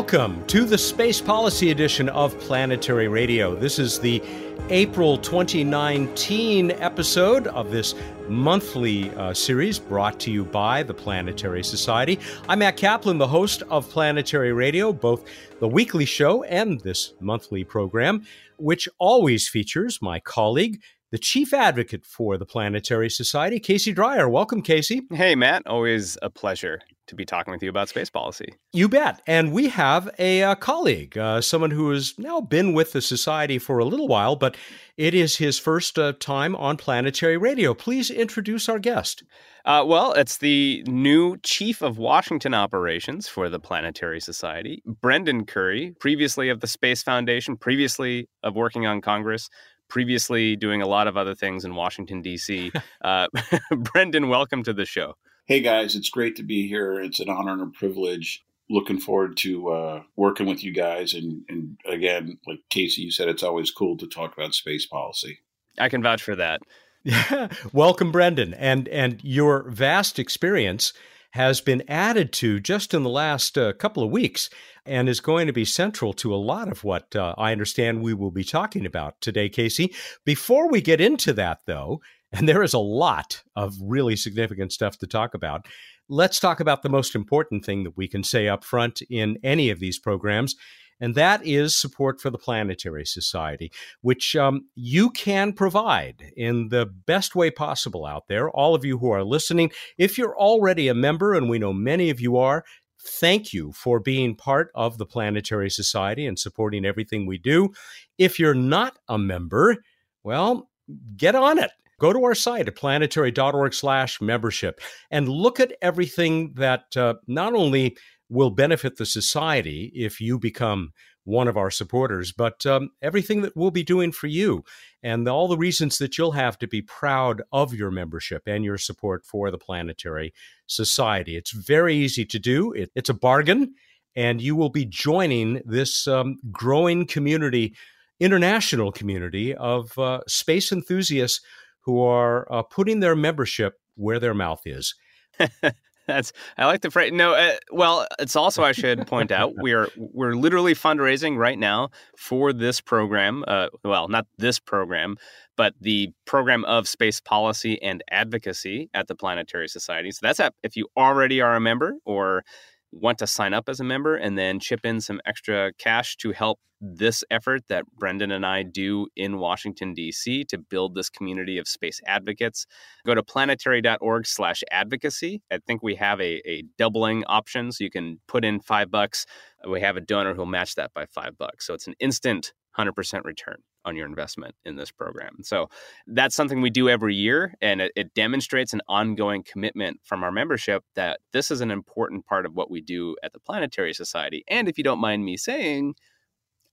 welcome 0.00 0.42
to 0.46 0.64
the 0.64 0.78
Space 0.78 1.20
Policy 1.20 1.70
Edition 1.70 2.08
of 2.08 2.36
Planetary 2.40 3.06
Radio. 3.06 3.54
This 3.54 3.78
is 3.78 3.98
the 4.00 4.22
April 4.70 5.18
2019 5.18 6.70
episode 6.70 7.48
of 7.48 7.70
this 7.70 7.94
monthly 8.26 9.10
uh, 9.10 9.34
series 9.34 9.78
brought 9.78 10.18
to 10.20 10.30
you 10.30 10.42
by 10.42 10.82
the 10.82 10.94
Planetary 10.94 11.62
Society. 11.62 12.18
I'm 12.48 12.60
Matt 12.60 12.78
Kaplan, 12.78 13.18
the 13.18 13.28
host 13.28 13.62
of 13.68 13.90
Planetary 13.90 14.54
Radio, 14.54 14.90
both 14.90 15.28
the 15.58 15.68
weekly 15.68 16.06
show 16.06 16.44
and 16.44 16.80
this 16.80 17.12
monthly 17.20 17.62
program, 17.62 18.24
which 18.56 18.88
always 18.98 19.48
features 19.48 20.00
my 20.00 20.18
colleague, 20.20 20.80
the 21.10 21.18
chief 21.18 21.52
advocate 21.52 22.06
for 22.06 22.38
the 22.38 22.46
Planetary 22.46 23.10
Society, 23.10 23.58
Casey 23.58 23.92
Dreyer. 23.92 24.28
Welcome, 24.28 24.62
Casey. 24.62 25.02
Hey, 25.12 25.34
Matt. 25.34 25.66
Always 25.66 26.16
a 26.22 26.30
pleasure 26.30 26.80
to 27.08 27.16
be 27.16 27.24
talking 27.24 27.50
with 27.50 27.62
you 27.62 27.68
about 27.68 27.88
space 27.88 28.08
policy. 28.08 28.54
You 28.72 28.88
bet. 28.88 29.20
And 29.26 29.52
we 29.52 29.68
have 29.68 30.08
a, 30.18 30.44
uh, 30.44 30.54
colleague, 30.54 31.18
uh, 31.18 31.40
someone 31.40 31.72
who 31.72 31.90
has 31.90 32.14
now 32.18 32.40
been 32.40 32.72
with 32.72 32.92
the 32.92 33.02
Society 33.02 33.58
for 33.58 33.78
a 33.78 33.84
little 33.84 34.06
while, 34.06 34.36
but 34.36 34.56
it 34.96 35.12
is 35.12 35.36
his 35.36 35.58
first 35.58 35.98
uh, 35.98 36.12
time 36.20 36.54
on 36.54 36.76
Planetary 36.76 37.36
Radio. 37.36 37.74
Please 37.74 38.10
introduce 38.10 38.68
our 38.68 38.78
guest. 38.78 39.24
Uh, 39.64 39.84
well, 39.86 40.12
it's 40.12 40.38
the 40.38 40.82
new 40.86 41.36
chief 41.38 41.82
of 41.82 41.98
Washington 41.98 42.54
operations 42.54 43.28
for 43.28 43.48
the 43.48 43.58
Planetary 43.58 44.20
Society, 44.20 44.82
Brendan 44.86 45.44
Curry, 45.44 45.94
previously 46.00 46.48
of 46.48 46.60
the 46.60 46.66
Space 46.66 47.02
Foundation, 47.02 47.56
previously 47.56 48.28
of 48.42 48.54
working 48.54 48.86
on 48.86 49.00
Congress, 49.00 49.50
previously 49.90 50.56
doing 50.56 50.80
a 50.80 50.86
lot 50.86 51.06
of 51.06 51.18
other 51.18 51.34
things 51.34 51.66
in 51.66 51.74
Washington, 51.74 52.22
D.C. 52.22 52.72
Uh, 53.02 53.26
Brendan, 53.70 54.28
welcome 54.28 54.62
to 54.62 54.72
the 54.72 54.84
show. 54.84 55.16
Hey 55.46 55.60
guys, 55.60 55.96
it's 55.96 56.10
great 56.10 56.36
to 56.36 56.42
be 56.42 56.68
here. 56.68 57.00
It's 57.00 57.18
an 57.18 57.30
honor 57.30 57.52
and 57.52 57.62
a 57.62 57.66
privilege. 57.66 58.44
Looking 58.68 59.00
forward 59.00 59.36
to 59.38 59.70
uh, 59.70 60.02
working 60.16 60.46
with 60.46 60.62
you 60.62 60.72
guys. 60.72 61.14
And, 61.14 61.42
and 61.48 61.78
again, 61.86 62.38
like 62.46 62.60
Casey, 62.68 63.02
you 63.02 63.10
said, 63.10 63.28
it's 63.28 63.42
always 63.42 63.70
cool 63.70 63.96
to 63.96 64.06
talk 64.06 64.34
about 64.34 64.54
space 64.54 64.86
policy. 64.86 65.40
I 65.78 65.88
can 65.88 66.02
vouch 66.02 66.22
for 66.22 66.36
that. 66.36 66.60
Yeah. 67.02 67.48
Welcome, 67.72 68.12
Brendan. 68.12 68.52
And, 68.52 68.86
and 68.88 69.24
your 69.24 69.62
vast 69.70 70.18
experience 70.18 70.92
has 71.30 71.60
been 71.60 71.82
added 71.88 72.32
to 72.32 72.60
just 72.60 72.92
in 72.92 73.02
the 73.02 73.10
last 73.10 73.56
uh, 73.56 73.72
couple 73.74 74.02
of 74.02 74.10
weeks 74.10 74.50
and 74.84 75.08
is 75.08 75.20
going 75.20 75.46
to 75.46 75.52
be 75.52 75.64
central 75.64 76.12
to 76.12 76.34
a 76.34 76.36
lot 76.36 76.68
of 76.68 76.82
what 76.82 77.14
uh, 77.14 77.34
I 77.38 77.52
understand 77.52 78.02
we 78.02 78.14
will 78.14 78.30
be 78.30 78.44
talking 78.44 78.84
about 78.84 79.20
today, 79.20 79.48
Casey. 79.48 79.94
Before 80.24 80.68
we 80.68 80.80
get 80.80 81.00
into 81.00 81.32
that, 81.34 81.60
though, 81.66 82.00
and 82.32 82.48
there 82.48 82.62
is 82.62 82.74
a 82.74 82.78
lot 82.78 83.42
of 83.56 83.74
really 83.80 84.16
significant 84.16 84.72
stuff 84.72 84.98
to 84.98 85.06
talk 85.06 85.34
about, 85.34 85.66
let's 86.08 86.40
talk 86.40 86.60
about 86.60 86.82
the 86.82 86.88
most 86.88 87.14
important 87.14 87.64
thing 87.64 87.84
that 87.84 87.96
we 87.96 88.08
can 88.08 88.24
say 88.24 88.48
up 88.48 88.64
front 88.64 89.02
in 89.08 89.38
any 89.42 89.70
of 89.70 89.80
these 89.80 89.98
programs, 89.98 90.56
and 91.00 91.14
that 91.14 91.44
is 91.44 91.74
support 91.76 92.20
for 92.20 92.30
the 92.30 92.38
Planetary 92.38 93.06
Society, 93.06 93.72
which 94.02 94.36
um, 94.36 94.66
you 94.74 95.10
can 95.10 95.52
provide 95.52 96.32
in 96.36 96.68
the 96.68 96.86
best 96.86 97.34
way 97.34 97.50
possible 97.50 98.06
out 98.06 98.28
there. 98.28 98.50
All 98.50 98.74
of 98.74 98.84
you 98.84 98.98
who 98.98 99.10
are 99.10 99.24
listening, 99.24 99.70
if 99.98 100.18
you're 100.18 100.36
already 100.36 100.88
a 100.88 100.94
member, 100.94 101.34
and 101.34 101.48
we 101.48 101.58
know 101.58 101.72
many 101.72 102.10
of 102.10 102.20
you 102.20 102.36
are, 102.36 102.64
thank 103.02 103.52
you 103.52 103.72
for 103.72 103.98
being 103.98 104.34
part 104.34 104.70
of 104.74 104.98
the 104.98 105.06
Planetary 105.06 105.70
Society 105.70 106.26
and 106.26 106.38
supporting 106.38 106.84
everything 106.84 107.26
we 107.26 107.38
do. 107.38 107.70
If 108.18 108.38
you're 108.38 108.54
not 108.54 108.98
a 109.08 109.18
member, 109.18 109.76
well, 110.22 110.70
get 111.16 111.34
on 111.34 111.58
it. 111.58 111.70
Go 111.98 112.12
to 112.14 112.24
our 112.24 112.34
site 112.34 112.66
at 112.66 112.76
planetary.org 112.76 113.74
slash 113.74 114.20
membership 114.22 114.80
and 115.10 115.28
look 115.28 115.60
at 115.60 115.74
everything 115.82 116.54
that 116.54 116.96
uh, 116.96 117.14
not 117.26 117.54
only 117.54 117.96
will 118.30 118.50
benefit 118.50 118.96
the 118.96 119.06
society 119.06 119.92
if 119.94 120.20
you 120.20 120.38
become 120.38 120.92
one 121.24 121.48
of 121.48 121.56
our 121.56 121.70
supporters, 121.70 122.32
but 122.32 122.64
um, 122.64 122.90
everything 123.02 123.42
that 123.42 123.56
we'll 123.56 123.70
be 123.70 123.82
doing 123.82 124.10
for 124.10 124.26
you 124.26 124.64
and 125.02 125.28
all 125.28 125.48
the 125.48 125.56
reasons 125.56 125.98
that 125.98 126.16
you'll 126.16 126.32
have 126.32 126.58
to 126.58 126.66
be 126.66 126.80
proud 126.80 127.42
of 127.52 127.74
your 127.74 127.90
membership 127.90 128.42
and 128.46 128.64
your 128.64 128.78
support 128.78 129.24
for 129.24 129.50
the 129.50 129.58
Planetary 129.58 130.32
Society. 130.66 131.36
It's 131.36 131.52
very 131.52 131.94
easy 131.94 132.24
to 132.24 132.38
do, 132.38 132.72
it, 132.72 132.90
it's 132.94 133.10
a 133.10 133.14
bargain, 133.14 133.74
and 134.16 134.40
you 134.40 134.56
will 134.56 134.70
be 134.70 134.84
joining 134.84 135.62
this 135.64 136.08
um, 136.08 136.38
growing 136.50 137.06
community, 137.06 137.74
international 138.18 138.92
community 138.92 139.54
of 139.54 139.96
uh, 139.98 140.20
space 140.26 140.72
enthusiasts 140.72 141.40
who 141.80 142.02
are 142.02 142.50
uh, 142.52 142.62
putting 142.62 143.00
their 143.00 143.16
membership 143.16 143.80
where 143.94 144.18
their 144.18 144.34
mouth 144.34 144.62
is. 144.64 144.94
That's 146.10 146.32
I 146.58 146.66
like 146.66 146.80
the 146.80 146.90
phrase. 146.90 147.12
No, 147.12 147.34
uh, 147.34 147.52
well, 147.70 148.06
it's 148.18 148.36
also 148.36 148.62
I 148.62 148.72
should 148.72 149.06
point 149.06 149.30
out 149.30 149.54
we 149.60 149.72
are 149.72 149.88
we're 149.96 150.34
literally 150.34 150.74
fundraising 150.74 151.36
right 151.36 151.58
now 151.58 151.90
for 152.16 152.52
this 152.52 152.80
program. 152.80 153.44
Uh, 153.46 153.68
well, 153.84 154.08
not 154.08 154.26
this 154.38 154.58
program, 154.58 155.16
but 155.56 155.74
the 155.80 156.10
program 156.26 156.64
of 156.64 156.88
space 156.88 157.20
policy 157.20 157.80
and 157.82 158.02
advocacy 158.10 158.90
at 158.94 159.06
the 159.06 159.14
Planetary 159.14 159.68
Society. 159.68 160.10
So 160.10 160.20
that's 160.22 160.40
at, 160.40 160.54
if 160.62 160.76
you 160.76 160.88
already 160.96 161.40
are 161.40 161.54
a 161.54 161.60
member 161.60 161.94
or 162.04 162.44
want 162.92 163.18
to 163.18 163.26
sign 163.26 163.54
up 163.54 163.68
as 163.68 163.80
a 163.80 163.84
member 163.84 164.16
and 164.16 164.36
then 164.36 164.58
chip 164.58 164.84
in 164.84 165.00
some 165.00 165.20
extra 165.24 165.72
cash 165.78 166.16
to 166.16 166.32
help 166.32 166.58
this 166.80 167.22
effort 167.30 167.62
that 167.68 167.84
Brendan 167.98 168.30
and 168.30 168.46
I 168.46 168.62
do 168.62 169.06
in 169.14 169.38
Washington, 169.38 169.92
D.C. 169.92 170.44
to 170.44 170.58
build 170.58 170.94
this 170.94 171.10
community 171.10 171.58
of 171.58 171.68
space 171.68 172.00
advocates, 172.06 172.64
go 173.04 173.14
to 173.14 173.22
planetary.org 173.22 174.26
slash 174.26 174.62
advocacy. 174.70 175.42
I 175.52 175.58
think 175.58 175.82
we 175.82 175.96
have 175.96 176.20
a, 176.20 176.40
a 176.48 176.64
doubling 176.78 177.24
option. 177.24 177.70
So 177.72 177.84
you 177.84 177.90
can 177.90 178.18
put 178.26 178.44
in 178.44 178.60
five 178.60 178.90
bucks. 178.90 179.26
We 179.68 179.82
have 179.82 179.96
a 179.96 180.00
donor 180.00 180.34
who'll 180.34 180.46
match 180.46 180.74
that 180.76 180.94
by 180.94 181.04
five 181.04 181.36
bucks. 181.36 181.66
So 181.66 181.74
it's 181.74 181.86
an 181.86 181.94
instant 182.00 182.54
100% 182.78 183.24
return 183.24 183.56
on 183.84 183.96
your 183.96 184.06
investment 184.06 184.54
in 184.64 184.76
this 184.76 184.90
program. 184.90 185.38
So 185.42 185.68
that's 186.06 186.34
something 186.34 186.60
we 186.60 186.70
do 186.70 186.88
every 186.88 187.14
year, 187.14 187.54
and 187.60 187.80
it, 187.80 187.92
it, 187.96 188.14
demonstrates 188.14 188.72
an 188.72 188.82
ongoing 188.88 189.42
commitment 189.42 190.00
from 190.04 190.24
our 190.24 190.32
membership 190.32 190.84
that 190.94 191.20
this 191.32 191.50
is 191.50 191.60
an 191.60 191.70
important 191.70 192.26
part 192.26 192.44
of 192.44 192.54
what 192.54 192.70
we 192.70 192.80
do 192.80 193.16
at 193.22 193.32
the 193.32 193.40
Planetary 193.40 193.94
Society. 193.94 194.44
And 194.48 194.68
if 194.68 194.76
you 194.76 194.84
don't 194.84 195.00
mind 195.00 195.24
me 195.24 195.36
saying, 195.36 195.94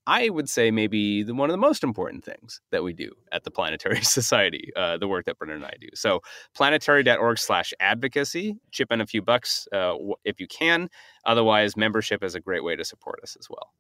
I 0.08 0.30
would 0.30 0.50
say 0.50 0.72
maybe 0.72 1.24
the, 1.24 1.36
one 1.36 1.50
of 1.50 1.54
the 1.54 1.58
most 1.58 1.84
important 1.84 2.24
things 2.24 2.62
that 2.72 2.82
we 2.82 2.94
do 2.94 3.12
at 3.32 3.44
the 3.44 3.52
Planetary 3.52 4.02
Society, 4.02 4.72
uh, 4.76 4.98
the 4.98 5.08
work 5.08 5.26
that 5.26 5.38
Brendan 5.38 5.58
and 5.58 5.66
I 5.66 5.76
do. 5.80 5.90
So 5.94 6.22
planetary.org 6.56 7.38
slash 7.38 7.74
advocacy, 7.80 8.58
chip 8.72 8.92
in 8.92 9.02
a 9.02 9.06
few 9.06 9.22
bucks 9.22 9.68
uh, 9.74 9.96
if 10.24 10.40
you 10.40 10.48
can. 10.48 10.90
Otherwise, 11.26 11.76
membership 11.76 12.24
is 12.24 12.36
a 12.36 12.40
great 12.40 12.64
way 12.64 12.76
to 12.76 12.86
support 12.86 13.20
us 13.22 13.36
as 13.40 13.50
well 13.50 13.74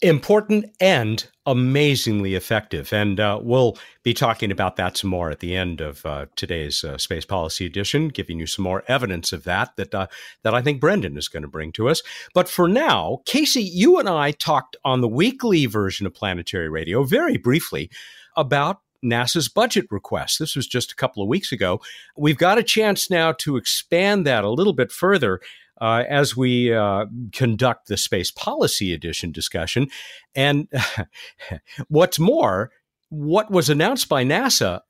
important 0.00 0.66
and 0.80 1.26
amazingly 1.46 2.34
effective. 2.34 2.92
And 2.92 3.20
uh, 3.20 3.38
we'll 3.42 3.76
be 4.02 4.14
talking 4.14 4.50
about 4.50 4.76
that 4.76 4.96
some 4.96 5.10
more 5.10 5.30
at 5.30 5.40
the 5.40 5.56
end 5.56 5.80
of 5.80 6.04
uh, 6.06 6.26
today's 6.36 6.84
uh, 6.84 6.98
Space 6.98 7.24
Policy 7.24 7.66
Edition, 7.66 8.08
giving 8.08 8.38
you 8.38 8.46
some 8.46 8.62
more 8.62 8.82
evidence 8.88 9.32
of 9.32 9.44
that 9.44 9.76
that 9.76 9.94
uh, 9.94 10.06
that 10.42 10.54
I 10.54 10.62
think 10.62 10.80
Brendan 10.80 11.16
is 11.16 11.28
going 11.28 11.42
to 11.42 11.48
bring 11.48 11.72
to 11.72 11.88
us. 11.88 12.02
But 12.32 12.48
for 12.48 12.68
now, 12.68 13.20
Casey, 13.26 13.62
you 13.62 13.98
and 13.98 14.08
I 14.08 14.32
talked 14.32 14.76
on 14.84 15.00
the 15.00 15.08
weekly 15.08 15.66
version 15.66 16.06
of 16.06 16.14
Planetary 16.14 16.68
Radio 16.68 17.04
very 17.04 17.36
briefly 17.36 17.90
about 18.36 18.80
NASA's 19.04 19.48
budget 19.48 19.86
request. 19.90 20.38
This 20.38 20.56
was 20.56 20.66
just 20.66 20.92
a 20.92 20.96
couple 20.96 21.22
of 21.22 21.28
weeks 21.28 21.52
ago. 21.52 21.80
We've 22.16 22.38
got 22.38 22.58
a 22.58 22.62
chance 22.62 23.10
now 23.10 23.32
to 23.32 23.56
expand 23.56 24.26
that 24.26 24.44
a 24.44 24.50
little 24.50 24.72
bit 24.72 24.90
further 24.90 25.40
uh, 25.80 26.04
as 26.08 26.36
we 26.36 26.72
uh, 26.72 27.06
conduct 27.32 27.88
the 27.88 27.96
Space 27.96 28.30
Policy 28.30 28.92
Edition 28.92 29.32
discussion. 29.32 29.88
And 30.34 30.68
what's 31.88 32.18
more, 32.18 32.70
what 33.08 33.50
was 33.50 33.70
announced 33.70 34.08
by 34.08 34.24
NASA 34.24 34.80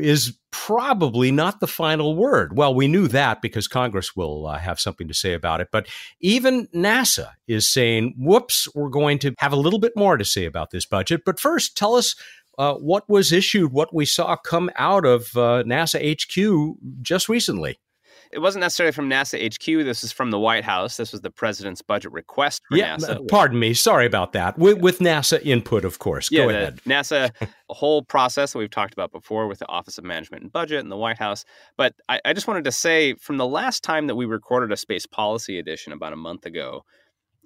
is 0.00 0.36
probably 0.50 1.30
not 1.30 1.60
the 1.60 1.66
final 1.66 2.16
word. 2.16 2.56
Well, 2.56 2.74
we 2.74 2.88
knew 2.88 3.08
that 3.08 3.40
because 3.40 3.68
Congress 3.68 4.16
will 4.16 4.46
uh, 4.46 4.58
have 4.58 4.80
something 4.80 5.08
to 5.08 5.14
say 5.14 5.32
about 5.32 5.60
it. 5.60 5.68
But 5.70 5.86
even 6.20 6.66
NASA 6.74 7.30
is 7.46 7.70
saying, 7.70 8.14
whoops, 8.18 8.68
we're 8.74 8.88
going 8.88 9.18
to 9.20 9.34
have 9.38 9.52
a 9.52 9.56
little 9.56 9.78
bit 9.78 9.92
more 9.96 10.16
to 10.16 10.24
say 10.24 10.44
about 10.44 10.70
this 10.70 10.86
budget. 10.86 11.22
But 11.24 11.40
first, 11.40 11.76
tell 11.76 11.94
us 11.94 12.14
uh, 12.58 12.74
what 12.74 13.08
was 13.08 13.32
issued, 13.32 13.72
what 13.72 13.94
we 13.94 14.04
saw 14.04 14.36
come 14.36 14.70
out 14.76 15.04
of 15.04 15.36
uh, 15.36 15.62
NASA 15.64 15.98
HQ 16.00 16.76
just 17.02 17.28
recently 17.28 17.78
it 18.34 18.40
wasn't 18.40 18.60
necessarily 18.60 18.92
from 18.92 19.08
NASA 19.08 19.38
HQ. 19.46 19.84
This 19.84 20.02
is 20.02 20.10
from 20.10 20.32
the 20.32 20.38
White 20.38 20.64
House. 20.64 20.96
This 20.96 21.12
was 21.12 21.20
the 21.20 21.30
president's 21.30 21.82
budget 21.82 22.10
request 22.10 22.62
for 22.68 22.76
yeah, 22.76 22.96
NASA. 22.96 23.26
Pardon 23.28 23.58
me. 23.60 23.74
Sorry 23.74 24.06
about 24.06 24.32
that. 24.32 24.58
With, 24.58 24.78
with 24.78 24.98
NASA 24.98 25.40
input, 25.44 25.84
of 25.84 26.00
course. 26.00 26.30
Yeah, 26.32 26.42
Go 26.42 26.48
ahead. 26.50 26.80
NASA 26.84 27.30
whole 27.70 28.02
process 28.02 28.52
that 28.52 28.58
we've 28.58 28.70
talked 28.70 28.92
about 28.92 29.12
before 29.12 29.46
with 29.46 29.60
the 29.60 29.68
Office 29.68 29.98
of 29.98 30.04
Management 30.04 30.42
and 30.42 30.52
Budget 30.52 30.80
and 30.80 30.90
the 30.90 30.96
White 30.96 31.18
House. 31.18 31.44
But 31.76 31.94
I, 32.08 32.20
I 32.24 32.32
just 32.32 32.48
wanted 32.48 32.64
to 32.64 32.72
say 32.72 33.14
from 33.14 33.36
the 33.36 33.46
last 33.46 33.84
time 33.84 34.08
that 34.08 34.16
we 34.16 34.26
recorded 34.26 34.72
a 34.72 34.76
space 34.76 35.06
policy 35.06 35.58
edition 35.58 35.92
about 35.92 36.12
a 36.12 36.16
month 36.16 36.44
ago, 36.44 36.84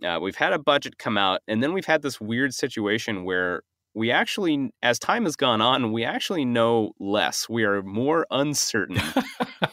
uh, 0.02 0.19
we've 0.20 0.37
had 0.37 0.52
a 0.52 0.58
budget 0.58 0.99
come 0.99 1.19
out, 1.19 1.40
and 1.49 1.62
then 1.62 1.73
we've 1.73 1.85
had 1.85 2.02
this 2.02 2.20
weird 2.20 2.55
situation 2.55 3.25
where 3.25 3.62
we 3.99 4.12
actually, 4.12 4.71
as 4.81 5.00
time 5.00 5.25
has 5.25 5.35
gone 5.35 5.61
on, 5.61 5.91
we 5.91 6.05
actually 6.05 6.45
know 6.45 6.93
less. 7.00 7.49
We 7.49 7.65
are 7.65 7.83
more 7.83 8.29
uncertain 8.31 8.99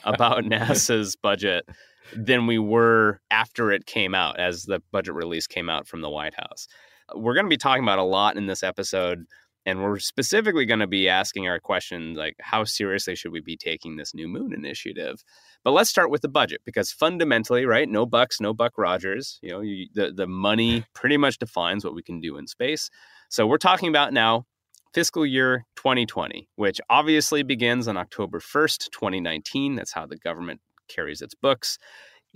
about 0.03 0.43
NASA's 0.43 1.15
budget 1.15 1.69
than 2.15 2.47
we 2.47 2.57
were 2.57 3.21
after 3.29 3.71
it 3.71 3.85
came 3.85 4.15
out, 4.15 4.39
as 4.39 4.63
the 4.63 4.81
budget 4.91 5.13
release 5.13 5.45
came 5.45 5.69
out 5.69 5.87
from 5.87 6.01
the 6.01 6.09
White 6.09 6.33
House. 6.33 6.67
We're 7.13 7.35
going 7.35 7.45
to 7.45 7.51
be 7.51 7.57
talking 7.57 7.83
about 7.83 7.99
a 7.99 8.03
lot 8.03 8.35
in 8.35 8.47
this 8.47 8.63
episode, 8.63 9.25
and 9.63 9.83
we're 9.83 9.99
specifically 9.99 10.65
going 10.65 10.79
to 10.79 10.87
be 10.87 11.07
asking 11.07 11.47
our 11.47 11.59
question 11.59 12.15
like, 12.15 12.35
how 12.39 12.63
seriously 12.63 13.15
should 13.15 13.31
we 13.31 13.41
be 13.41 13.55
taking 13.55 13.95
this 13.95 14.15
new 14.15 14.27
moon 14.27 14.53
initiative? 14.53 15.23
But 15.63 15.73
let's 15.73 15.91
start 15.91 16.09
with 16.09 16.23
the 16.23 16.29
budget 16.29 16.61
because 16.65 16.91
fundamentally, 16.91 17.67
right, 17.67 17.87
no 17.87 18.07
bucks, 18.07 18.41
no 18.41 18.55
Buck 18.55 18.73
Rogers. 18.79 19.37
You 19.43 19.51
know, 19.51 19.61
you, 19.61 19.85
the 19.93 20.11
the 20.11 20.27
money 20.27 20.83
pretty 20.95 21.17
much 21.17 21.37
defines 21.37 21.85
what 21.85 21.93
we 21.93 22.01
can 22.01 22.19
do 22.19 22.37
in 22.37 22.47
space. 22.47 22.89
So 23.35 23.45
we're 23.45 23.57
talking 23.57 23.89
about 23.89 24.13
now 24.13 24.45
fiscal 24.93 25.25
year 25.25 25.65
2020, 25.75 26.47
which 26.55 26.79
obviously 26.89 27.43
begins 27.43 27.85
on 27.89 27.97
October 27.97 28.39
1st, 28.39 28.91
2019. 28.91 29.75
That's 29.75 29.91
how 29.91 30.05
the 30.05 30.15
government 30.15 30.61
carries 30.87 31.21
its 31.21 31.35
books. 31.35 31.77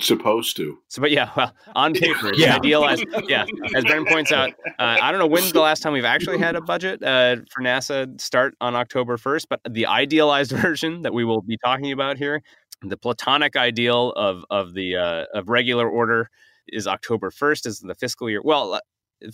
Supposed 0.02 0.58
to. 0.58 0.78
So, 0.90 1.02
but 1.02 1.12
yeah, 1.12 1.30
well, 1.38 1.54
on 1.74 1.94
paper, 2.06 2.32
it's 2.32 2.40
yeah. 2.40 2.58
idealized. 2.58 3.06
Yeah, 3.30 3.46
as 3.74 3.86
Ben 3.86 4.06
points 4.08 4.34
out, 4.34 4.50
uh, 4.78 4.98
I 5.02 5.10
don't 5.12 5.22
know 5.22 5.28
when's 5.28 5.54
the 5.54 5.62
last 5.62 5.82
time 5.82 5.94
we've 5.94 6.04
actually 6.04 6.38
had 6.38 6.58
a 6.58 6.62
budget 6.62 7.02
uh, 7.02 7.38
for 7.50 7.64
NASA 7.64 8.20
start 8.20 8.56
on 8.60 8.76
October 8.76 9.16
1st, 9.16 9.46
but 9.50 9.62
the 9.70 9.86
idealized 9.86 10.52
version 10.68 11.04
that 11.04 11.14
we 11.14 11.24
will 11.24 11.42
be 11.42 11.58
talking 11.64 11.94
about 11.94 12.18
here, 12.18 12.42
the 12.82 12.98
platonic 12.98 13.56
ideal 13.56 14.12
of 14.18 14.44
of 14.50 14.74
the 14.74 14.98
uh, 14.98 15.24
of 15.34 15.48
regular 15.48 15.90
order 15.90 16.30
is 16.68 16.88
October 16.88 17.30
1st 17.30 17.66
is 17.68 17.80
the 17.80 17.96
fiscal 17.96 18.30
year. 18.30 18.42
Well, 18.44 18.82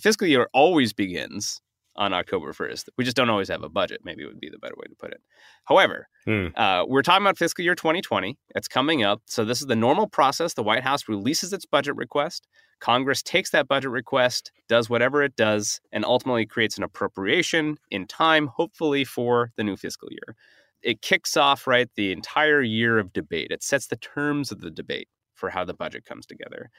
fiscal 0.00 0.26
year 0.26 0.48
always 0.52 0.92
begins 0.92 1.60
on 1.96 2.12
October 2.12 2.52
1st. 2.52 2.88
We 2.96 3.04
just 3.04 3.16
don't 3.16 3.30
always 3.30 3.48
have 3.48 3.62
a 3.62 3.68
budget, 3.68 4.02
maybe 4.04 4.24
would 4.24 4.40
be 4.40 4.50
the 4.50 4.58
better 4.58 4.74
way 4.76 4.86
to 4.88 4.94
put 4.94 5.12
it. 5.12 5.20
However, 5.64 6.08
hmm. 6.24 6.48
uh, 6.54 6.84
we're 6.86 7.02
talking 7.02 7.24
about 7.24 7.38
fiscal 7.38 7.64
year 7.64 7.74
2020. 7.74 8.36
It's 8.54 8.68
coming 8.68 9.02
up. 9.02 9.22
So, 9.26 9.44
this 9.44 9.60
is 9.60 9.66
the 9.66 9.76
normal 9.76 10.06
process. 10.06 10.54
The 10.54 10.62
White 10.62 10.82
House 10.82 11.08
releases 11.08 11.52
its 11.52 11.64
budget 11.64 11.96
request. 11.96 12.46
Congress 12.80 13.22
takes 13.22 13.50
that 13.50 13.68
budget 13.68 13.90
request, 13.90 14.52
does 14.68 14.90
whatever 14.90 15.22
it 15.22 15.36
does, 15.36 15.80
and 15.92 16.04
ultimately 16.04 16.44
creates 16.44 16.76
an 16.76 16.84
appropriation 16.84 17.78
in 17.90 18.06
time, 18.06 18.48
hopefully 18.48 19.04
for 19.04 19.50
the 19.56 19.64
new 19.64 19.76
fiscal 19.76 20.08
year. 20.10 20.36
It 20.82 21.00
kicks 21.00 21.36
off, 21.36 21.66
right, 21.66 21.88
the 21.96 22.12
entire 22.12 22.60
year 22.60 22.98
of 22.98 23.14
debate. 23.14 23.50
It 23.50 23.62
sets 23.62 23.86
the 23.86 23.96
terms 23.96 24.52
of 24.52 24.60
the 24.60 24.70
debate 24.70 25.08
for 25.36 25.50
how 25.50 25.64
the 25.64 25.74
budget 25.74 26.04
comes 26.04 26.26
together. 26.26 26.70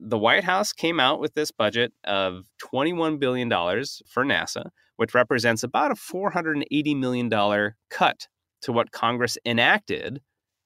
The 0.00 0.18
White 0.18 0.44
House 0.44 0.72
came 0.72 0.98
out 0.98 1.20
with 1.20 1.34
this 1.34 1.50
budget 1.50 1.92
of 2.04 2.44
$21 2.62 3.20
billion 3.20 3.48
for 3.50 4.24
NASA, 4.24 4.70
which 4.96 5.14
represents 5.14 5.62
about 5.62 5.92
a 5.92 5.94
$480 5.94 6.98
million 6.98 7.72
cut 7.90 8.26
to 8.62 8.72
what 8.72 8.90
Congress 8.90 9.38
enacted 9.44 10.20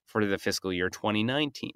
for 0.07 0.25
the 0.25 0.39
fiscal 0.39 0.73
year 0.73 0.89
2019. 0.89 1.71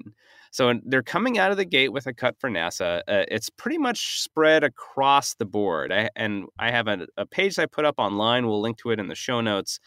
So 0.50 0.74
they're 0.84 1.02
coming 1.02 1.38
out 1.38 1.50
of 1.50 1.56
the 1.56 1.64
gate 1.64 1.92
with 1.92 2.06
a 2.06 2.12
cut 2.12 2.36
for 2.38 2.50
NASA. 2.50 3.00
Uh, 3.06 3.24
it's 3.28 3.48
pretty 3.50 3.78
much 3.78 4.20
spread 4.20 4.64
across 4.64 5.34
the 5.34 5.44
board. 5.44 5.92
I, 5.92 6.10
and 6.16 6.46
I 6.58 6.70
have 6.70 6.88
a, 6.88 7.06
a 7.16 7.26
page 7.26 7.58
I 7.58 7.66
put 7.66 7.84
up 7.84 7.96
online. 7.98 8.46
We'll 8.46 8.60
link 8.60 8.78
to 8.78 8.90
it 8.90 8.98
in 8.98 9.08
the 9.08 9.14
show 9.14 9.40
notes. 9.40 9.78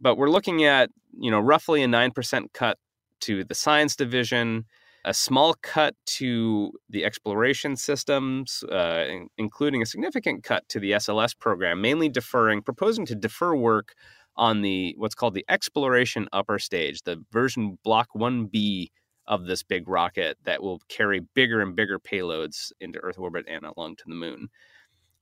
But 0.00 0.16
we're 0.16 0.30
looking 0.30 0.64
at, 0.64 0.90
you 1.18 1.30
know, 1.30 1.40
roughly 1.40 1.82
a 1.82 1.86
9% 1.86 2.52
cut 2.52 2.78
to 3.22 3.44
the 3.44 3.54
science 3.54 3.96
division, 3.96 4.64
a 5.04 5.12
small 5.12 5.54
cut 5.62 5.94
to 6.06 6.72
the 6.88 7.04
exploration 7.04 7.76
systems, 7.76 8.62
uh, 8.70 9.06
including 9.36 9.82
a 9.82 9.86
significant 9.86 10.44
cut 10.44 10.68
to 10.68 10.78
the 10.78 10.92
SLS 10.92 11.36
program, 11.38 11.80
mainly 11.80 12.08
deferring, 12.08 12.62
proposing 12.62 13.04
to 13.06 13.14
defer 13.14 13.54
work 13.54 13.94
on 14.36 14.62
the 14.62 14.94
what's 14.96 15.14
called 15.14 15.34
the 15.34 15.44
exploration 15.48 16.28
upper 16.32 16.58
stage, 16.58 17.02
the 17.02 17.22
version 17.32 17.78
block 17.84 18.08
1B 18.16 18.90
of 19.26 19.46
this 19.46 19.62
big 19.62 19.88
rocket 19.88 20.36
that 20.44 20.62
will 20.62 20.80
carry 20.88 21.20
bigger 21.34 21.60
and 21.60 21.76
bigger 21.76 21.98
payloads 21.98 22.72
into 22.80 22.98
Earth 23.00 23.18
orbit 23.18 23.44
and 23.48 23.64
along 23.64 23.96
to 23.96 24.04
the 24.06 24.14
moon. 24.14 24.48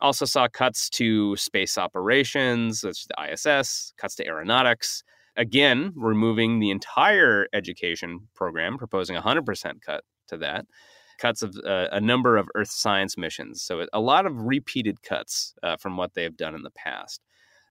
Also 0.00 0.24
saw 0.24 0.48
cuts 0.48 0.88
to 0.88 1.36
space 1.36 1.76
operations, 1.76 2.80
that's 2.80 3.06
the 3.06 3.32
ISS, 3.32 3.92
cuts 3.98 4.14
to 4.14 4.26
aeronautics, 4.26 5.02
again, 5.36 5.92
removing 5.96 6.58
the 6.58 6.70
entire 6.70 7.46
education 7.52 8.28
program, 8.34 8.78
proposing 8.78 9.16
a 9.16 9.22
100% 9.22 9.82
cut 9.82 10.04
to 10.28 10.36
that, 10.38 10.66
cuts 11.18 11.42
of 11.42 11.56
uh, 11.64 11.88
a 11.92 12.00
number 12.00 12.36
of 12.36 12.48
Earth 12.54 12.70
science 12.70 13.16
missions. 13.16 13.62
So 13.62 13.86
a 13.92 14.00
lot 14.00 14.26
of 14.26 14.34
repeated 14.36 15.02
cuts 15.02 15.54
uh, 15.62 15.76
from 15.76 15.96
what 15.96 16.14
they've 16.14 16.36
done 16.36 16.54
in 16.54 16.62
the 16.62 16.70
past. 16.70 17.20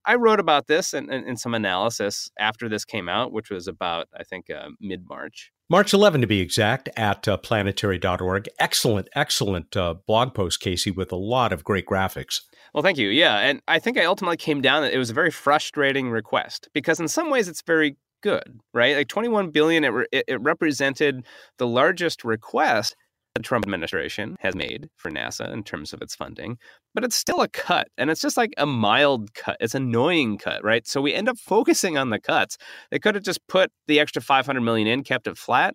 I 0.10 0.16
wrote 0.16 0.40
about 0.40 0.66
this 0.66 0.96
and, 0.96 1.08
and, 1.12 1.24
and 1.28 1.40
some 1.40 1.54
analysis 1.54 2.32
after 2.40 2.68
this 2.68 2.84
came 2.84 3.08
out, 3.08 3.32
which 3.32 3.52
was 3.52 3.68
about, 3.68 4.08
I 4.18 4.24
think, 4.24 4.50
uh, 4.50 4.70
mid 4.82 5.08
March. 5.08 5.52
March 5.70 5.94
11 5.94 6.22
to 6.22 6.28
be 6.28 6.40
exact, 6.40 6.90
at 6.98 7.28
uh, 7.28 7.38
planetary.org. 7.38 8.50
Excellent, 8.58 9.08
excellent 9.14 9.78
uh, 9.78 9.94
blog 10.08 10.34
post, 10.34 10.62
Casey, 10.62 10.90
with 10.90 11.12
a 11.12 11.16
lot 11.16 11.54
of 11.54 11.64
great 11.64 11.86
graphics. 11.86 12.42
Well, 12.74 12.82
thank 12.82 12.98
you. 12.98 13.10
Yeah. 13.10 13.38
And 13.38 13.62
I 13.68 13.78
think 13.78 14.00
I 14.00 14.06
ultimately 14.06 14.38
came 14.38 14.62
down 14.62 14.82
that 14.82 14.96
it 14.96 14.98
was 14.98 15.12
a 15.12 15.14
very 15.14 15.30
frustrating 15.30 16.10
request 16.10 16.70
because 16.74 17.00
in 17.00 17.08
some 17.08 17.30
ways 17.30 17.48
it's 17.48 17.62
very 17.62 17.96
good, 18.24 18.60
right? 18.74 18.96
Like 18.96 19.10
21 19.10 19.52
billion, 19.52 19.84
it, 19.84 19.90
re- 19.90 20.08
it 20.12 20.42
represented 20.42 21.24
the 21.60 21.68
largest 21.68 22.24
request 22.24 22.96
the 23.40 23.44
Trump 23.44 23.64
administration 23.64 24.36
has 24.42 24.54
made 24.54 24.90
for 24.98 25.10
NASA 25.10 25.50
in 25.54 25.64
terms 25.64 25.94
of 25.94 26.02
its 26.02 26.14
funding, 26.14 26.58
but 26.94 27.06
it's 27.06 27.16
still 27.16 27.40
a 27.40 27.48
cut. 27.48 27.88
And 27.98 28.10
it's 28.10 28.20
just 28.20 28.36
like 28.36 28.54
a 28.58 28.66
mild 28.66 29.34
cut. 29.34 29.56
It's 29.62 29.74
annoying 29.74 30.38
cut, 30.38 30.62
right? 30.62 30.86
So 30.86 31.00
we 31.00 31.14
end 31.14 31.30
up 31.30 31.38
focusing 31.40 31.98
on 31.98 32.10
the 32.10 32.20
cuts. 32.20 32.58
They 32.92 33.00
could 33.00 33.16
have 33.16 33.24
just 33.24 33.40
put 33.48 33.72
the 33.88 33.98
extra 33.98 34.22
500 34.22 34.60
million 34.60 34.90
in, 34.90 35.06
kept 35.06 35.26
it 35.26 35.38
flat, 35.38 35.74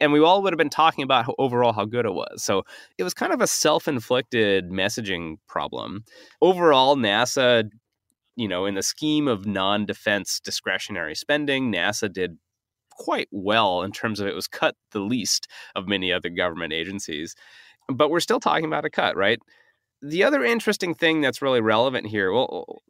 and 0.00 0.10
we 0.10 0.20
all 0.20 0.42
would 0.42 0.54
have 0.54 0.58
been 0.58 0.70
talking 0.70 1.04
about 1.04 1.26
how, 1.26 1.34
overall 1.38 1.74
how 1.74 1.84
good 1.84 2.06
it 2.06 2.14
was. 2.14 2.42
So 2.42 2.62
it 2.96 3.04
was 3.04 3.12
kind 3.12 3.34
of 3.34 3.42
a 3.42 3.46
self-inflicted 3.46 4.70
messaging 4.70 5.36
problem. 5.46 6.04
Overall, 6.40 6.96
NASA, 6.96 7.68
you 8.36 8.48
know, 8.48 8.64
in 8.64 8.74
the 8.74 8.82
scheme 8.82 9.28
of 9.28 9.44
non-defense 9.44 10.40
discretionary 10.40 11.14
spending, 11.14 11.70
NASA 11.70 12.10
did 12.10 12.38
quite 12.96 13.28
well 13.30 13.82
in 13.82 13.92
terms 13.92 14.20
of 14.20 14.26
it 14.26 14.34
was 14.34 14.46
cut 14.46 14.74
the 14.92 15.00
least 15.00 15.48
of 15.74 15.88
many 15.88 16.12
other 16.12 16.30
government 16.30 16.72
agencies. 16.72 17.34
But 17.88 18.10
we're 18.10 18.20
still 18.20 18.40
talking 18.40 18.64
about 18.64 18.84
a 18.84 18.90
cut, 18.90 19.16
right? 19.16 19.38
The 20.00 20.24
other 20.24 20.44
interesting 20.44 20.94
thing 20.94 21.20
that's 21.20 21.42
really 21.42 21.60
relevant 21.60 22.06
here, 22.06 22.32
well, 22.32 22.82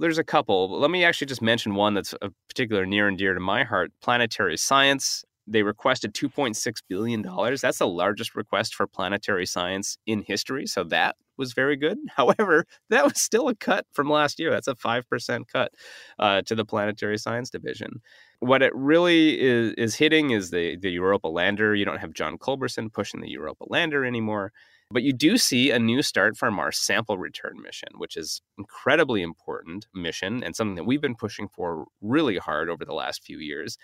there's 0.00 0.18
a 0.18 0.24
couple. 0.24 0.78
Let 0.78 0.90
me 0.90 1.04
actually 1.04 1.26
just 1.26 1.42
mention 1.42 1.74
one 1.74 1.94
that's 1.94 2.14
a 2.20 2.30
particular 2.48 2.84
near 2.84 3.08
and 3.08 3.16
dear 3.16 3.34
to 3.34 3.40
my 3.40 3.64
heart 3.64 3.90
planetary 4.00 4.56
science 4.56 5.24
they 5.50 5.62
requested 5.62 6.14
$2.6 6.14 6.76
billion. 6.88 7.22
That's 7.22 7.78
the 7.78 7.86
largest 7.86 8.34
request 8.34 8.74
for 8.74 8.86
planetary 8.86 9.46
science 9.46 9.96
in 10.06 10.22
history. 10.22 10.66
So 10.66 10.84
that 10.84 11.16
was 11.36 11.52
very 11.52 11.76
good. 11.76 11.98
However, 12.16 12.66
that 12.90 13.04
was 13.04 13.20
still 13.20 13.48
a 13.48 13.54
cut 13.54 13.86
from 13.92 14.10
last 14.10 14.38
year. 14.38 14.50
That's 14.50 14.68
a 14.68 14.74
5% 14.74 15.48
cut 15.50 15.72
uh, 16.18 16.42
to 16.42 16.54
the 16.54 16.64
planetary 16.64 17.18
science 17.18 17.50
division. 17.50 18.02
What 18.40 18.62
it 18.62 18.74
really 18.74 19.40
is, 19.40 19.72
is 19.74 19.96
hitting 19.96 20.30
is 20.30 20.50
the, 20.50 20.76
the 20.76 20.90
Europa 20.90 21.28
lander. 21.28 21.74
You 21.74 21.84
don't 21.84 21.98
have 21.98 22.12
John 22.12 22.38
Culberson 22.38 22.92
pushing 22.92 23.20
the 23.20 23.30
Europa 23.30 23.64
lander 23.68 24.04
anymore. 24.04 24.52
But 24.90 25.02
you 25.02 25.12
do 25.12 25.36
see 25.36 25.70
a 25.70 25.78
new 25.78 26.00
start 26.00 26.36
from 26.38 26.54
Mars 26.54 26.78
sample 26.78 27.18
return 27.18 27.60
mission, 27.62 27.90
which 27.98 28.16
is 28.16 28.40
incredibly 28.56 29.20
important 29.20 29.86
mission 29.92 30.42
and 30.42 30.56
something 30.56 30.76
that 30.76 30.84
we've 30.84 31.02
been 31.02 31.14
pushing 31.14 31.46
for 31.46 31.84
really 32.00 32.38
hard 32.38 32.70
over 32.70 32.86
the 32.86 32.94
last 32.94 33.22
few 33.22 33.38
years 33.38 33.76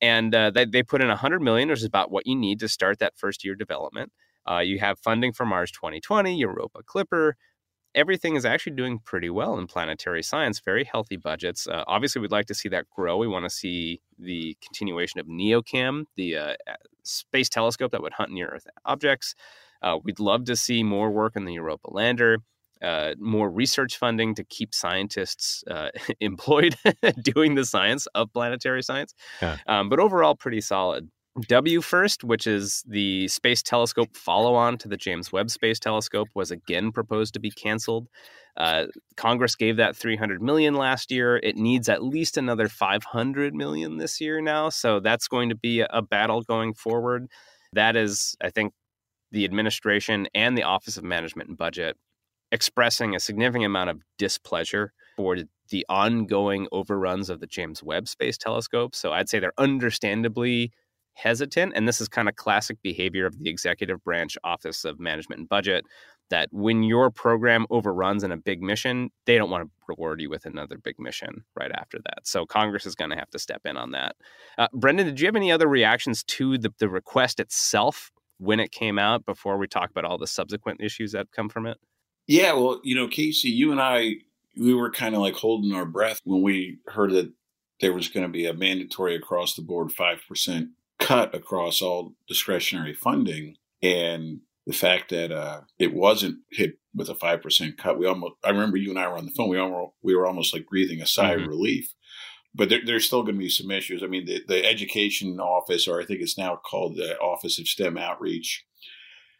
and 0.00 0.34
uh, 0.34 0.50
they, 0.50 0.64
they 0.64 0.82
put 0.82 1.00
in 1.00 1.08
100 1.08 1.40
million 1.40 1.68
which 1.68 1.80
is 1.80 1.84
about 1.84 2.10
what 2.10 2.26
you 2.26 2.36
need 2.36 2.60
to 2.60 2.68
start 2.68 2.98
that 2.98 3.16
first 3.16 3.44
year 3.44 3.54
development 3.54 4.12
uh, 4.50 4.58
you 4.58 4.78
have 4.78 4.98
funding 4.98 5.32
for 5.32 5.44
mars 5.44 5.70
2020 5.70 6.38
europa 6.38 6.82
clipper 6.84 7.36
everything 7.94 8.36
is 8.36 8.44
actually 8.44 8.74
doing 8.74 8.98
pretty 8.98 9.30
well 9.30 9.58
in 9.58 9.66
planetary 9.66 10.22
science 10.22 10.60
very 10.60 10.84
healthy 10.84 11.16
budgets 11.16 11.66
uh, 11.66 11.84
obviously 11.86 12.20
we'd 12.20 12.30
like 12.30 12.46
to 12.46 12.54
see 12.54 12.68
that 12.68 12.88
grow 12.90 13.16
we 13.16 13.28
want 13.28 13.44
to 13.44 13.50
see 13.50 14.00
the 14.18 14.56
continuation 14.62 15.20
of 15.20 15.26
neocam 15.26 16.04
the 16.16 16.36
uh, 16.36 16.54
space 17.02 17.48
telescope 17.48 17.90
that 17.92 18.02
would 18.02 18.12
hunt 18.12 18.30
near 18.30 18.48
earth 18.48 18.66
objects 18.84 19.34
uh, 19.82 19.96
we'd 20.02 20.18
love 20.18 20.44
to 20.44 20.56
see 20.56 20.82
more 20.82 21.10
work 21.10 21.36
in 21.36 21.44
the 21.44 21.54
europa 21.54 21.88
lander 21.90 22.38
uh, 22.82 23.14
more 23.18 23.50
research 23.50 23.96
funding 23.96 24.34
to 24.34 24.44
keep 24.44 24.74
scientists 24.74 25.64
uh, 25.70 25.90
employed 26.20 26.76
doing 27.22 27.54
the 27.54 27.64
science 27.64 28.06
of 28.14 28.32
planetary 28.32 28.82
science. 28.82 29.14
Yeah. 29.42 29.56
Um, 29.66 29.88
but 29.88 29.98
overall, 29.98 30.34
pretty 30.34 30.60
solid. 30.60 31.10
WFIRST, 31.38 32.24
which 32.24 32.46
is 32.46 32.82
the 32.86 33.28
Space 33.28 33.62
Telescope 33.62 34.16
follow 34.16 34.54
on 34.54 34.78
to 34.78 34.88
the 34.88 34.96
James 34.96 35.32
Webb 35.32 35.50
Space 35.50 35.78
Telescope, 35.78 36.28
was 36.34 36.50
again 36.50 36.92
proposed 36.92 37.34
to 37.34 37.40
be 37.40 37.50
canceled. 37.50 38.08
Uh, 38.56 38.86
Congress 39.16 39.54
gave 39.54 39.76
that 39.76 39.96
300 39.96 40.42
million 40.42 40.74
last 40.74 41.10
year. 41.12 41.36
It 41.36 41.56
needs 41.56 41.88
at 41.88 42.02
least 42.02 42.36
another 42.36 42.68
500 42.68 43.54
million 43.54 43.98
this 43.98 44.20
year 44.20 44.40
now. 44.40 44.68
So 44.68 45.00
that's 45.00 45.28
going 45.28 45.48
to 45.50 45.54
be 45.54 45.80
a 45.80 46.02
battle 46.02 46.42
going 46.42 46.74
forward. 46.74 47.28
That 47.72 47.94
is, 47.94 48.36
I 48.42 48.50
think, 48.50 48.72
the 49.30 49.44
administration 49.44 50.26
and 50.34 50.56
the 50.56 50.64
Office 50.64 50.96
of 50.96 51.04
Management 51.04 51.50
and 51.50 51.58
Budget 51.58 51.96
expressing 52.50 53.14
a 53.14 53.20
significant 53.20 53.66
amount 53.66 53.90
of 53.90 54.02
displeasure 54.16 54.92
for 55.16 55.36
the 55.70 55.84
ongoing 55.88 56.66
overruns 56.72 57.28
of 57.28 57.40
the 57.40 57.46
James 57.46 57.82
Webb 57.82 58.08
Space 58.08 58.38
Telescope. 58.38 58.94
So 58.94 59.12
I'd 59.12 59.28
say 59.28 59.38
they're 59.38 59.52
understandably 59.58 60.72
hesitant. 61.18 61.72
And 61.74 61.86
this 61.86 62.00
is 62.00 62.08
kind 62.08 62.28
of 62.28 62.36
classic 62.36 62.78
behavior 62.82 63.26
of 63.26 63.38
the 63.38 63.50
executive 63.50 64.02
branch 64.04 64.38
Office 64.44 64.84
of 64.84 65.00
Management 65.00 65.40
and 65.40 65.48
Budget 65.48 65.84
that 66.30 66.48
when 66.52 66.82
your 66.82 67.10
program 67.10 67.66
overruns 67.70 68.22
in 68.22 68.32
a 68.32 68.36
big 68.36 68.62
mission, 68.62 69.10
they 69.24 69.38
don't 69.38 69.50
want 69.50 69.64
to 69.64 69.70
reward 69.88 70.20
you 70.20 70.28
with 70.28 70.44
another 70.44 70.78
big 70.78 70.98
mission 70.98 71.44
right 71.56 71.72
after 71.72 71.98
that. 72.04 72.26
So 72.26 72.44
Congress 72.44 72.86
is 72.86 72.94
going 72.94 73.10
to 73.10 73.16
have 73.16 73.30
to 73.30 73.38
step 73.38 73.62
in 73.64 73.76
on 73.76 73.92
that. 73.92 74.16
Uh, 74.58 74.68
Brendan, 74.72 75.06
did 75.06 75.20
you 75.20 75.26
have 75.26 75.36
any 75.36 75.50
other 75.50 75.68
reactions 75.68 76.22
to 76.24 76.58
the, 76.58 76.72
the 76.78 76.88
request 76.88 77.40
itself 77.40 78.10
when 78.38 78.60
it 78.60 78.70
came 78.70 78.98
out 78.98 79.24
before 79.24 79.56
we 79.58 79.66
talk 79.66 79.90
about 79.90 80.04
all 80.04 80.18
the 80.18 80.26
subsequent 80.26 80.80
issues 80.80 81.12
that 81.12 81.32
come 81.32 81.48
from 81.48 81.66
it? 81.66 81.78
Yeah, 82.26 82.52
well, 82.52 82.80
you 82.84 82.94
know, 82.94 83.08
Casey, 83.08 83.48
you 83.48 83.72
and 83.72 83.80
I, 83.80 84.16
we 84.56 84.74
were 84.74 84.90
kind 84.90 85.14
of 85.14 85.22
like 85.22 85.34
holding 85.34 85.72
our 85.72 85.86
breath 85.86 86.20
when 86.24 86.42
we 86.42 86.78
heard 86.86 87.12
that 87.12 87.32
there 87.80 87.92
was 87.92 88.08
going 88.08 88.26
to 88.26 88.32
be 88.32 88.46
a 88.46 88.52
mandatory 88.52 89.14
across 89.14 89.54
the 89.54 89.62
board 89.62 89.88
5% 89.88 90.68
cut 90.98 91.34
across 91.34 91.80
all 91.80 92.14
discretionary 92.26 92.94
funding. 92.94 93.56
And 93.82 94.40
the 94.66 94.72
fact 94.72 95.10
that 95.10 95.32
uh, 95.32 95.62
it 95.78 95.94
wasn't 95.94 96.38
hit 96.50 96.78
with 96.94 97.08
a 97.08 97.14
5% 97.14 97.76
cut, 97.76 97.98
we 97.98 98.06
almost, 98.06 98.34
I 98.44 98.50
remember 98.50 98.76
you 98.76 98.90
and 98.90 98.98
I 98.98 99.08
were 99.08 99.16
on 99.16 99.26
the 99.26 99.32
phone, 99.32 99.48
we, 99.48 99.58
almost, 99.58 99.92
we 100.02 100.14
were 100.14 100.26
almost 100.26 100.52
like 100.52 100.66
breathing 100.66 101.00
a 101.00 101.06
sigh 101.06 101.34
mm-hmm. 101.34 101.44
of 101.44 101.48
relief. 101.48 101.94
But 102.54 102.70
there, 102.70 102.80
there's 102.84 103.06
still 103.06 103.22
going 103.22 103.36
to 103.36 103.40
be 103.40 103.48
some 103.48 103.70
issues. 103.70 104.02
I 104.02 104.06
mean, 104.06 104.26
the, 104.26 104.42
the 104.46 104.64
education 104.64 105.38
office, 105.38 105.86
or 105.86 106.00
I 106.00 106.04
think 106.04 106.20
it's 106.20 106.38
now 106.38 106.56
called 106.56 106.96
the 106.96 107.16
Office 107.18 107.58
of 107.58 107.68
STEM 107.68 107.96
Outreach, 107.96 108.64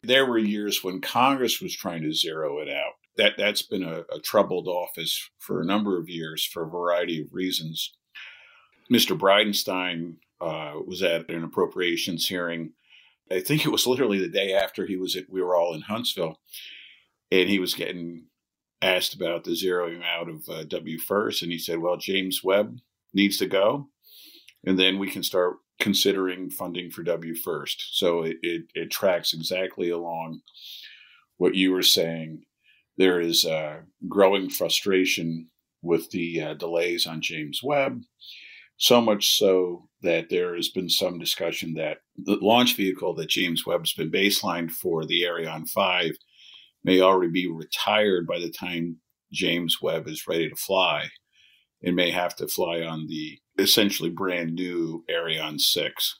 there 0.02 0.26
were 0.26 0.38
years 0.38 0.84
when 0.84 1.00
Congress 1.00 1.60
was 1.60 1.74
trying 1.74 2.02
to 2.02 2.12
zero 2.12 2.58
it 2.60 2.68
out. 2.68 2.92
That 3.16 3.32
that's 3.36 3.62
been 3.62 3.82
a, 3.82 4.04
a 4.14 4.20
troubled 4.22 4.68
office 4.68 5.28
for 5.38 5.60
a 5.60 5.66
number 5.66 5.98
of 5.98 6.08
years 6.08 6.44
for 6.46 6.62
a 6.62 6.70
variety 6.70 7.20
of 7.20 7.32
reasons. 7.32 7.92
Mr. 8.92 9.18
Bridenstine 9.18 10.14
uh, 10.40 10.74
was 10.86 11.02
at 11.02 11.28
an 11.30 11.44
appropriations 11.44 12.26
hearing. 12.26 12.72
I 13.30 13.40
think 13.40 13.64
it 13.64 13.72
was 13.72 13.86
literally 13.86 14.18
the 14.18 14.28
day 14.28 14.54
after 14.54 14.86
he 14.86 14.96
was 14.96 15.16
at, 15.16 15.28
we 15.28 15.42
were 15.42 15.56
all 15.56 15.74
in 15.74 15.82
Huntsville, 15.82 16.40
and 17.30 17.48
he 17.48 17.58
was 17.58 17.74
getting 17.74 18.24
asked 18.80 19.14
about 19.14 19.44
the 19.44 19.50
zeroing 19.50 20.02
out 20.04 20.28
of 20.28 20.48
uh, 20.48 20.64
W 20.64 20.98
first, 20.98 21.42
and 21.42 21.52
he 21.52 21.58
said, 21.58 21.78
"Well, 21.78 21.96
James 21.96 22.42
Webb 22.42 22.78
needs 23.12 23.38
to 23.38 23.46
go, 23.46 23.88
and 24.64 24.78
then 24.78 24.98
we 24.98 25.10
can 25.10 25.22
start 25.22 25.56
considering 25.80 26.50
funding 26.50 26.90
for 26.90 27.02
W 27.02 27.34
first." 27.34 27.98
So 27.98 28.22
it, 28.22 28.36
it, 28.42 28.62
it 28.74 28.90
tracks 28.90 29.34
exactly 29.34 29.90
along 29.90 30.40
what 31.36 31.54
you 31.54 31.72
were 31.72 31.82
saying. 31.82 32.44
There 32.96 33.20
is 33.20 33.44
uh, 33.44 33.80
growing 34.08 34.50
frustration 34.50 35.50
with 35.82 36.10
the 36.10 36.42
uh, 36.42 36.54
delays 36.54 37.06
on 37.06 37.20
James 37.20 37.62
Webb 37.62 38.02
so 38.78 39.00
much 39.00 39.36
so 39.36 39.88
that 40.02 40.30
there 40.30 40.54
has 40.54 40.68
been 40.68 40.88
some 40.88 41.18
discussion 41.18 41.74
that 41.74 41.98
the 42.16 42.38
launch 42.40 42.76
vehicle 42.76 43.14
that 43.14 43.28
James 43.28 43.66
Webb's 43.66 43.92
been 43.92 44.10
baselined 44.10 44.70
for, 44.70 45.04
the 45.04 45.26
Ariane 45.26 45.66
5, 45.66 46.12
may 46.84 47.00
already 47.00 47.30
be 47.30 47.50
retired 47.50 48.26
by 48.26 48.38
the 48.38 48.50
time 48.50 48.98
James 49.32 49.78
Webb 49.82 50.06
is 50.06 50.26
ready 50.26 50.48
to 50.48 50.56
fly 50.56 51.08
and 51.82 51.96
may 51.96 52.10
have 52.10 52.34
to 52.36 52.46
fly 52.46 52.80
on 52.80 53.08
the 53.08 53.38
essentially 53.58 54.10
brand 54.10 54.54
new 54.54 55.04
Ariane 55.10 55.58
6 55.58 56.18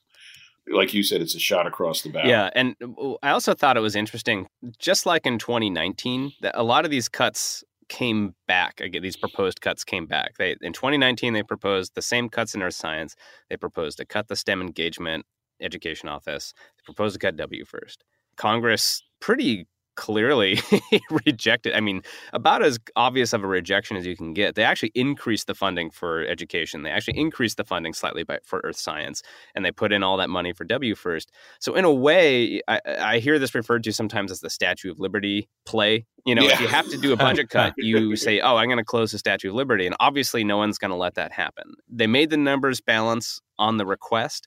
like 0.71 0.95
you 0.95 1.03
said, 1.03 1.21
it's 1.21 1.35
a 1.35 1.39
shot 1.39 1.67
across 1.67 2.03
the 2.03 2.11
bow. 2.11 2.25
Yeah, 2.25 2.51
and 2.55 2.77
uh, 2.83 3.15
I 3.23 3.31
also 3.31 3.55
thought 3.55 3.77
it 3.77 3.81
was 3.81 3.97
interesting, 3.97 4.49
just 4.79 5.07
like 5.07 5.27
in 5.27 5.39
2019, 5.39 6.33
that 6.43 6.53
a 6.55 6.63
lot 6.63 6.85
of 6.85 6.91
these 6.91 7.09
cuts 7.09 7.65
came 7.89 8.35
back 8.47 8.81
again. 8.81 9.03
These 9.03 9.17
proposed 9.17 9.61
cuts 9.61 9.85
came 9.85 10.07
back. 10.07 10.37
They 10.39 10.57
in 10.61 10.73
2019 10.73 11.33
they 11.33 11.43
proposed 11.43 11.95
the 11.95 12.03
same 12.03 12.29
cuts 12.29 12.55
in 12.55 12.63
earth 12.63 12.75
science. 12.75 13.15
They 13.49 13.57
proposed 13.57 13.99
to 13.99 14.05
cut 14.05 14.29
the 14.29 14.37
STEM 14.37 14.61
engagement 14.61 15.27
education 15.61 16.09
office. 16.09 16.53
They 16.77 16.83
proposed 16.85 17.15
to 17.15 17.19
cut 17.19 17.37
W 17.37 17.65
first. 17.65 18.05
Congress 18.37 19.03
pretty 19.21 19.67
clearly 19.99 20.61
rejected. 21.27 21.75
I 21.75 21.81
mean, 21.81 22.03
about 22.33 22.63
as 22.63 22.79
obvious 22.95 23.33
of 23.33 23.43
a 23.43 23.49
rejection 23.49 23.97
as 23.97 24.07
you 24.07 24.17
can 24.17 24.33
get. 24.33 24.55
They 24.55 24.63
actually 24.63 24.93
increased 24.95 25.49
the 25.49 25.57
funding 25.57 25.91
for 25.91 26.25
education. 26.25 26.85
They 26.85 26.91
actually 26.91 27.19
increased 27.19 27.57
the 27.57 27.65
funding 27.65 27.93
slightly 27.93 28.23
by, 28.23 28.39
for 28.45 28.61
earth 28.63 28.77
science, 28.77 29.25
and 29.57 29.65
they 29.65 29.73
put 29.73 29.93
in 29.93 30.05
all 30.05 30.17
that 30.19 30.31
money 30.31 30.53
for 30.53 30.63
W 30.65 30.95
first. 30.95 31.33
So 31.59 31.75
in 31.75 31.85
a 31.85 31.93
way, 31.93 32.63
I, 32.69 32.81
I 32.87 33.19
hear 33.19 33.41
this 33.41 33.57
referred 33.57 33.83
to 33.85 33.93
sometimes 33.93 34.31
as 34.31 34.39
the 34.39 34.51
Statue 34.51 34.93
of 34.93 35.01
Liberty 35.01 35.49
play. 35.67 36.07
You 36.25 36.37
know, 36.37 36.43
yeah. 36.43 36.53
if 36.53 36.61
you 36.61 36.69
have 36.69 36.89
to 36.91 36.97
do 36.97 37.13
a 37.13 37.17
budget 37.17 37.51
cut, 37.51 37.75
you 37.77 38.15
say, 38.27 38.39
"Oh, 38.39 38.57
I'm 38.57 38.69
going 38.69 38.79
to 38.79 38.85
close 38.85 39.11
the 39.11 39.19
Statue 39.19 39.49
of 39.49 39.57
Liberty," 39.57 39.85
and 39.85 39.97
obviously, 39.99 40.45
no 40.45 40.59
one's 40.59 40.79
going 40.79 40.93
to 40.93 40.97
let 40.97 41.17
that 41.17 41.33
happen. 41.33 41.75
They 41.89 42.07
made 42.07 42.31
the 42.31 42.37
numbers 42.37 42.81
balance 42.81 43.41
on 43.59 43.79
the 43.79 43.87
request, 43.87 44.47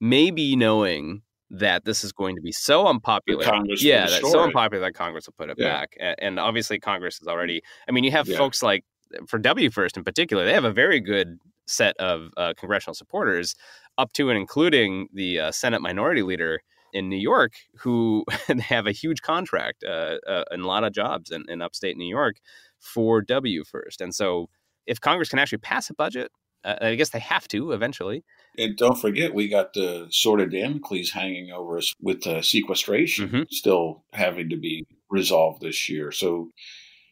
maybe 0.00 0.54
knowing 0.54 1.22
that 1.50 1.84
this 1.84 2.02
is 2.02 2.12
going 2.12 2.36
to 2.36 2.42
be 2.42 2.52
so 2.52 2.86
unpopular. 2.86 3.44
yeah, 3.78 4.06
that's 4.06 4.30
so 4.30 4.42
unpopular 4.42 4.80
that 4.84 4.94
Congress 4.94 5.26
will 5.26 5.34
put 5.38 5.50
it 5.50 5.56
yeah. 5.58 5.80
back. 5.80 5.96
And 6.18 6.40
obviously, 6.40 6.78
Congress 6.78 7.20
is 7.20 7.28
already. 7.28 7.62
I 7.88 7.92
mean, 7.92 8.04
you 8.04 8.10
have 8.10 8.28
yeah. 8.28 8.36
folks 8.36 8.62
like 8.62 8.84
for 9.28 9.38
W 9.38 9.70
First 9.70 9.96
in 9.96 10.04
particular. 10.04 10.44
They 10.44 10.52
have 10.52 10.64
a 10.64 10.72
very 10.72 11.00
good 11.00 11.38
set 11.66 11.96
of 11.98 12.30
uh, 12.36 12.54
congressional 12.56 12.94
supporters, 12.94 13.54
up 13.98 14.12
to 14.14 14.28
and 14.30 14.38
including 14.38 15.08
the 15.12 15.40
uh, 15.40 15.52
Senate 15.52 15.82
Minority 15.82 16.22
Leader 16.22 16.60
in 16.92 17.08
New 17.08 17.16
York, 17.16 17.54
who 17.78 18.24
have 18.60 18.86
a 18.86 18.92
huge 18.92 19.22
contract 19.22 19.84
uh, 19.84 20.16
uh, 20.26 20.44
and 20.50 20.62
a 20.62 20.66
lot 20.66 20.84
of 20.84 20.92
jobs 20.92 21.30
in, 21.30 21.44
in 21.48 21.62
upstate 21.62 21.96
New 21.96 22.08
York 22.08 22.36
for 22.78 23.22
W 23.22 23.64
First. 23.64 24.00
And 24.00 24.14
so, 24.14 24.48
if 24.86 25.00
Congress 25.00 25.28
can 25.28 25.38
actually 25.38 25.58
pass 25.58 25.90
a 25.90 25.94
budget 25.94 26.30
uh, 26.66 26.76
I 26.80 26.94
guess 26.96 27.10
they 27.10 27.20
have 27.20 27.48
to 27.48 27.72
eventually. 27.72 28.24
And 28.58 28.76
don't 28.76 28.98
forget, 28.98 29.34
we 29.34 29.48
got 29.48 29.72
the 29.72 30.06
sword 30.10 30.40
of 30.40 30.50
Damocles 30.50 31.10
hanging 31.10 31.50
over 31.50 31.78
us 31.78 31.92
with 32.00 32.26
uh, 32.26 32.42
sequestration 32.42 33.28
mm-hmm. 33.28 33.42
still 33.50 34.04
having 34.12 34.48
to 34.50 34.56
be 34.56 34.86
resolved 35.10 35.62
this 35.62 35.88
year. 35.88 36.12
So 36.12 36.50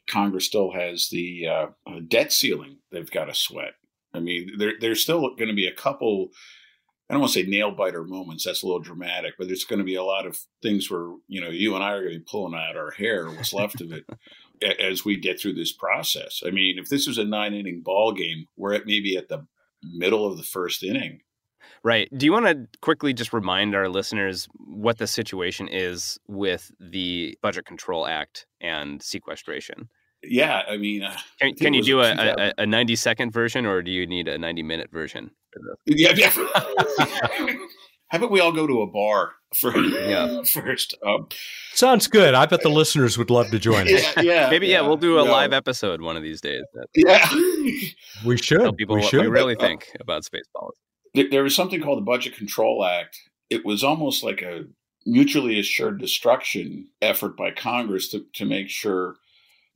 Congress 0.07 0.47
still 0.47 0.73
has 0.73 1.09
the 1.11 1.47
uh, 1.47 1.67
debt 2.09 2.33
ceiling 2.33 2.79
they've 2.91 3.11
got 3.11 3.27
to 3.27 3.35
sweat. 3.35 3.75
I 4.13 4.21
mean, 4.21 4.53
there, 4.59 4.75
there's 4.81 5.03
still 5.03 5.21
going 5.35 5.49
to 5.49 5.55
be 5.55 5.67
a 5.67 5.75
couple. 5.75 6.29
I 7.09 7.15
don't 7.15 7.21
want 7.21 7.33
to 7.33 7.41
say 7.41 7.47
nail 7.47 7.71
biter 7.71 8.05
moments. 8.05 8.45
That's 8.45 8.63
a 8.63 8.67
little 8.67 8.81
dramatic, 8.81 9.35
but 9.39 9.47
there's 9.49 9.65
going 9.65 9.81
to 9.81 9.85
be 9.85 9.97
a 9.97 10.05
lot 10.05 10.27
of 10.27 10.39
things 10.63 10.91
where 10.91 11.11
you 11.27 11.41
know 11.41 11.49
you 11.49 11.75
and 11.75 11.85
I 11.85 11.93
are 11.93 12.03
going 12.03 12.15
to 12.15 12.19
be 12.21 12.25
pulling 12.25 12.55
out 12.55 12.77
our 12.77 12.93
hair, 12.93 13.29
what's 13.29 13.53
left 13.53 13.81
of 13.81 13.93
it, 13.93 14.05
as 14.81 15.05
we 15.05 15.17
get 15.17 15.41
through 15.41 15.55
this 15.55 15.73
process. 15.73 16.43
I 16.47 16.51
mean, 16.51 16.79
if 16.79 16.89
this 16.89 17.07
was 17.07 17.19
a 17.19 17.25
nine 17.25 17.55
inning 17.55 17.83
ball 17.83 18.13
game, 18.13 18.47
we're 18.57 18.75
at 18.75 18.87
maybe 18.87 19.17
at 19.17 19.29
the 19.29 19.47
middle 19.83 20.27
of 20.27 20.37
the 20.37 20.45
first 20.45 20.83
inning. 20.83 21.21
Right. 21.85 22.09
Do 22.17 22.25
you 22.25 22.33
want 22.33 22.47
to 22.47 22.67
quickly 22.81 23.13
just 23.13 23.35
remind 23.35 23.75
our 23.75 23.91
listeners 23.91 24.49
what 24.57 24.97
the 24.97 25.07
situation 25.07 25.69
is 25.69 26.19
with 26.27 26.73
the 26.81 27.37
Budget 27.43 27.67
Control 27.67 28.07
Act 28.07 28.47
and 28.63 29.03
sequestration? 29.03 29.91
Yeah, 30.23 30.63
I 30.67 30.79
mean, 30.79 31.03
uh, 31.03 31.15
can, 31.39 31.55
can 31.55 31.75
you 31.75 31.83
do 31.83 32.01
a, 32.01 32.11
a, 32.15 32.53
a, 32.63 32.67
90 32.67 32.97
second 32.97 33.31
version 33.33 33.67
or 33.67 33.83
do 33.83 33.91
you 33.91 34.07
need 34.07 34.29
a 34.29 34.39
90 34.39 34.63
minute 34.63 34.91
version? 34.91 35.31
Yeah, 35.85 36.15
yeah. 36.17 36.31
How 38.09 38.19
about 38.19 38.31
we 38.31 38.41
all 38.41 38.53
go 38.53 38.67
to 38.67 38.81
a 38.81 38.87
bar 38.87 39.33
for, 39.55 39.77
yeah. 39.77 40.43
first? 40.53 40.95
Um, 41.05 41.29
Sounds 41.75 42.07
good. 42.07 42.33
I 42.33 42.47
bet 42.47 42.63
the 42.63 42.71
listeners 42.71 43.19
would 43.19 43.29
love 43.29 43.51
to 43.51 43.59
join 43.59 43.93
us. 43.93 44.05
Yeah, 44.17 44.23
yeah 44.23 44.51
maybe 44.51 44.69
yeah. 44.69 44.81
We'll 44.81 44.97
do 44.97 45.19
a 45.19 45.23
live 45.23 45.53
episode 45.53 46.01
one 46.01 46.17
of 46.17 46.23
these 46.23 46.41
days. 46.41 46.63
Yeah, 46.95 47.29
we 48.25 48.39
should. 48.39 48.61
Tell 48.61 48.73
people 48.73 48.95
we 48.95 49.03
what 49.03 49.11
should. 49.11 49.21
we 49.21 49.27
really 49.27 49.57
think 49.57 49.91
about 50.01 50.25
space 50.25 50.47
policy. 50.57 50.79
There 51.15 51.45
was 51.45 51.55
something 51.55 51.81
called 51.81 51.99
the 51.99 52.03
Budget 52.03 52.37
Control 52.37 52.85
Act. 52.85 53.19
It 53.49 53.65
was 53.65 53.85
almost 53.85 54.25
like 54.25 54.43
a 54.43 54.65
mutually 55.07 55.61
assured 55.61 56.01
destruction 56.01 56.89
effort 57.01 57.37
by 57.37 57.51
Congress 57.51 58.09
to, 58.09 58.25
to 58.35 58.45
make 58.45 58.69
sure 58.69 59.17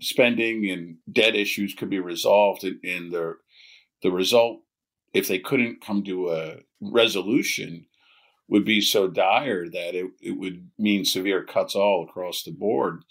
spending 0.00 0.68
and 0.70 0.96
debt 1.12 1.36
issues 1.36 1.74
could 1.74 1.90
be 1.90 2.00
resolved. 2.00 2.64
And, 2.64 3.12
the 3.12 3.36
the 4.02 4.10
result, 4.12 4.60
if 5.12 5.26
they 5.26 5.38
couldn't 5.38 5.80
come 5.80 6.04
to 6.04 6.30
a 6.30 6.56
resolution, 6.80 7.86
would 8.48 8.64
be 8.64 8.80
so 8.80 9.08
dire 9.08 9.68
that 9.68 9.94
it, 9.94 10.06
it 10.22 10.38
would 10.38 10.70
mean 10.78 11.04
severe 11.04 11.44
cuts 11.44 11.74
all 11.74 12.04
across 12.04 12.42
the 12.42 12.52
board. 12.52 13.02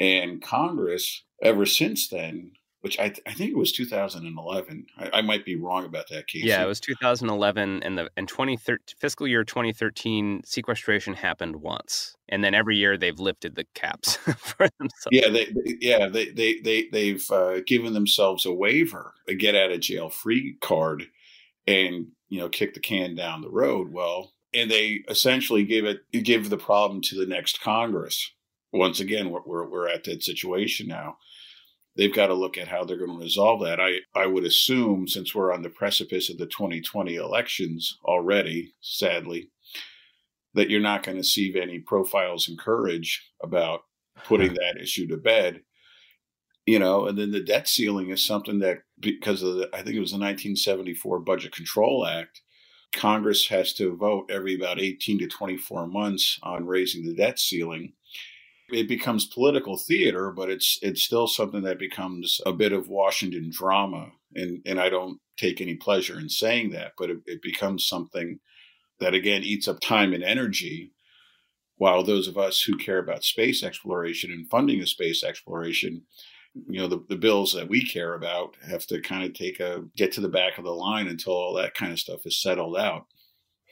And 0.00 0.42
Congress, 0.42 1.22
ever 1.42 1.66
since 1.66 2.08
then, 2.08 2.52
which 2.86 3.00
I, 3.00 3.08
th- 3.08 3.22
I 3.26 3.32
think 3.32 3.50
it 3.50 3.56
was 3.56 3.72
2011. 3.72 4.86
I, 4.96 5.10
I, 5.14 5.22
might 5.22 5.44
be 5.44 5.56
wrong 5.56 5.84
about 5.84 6.08
that 6.10 6.28
case. 6.28 6.44
Yeah, 6.44 6.62
it 6.62 6.68
was 6.68 6.78
2011, 6.78 7.82
and 7.82 7.98
the 7.98 8.08
and 8.16 8.28
2013 8.28 8.94
fiscal 8.96 9.26
year 9.26 9.42
2013 9.42 10.42
sequestration 10.44 11.14
happened 11.14 11.56
once, 11.56 12.16
and 12.28 12.44
then 12.44 12.54
every 12.54 12.76
year 12.76 12.96
they've 12.96 13.18
lifted 13.18 13.56
the 13.56 13.64
caps 13.74 14.14
for 14.38 14.68
themselves. 14.78 15.08
Yeah, 15.10 15.30
they, 15.30 15.46
they 15.46 15.76
yeah 15.80 16.08
they 16.08 16.30
they 16.30 16.60
they 16.60 16.88
they've 16.92 17.28
uh, 17.32 17.60
given 17.66 17.92
themselves 17.92 18.46
a 18.46 18.52
waiver, 18.52 19.14
a 19.26 19.34
get 19.34 19.56
out 19.56 19.72
of 19.72 19.80
jail 19.80 20.08
free 20.08 20.56
card, 20.60 21.08
and 21.66 22.06
you 22.28 22.38
know 22.38 22.48
kick 22.48 22.74
the 22.74 22.80
can 22.80 23.16
down 23.16 23.40
the 23.40 23.50
road. 23.50 23.92
Well, 23.92 24.32
and 24.54 24.70
they 24.70 25.02
essentially 25.08 25.64
give 25.64 25.86
it 25.86 26.02
give 26.12 26.50
the 26.50 26.56
problem 26.56 27.00
to 27.00 27.16
the 27.18 27.26
next 27.26 27.60
Congress. 27.60 28.30
Once 28.72 29.00
again, 29.00 29.30
we're 29.30 29.66
we're 29.66 29.88
at 29.88 30.04
that 30.04 30.22
situation 30.22 30.86
now. 30.86 31.16
They've 31.96 32.14
got 32.14 32.26
to 32.26 32.34
look 32.34 32.58
at 32.58 32.68
how 32.68 32.84
they're 32.84 32.98
going 32.98 33.18
to 33.18 33.24
resolve 33.24 33.62
that. 33.62 33.80
I, 33.80 33.98
I 34.14 34.26
would 34.26 34.44
assume, 34.44 35.08
since 35.08 35.34
we're 35.34 35.52
on 35.52 35.62
the 35.62 35.70
precipice 35.70 36.30
of 36.30 36.38
the 36.38 36.46
2020 36.46 37.16
elections 37.16 37.98
already, 38.04 38.74
sadly, 38.80 39.50
that 40.54 40.70
you're 40.70 40.80
not 40.80 41.02
going 41.02 41.16
to 41.16 41.24
see 41.24 41.58
any 41.60 41.78
profiles 41.78 42.48
and 42.48 42.58
courage 42.58 43.30
about 43.42 43.80
putting 44.24 44.54
that 44.54 44.80
issue 44.80 45.06
to 45.08 45.16
bed. 45.16 45.60
You 46.66 46.80
know, 46.80 47.06
and 47.06 47.16
then 47.16 47.30
the 47.30 47.40
debt 47.40 47.68
ceiling 47.68 48.10
is 48.10 48.26
something 48.26 48.58
that, 48.58 48.78
because 48.98 49.42
of 49.42 49.54
the, 49.54 49.68
I 49.72 49.82
think 49.82 49.94
it 49.94 50.00
was 50.00 50.10
the 50.10 50.18
1974 50.18 51.20
Budget 51.20 51.54
Control 51.54 52.04
Act, 52.04 52.40
Congress 52.92 53.46
has 53.48 53.72
to 53.74 53.96
vote 53.96 54.30
every 54.30 54.56
about 54.56 54.80
18 54.80 55.20
to 55.20 55.28
24 55.28 55.86
months 55.86 56.38
on 56.42 56.66
raising 56.66 57.04
the 57.04 57.14
debt 57.14 57.38
ceiling 57.38 57.92
it 58.70 58.88
becomes 58.88 59.26
political 59.26 59.76
theater, 59.76 60.30
but 60.30 60.50
it's 60.50 60.78
it's 60.82 61.02
still 61.02 61.26
something 61.26 61.62
that 61.62 61.78
becomes 61.78 62.40
a 62.44 62.52
bit 62.52 62.72
of 62.72 62.88
Washington 62.88 63.50
drama, 63.50 64.10
and 64.34 64.60
and 64.66 64.80
I 64.80 64.88
don't 64.88 65.20
take 65.36 65.60
any 65.60 65.74
pleasure 65.74 66.18
in 66.18 66.28
saying 66.28 66.70
that, 66.70 66.92
but 66.98 67.10
it, 67.10 67.18
it 67.26 67.42
becomes 67.42 67.86
something 67.86 68.40
that 69.00 69.14
again 69.14 69.42
eats 69.42 69.68
up 69.68 69.80
time 69.80 70.12
and 70.12 70.24
energy. 70.24 70.92
While 71.78 72.02
those 72.02 72.26
of 72.26 72.38
us 72.38 72.62
who 72.62 72.78
care 72.78 72.98
about 72.98 73.22
space 73.22 73.62
exploration 73.62 74.30
and 74.32 74.48
funding 74.48 74.80
of 74.80 74.88
space 74.88 75.22
exploration, 75.22 76.04
you 76.54 76.80
know, 76.80 76.88
the, 76.88 77.04
the 77.10 77.16
bills 77.16 77.52
that 77.52 77.68
we 77.68 77.84
care 77.84 78.14
about 78.14 78.56
have 78.66 78.86
to 78.86 79.00
kind 79.02 79.24
of 79.24 79.34
take 79.34 79.60
a 79.60 79.84
get 79.94 80.12
to 80.12 80.22
the 80.22 80.28
back 80.28 80.56
of 80.56 80.64
the 80.64 80.70
line 80.70 81.06
until 81.06 81.34
all 81.34 81.52
that 81.54 81.74
kind 81.74 81.92
of 81.92 81.98
stuff 81.98 82.24
is 82.24 82.40
settled 82.40 82.78
out. 82.78 83.04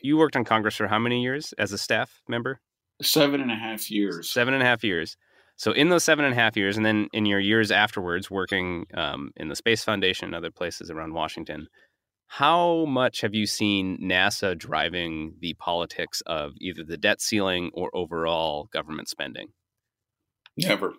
You 0.02 0.18
worked 0.18 0.36
on 0.36 0.44
Congress 0.44 0.76
for 0.76 0.86
how 0.86 0.98
many 0.98 1.22
years 1.22 1.54
as 1.56 1.72
a 1.72 1.78
staff 1.78 2.20
member? 2.28 2.60
Seven 3.02 3.40
and 3.40 3.50
a 3.50 3.56
half 3.56 3.90
years. 3.90 4.30
Seven 4.30 4.54
and 4.54 4.62
a 4.62 4.66
half 4.66 4.84
years. 4.84 5.16
So 5.56 5.72
in 5.72 5.88
those 5.88 6.04
seven 6.04 6.24
and 6.24 6.34
a 6.34 6.36
half 6.36 6.56
years, 6.56 6.76
and 6.76 6.84
then 6.84 7.08
in 7.12 7.26
your 7.26 7.38
years 7.38 7.70
afterwards, 7.70 8.30
working 8.30 8.86
um, 8.94 9.30
in 9.36 9.48
the 9.48 9.56
Space 9.56 9.84
Foundation 9.84 10.26
and 10.26 10.34
other 10.34 10.50
places 10.50 10.90
around 10.90 11.14
Washington, 11.14 11.68
how 12.26 12.84
much 12.86 13.20
have 13.20 13.34
you 13.34 13.46
seen 13.46 13.98
NASA 14.02 14.58
driving 14.58 15.34
the 15.40 15.54
politics 15.54 16.22
of 16.26 16.52
either 16.60 16.82
the 16.82 16.96
debt 16.96 17.20
ceiling 17.20 17.70
or 17.74 17.90
overall 17.94 18.68
government 18.72 19.08
spending? 19.08 19.48
Never. 20.56 20.94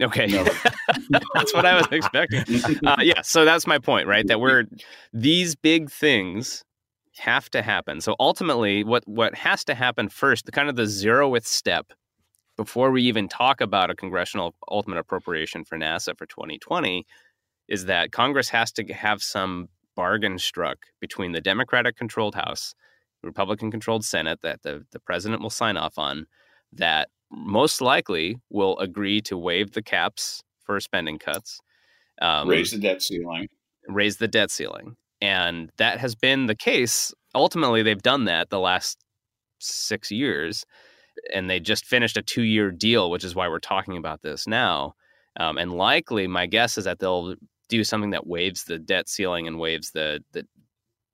Okay, 0.00 0.26
Never. 0.26 0.50
that's 1.34 1.52
what 1.52 1.66
I 1.66 1.74
was 1.74 1.88
expecting. 1.90 2.44
Uh, 2.86 2.96
yeah, 3.02 3.20
so 3.22 3.44
that's 3.44 3.66
my 3.66 3.78
point, 3.78 4.06
right? 4.06 4.26
That 4.28 4.40
we're 4.40 4.64
these 5.12 5.56
big 5.56 5.90
things 5.90 6.64
have 7.18 7.50
to 7.50 7.62
happen. 7.62 8.00
So 8.00 8.16
ultimately, 8.20 8.84
what 8.84 9.06
what 9.06 9.34
has 9.34 9.64
to 9.64 9.74
happen 9.74 10.08
first, 10.08 10.46
the 10.46 10.52
kind 10.52 10.68
of 10.68 10.76
the 10.76 10.84
zeroth 10.84 11.46
step 11.46 11.92
before 12.56 12.90
we 12.90 13.02
even 13.02 13.28
talk 13.28 13.60
about 13.60 13.90
a 13.90 13.94
congressional 13.94 14.54
ultimate 14.70 14.98
appropriation 14.98 15.64
for 15.64 15.78
NASA 15.78 16.18
for 16.18 16.26
2020 16.26 17.06
is 17.68 17.84
that 17.84 18.10
Congress 18.10 18.48
has 18.48 18.72
to 18.72 18.84
have 18.92 19.22
some 19.22 19.68
bargain 19.94 20.38
struck 20.38 20.78
between 21.00 21.32
the 21.32 21.40
Democratic 21.40 21.96
controlled 21.96 22.34
House, 22.34 22.74
Republican 23.22 23.70
controlled 23.70 24.04
Senate 24.04 24.40
that 24.42 24.62
the, 24.62 24.84
the 24.92 25.00
president 25.00 25.42
will 25.42 25.50
sign 25.50 25.76
off 25.76 25.98
on 25.98 26.26
that 26.72 27.08
most 27.30 27.80
likely 27.80 28.36
will 28.50 28.78
agree 28.78 29.20
to 29.20 29.36
waive 29.36 29.72
the 29.72 29.82
caps 29.82 30.42
for 30.64 30.80
spending 30.80 31.18
cuts, 31.18 31.60
um, 32.20 32.48
raise 32.48 32.70
the 32.70 32.78
debt 32.78 33.02
ceiling, 33.02 33.48
raise 33.88 34.16
the 34.16 34.28
debt 34.28 34.50
ceiling. 34.50 34.96
And 35.20 35.70
that 35.78 35.98
has 35.98 36.14
been 36.14 36.46
the 36.46 36.54
case. 36.54 37.12
Ultimately, 37.34 37.82
they've 37.82 38.00
done 38.00 38.24
that 38.26 38.50
the 38.50 38.60
last 38.60 38.98
six 39.58 40.10
years. 40.10 40.64
And 41.34 41.50
they 41.50 41.58
just 41.58 41.84
finished 41.84 42.16
a 42.16 42.22
two 42.22 42.42
year 42.42 42.70
deal, 42.70 43.10
which 43.10 43.24
is 43.24 43.34
why 43.34 43.48
we're 43.48 43.58
talking 43.58 43.96
about 43.96 44.22
this 44.22 44.46
now. 44.46 44.94
Um, 45.38 45.58
and 45.58 45.72
likely, 45.72 46.26
my 46.26 46.46
guess 46.46 46.78
is 46.78 46.84
that 46.84 46.98
they'll 46.98 47.34
do 47.68 47.84
something 47.84 48.10
that 48.10 48.26
waives 48.26 48.64
the 48.64 48.78
debt 48.78 49.08
ceiling 49.08 49.46
and 49.46 49.58
waives 49.58 49.90
the, 49.90 50.20
the 50.32 50.44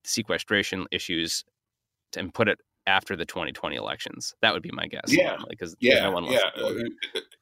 sequestration 0.05 0.87
issues 0.93 1.45
and 2.17 2.33
put 2.33 2.49
it 2.49 2.59
after 2.87 3.17
the 3.17 3.25
2020 3.25 3.77
elections. 3.77 4.35
That 4.43 4.53
would 4.53 4.63
be 4.63 4.71
my 4.73 4.87
guess. 4.87 5.05
Yeah, 5.09 5.37
because 5.49 5.75
yeah, 5.81 6.05
no 6.05 6.13
one 6.13 6.25
yeah. 6.25 6.39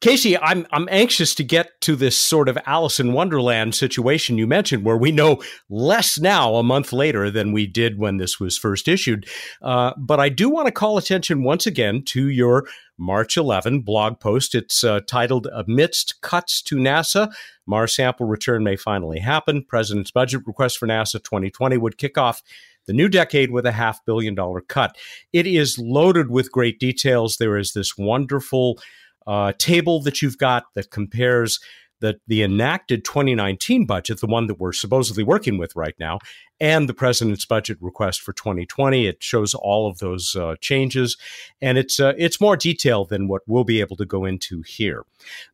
Casey, 0.01 0.37
I'm 0.37 0.65
I'm 0.71 0.87
anxious 0.89 1.35
to 1.35 1.43
get 1.43 1.79
to 1.81 1.95
this 1.95 2.17
sort 2.17 2.49
of 2.49 2.57
Alice 2.65 2.99
in 2.99 3.13
Wonderland 3.13 3.75
situation 3.75 4.37
you 4.37 4.47
mentioned, 4.47 4.83
where 4.83 4.97
we 4.97 5.11
know 5.11 5.41
less 5.69 6.19
now 6.19 6.55
a 6.55 6.63
month 6.63 6.93
later 6.93 7.29
than 7.29 7.51
we 7.51 7.67
did 7.67 7.97
when 7.97 8.17
this 8.17 8.39
was 8.39 8.57
first 8.57 8.87
issued. 8.87 9.27
Uh, 9.61 9.93
but 9.97 10.19
I 10.19 10.29
do 10.29 10.49
want 10.49 10.67
to 10.67 10.71
call 10.71 10.97
attention 10.97 11.43
once 11.43 11.65
again 11.65 12.03
to 12.07 12.29
your 12.29 12.65
March 12.97 13.37
11 13.37 13.81
blog 13.81 14.19
post. 14.19 14.55
It's 14.55 14.83
uh, 14.83 15.01
titled 15.07 15.47
"Amidst 15.53 16.21
Cuts 16.21 16.61
to 16.63 16.75
NASA." 16.75 17.33
Mars 17.65 17.95
sample 17.95 18.25
return 18.25 18.63
may 18.63 18.75
finally 18.75 19.19
happen. 19.19 19.63
President's 19.63 20.11
budget 20.11 20.41
request 20.45 20.77
for 20.77 20.87
NASA 20.87 21.23
2020 21.23 21.77
would 21.77 21.97
kick 21.97 22.17
off 22.17 22.43
the 22.85 22.93
new 22.93 23.09
decade 23.09 23.51
with 23.51 23.65
a 23.65 23.71
half 23.71 24.03
billion 24.05 24.35
dollar 24.35 24.61
cut. 24.61 24.95
It 25.31 25.47
is 25.47 25.77
loaded 25.77 26.29
with 26.29 26.51
great 26.51 26.79
details. 26.79 27.37
There 27.37 27.57
is 27.57 27.73
this 27.73 27.97
wonderful 27.97 28.79
uh, 29.25 29.53
table 29.57 30.01
that 30.01 30.21
you've 30.21 30.37
got 30.37 30.65
that 30.75 30.91
compares 30.91 31.59
the, 32.03 32.19
the 32.27 32.43
enacted 32.43 33.05
2019 33.05 33.85
budget, 33.85 34.19
the 34.19 34.27
one 34.27 34.47
that 34.47 34.59
we're 34.59 34.73
supposedly 34.73 35.23
working 35.23 35.57
with 35.57 35.73
right 35.73 35.95
now, 35.97 36.19
and 36.59 36.89
the 36.89 36.93
president's 36.93 37.45
budget 37.45 37.77
request 37.79 38.19
for 38.19 38.33
2020. 38.33 39.07
It 39.07 39.23
shows 39.23 39.53
all 39.53 39.89
of 39.89 39.99
those 39.99 40.35
uh, 40.35 40.55
changes, 40.59 41.15
and 41.61 41.77
it's 41.77 42.01
uh, 42.01 42.11
it's 42.17 42.41
more 42.41 42.57
detailed 42.57 43.07
than 43.07 43.29
what 43.29 43.43
we'll 43.47 43.63
be 43.63 43.79
able 43.79 43.95
to 43.95 44.05
go 44.05 44.25
into 44.25 44.63
here. 44.63 45.05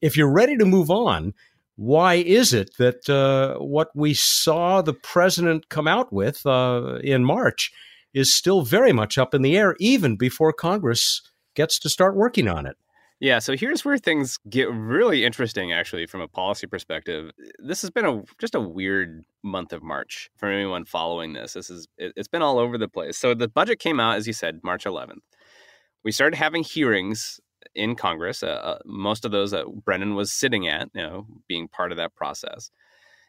If 0.01 0.17
you're 0.17 0.31
ready 0.31 0.57
to 0.57 0.65
move 0.65 0.89
on, 0.89 1.35
why 1.79 2.15
is 2.15 2.53
it 2.53 2.71
that 2.77 3.09
uh, 3.09 3.57
what 3.57 3.87
we 3.95 4.13
saw 4.13 4.81
the 4.81 4.93
president 4.93 5.69
come 5.69 5.87
out 5.87 6.11
with 6.11 6.45
uh, 6.45 6.99
in 7.01 7.23
March 7.23 7.71
is 8.13 8.35
still 8.35 8.63
very 8.63 8.91
much 8.91 9.17
up 9.17 9.33
in 9.33 9.43
the 9.43 9.57
air, 9.57 9.77
even 9.79 10.17
before 10.17 10.51
Congress 10.51 11.21
gets 11.55 11.79
to 11.79 11.87
start 11.87 12.17
working 12.17 12.49
on 12.49 12.65
it? 12.65 12.75
Yeah, 13.21 13.39
so 13.39 13.55
here's 13.55 13.85
where 13.85 13.97
things 13.97 14.39
get 14.49 14.69
really 14.69 15.23
interesting, 15.23 15.71
actually, 15.71 16.05
from 16.05 16.19
a 16.19 16.27
policy 16.27 16.67
perspective. 16.67 17.31
This 17.59 17.81
has 17.81 17.91
been 17.91 18.05
a 18.05 18.23
just 18.39 18.55
a 18.55 18.59
weird 18.59 19.23
month 19.41 19.71
of 19.71 19.81
March 19.81 20.29
for 20.35 20.49
anyone 20.49 20.83
following 20.83 21.31
this. 21.31 21.53
This 21.53 21.69
is 21.69 21.87
it, 21.97 22.11
it's 22.17 22.27
been 22.27 22.41
all 22.41 22.59
over 22.59 22.77
the 22.77 22.89
place. 22.89 23.17
So 23.17 23.33
the 23.33 23.47
budget 23.47 23.79
came 23.79 24.01
out, 24.01 24.17
as 24.17 24.27
you 24.27 24.33
said, 24.33 24.59
March 24.65 24.83
11th. 24.83 25.19
We 26.03 26.11
started 26.11 26.35
having 26.35 26.63
hearings 26.63 27.39
in 27.75 27.95
Congress. 27.95 28.43
Uh, 28.43 28.47
uh, 28.47 28.77
most 28.85 29.25
of 29.25 29.31
those 29.31 29.51
that 29.51 29.65
Brendan 29.85 30.15
was 30.15 30.31
sitting 30.31 30.67
at, 30.67 30.89
you 30.93 31.01
know, 31.01 31.27
being 31.47 31.67
part 31.67 31.91
of 31.91 31.97
that 31.97 32.15
process. 32.15 32.71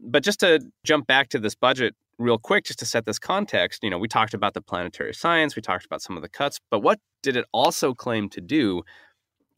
But 0.02 0.22
just 0.22 0.40
to 0.40 0.60
jump 0.84 1.06
back 1.06 1.28
to 1.30 1.38
this 1.38 1.54
budget 1.54 1.94
real 2.18 2.38
quick, 2.38 2.64
just 2.64 2.78
to 2.80 2.86
set 2.86 3.06
this 3.06 3.18
context, 3.18 3.82
you 3.82 3.90
know, 3.90 3.98
we 3.98 4.08
talked 4.08 4.34
about 4.34 4.54
the 4.54 4.60
planetary 4.60 5.14
science, 5.14 5.56
we 5.56 5.62
talked 5.62 5.84
about 5.84 6.02
some 6.02 6.16
of 6.16 6.22
the 6.22 6.28
cuts, 6.28 6.60
but 6.70 6.80
what 6.80 7.00
did 7.22 7.36
it 7.36 7.46
also 7.52 7.94
claim 7.94 8.28
to 8.30 8.40
do? 8.40 8.82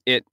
It 0.06 0.24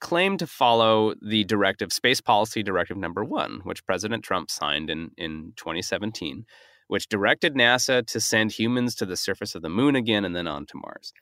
claimed 0.00 0.38
to 0.38 0.46
follow 0.46 1.14
the 1.20 1.44
directive, 1.44 1.92
Space 1.92 2.20
Policy 2.20 2.62
Directive 2.62 2.96
Number 2.96 3.24
One, 3.24 3.60
which 3.64 3.84
President 3.84 4.22
Trump 4.22 4.50
signed 4.50 4.90
in, 4.90 5.10
in 5.16 5.52
2017, 5.56 6.44
which 6.88 7.08
directed 7.08 7.54
NASA 7.54 8.06
to 8.06 8.20
send 8.20 8.52
humans 8.52 8.94
to 8.96 9.06
the 9.06 9.16
surface 9.16 9.54
of 9.54 9.62
the 9.62 9.68
moon 9.68 9.96
again 9.96 10.24
and 10.24 10.36
then 10.36 10.46
on 10.46 10.66
to 10.66 10.76
Mars. 10.76 11.12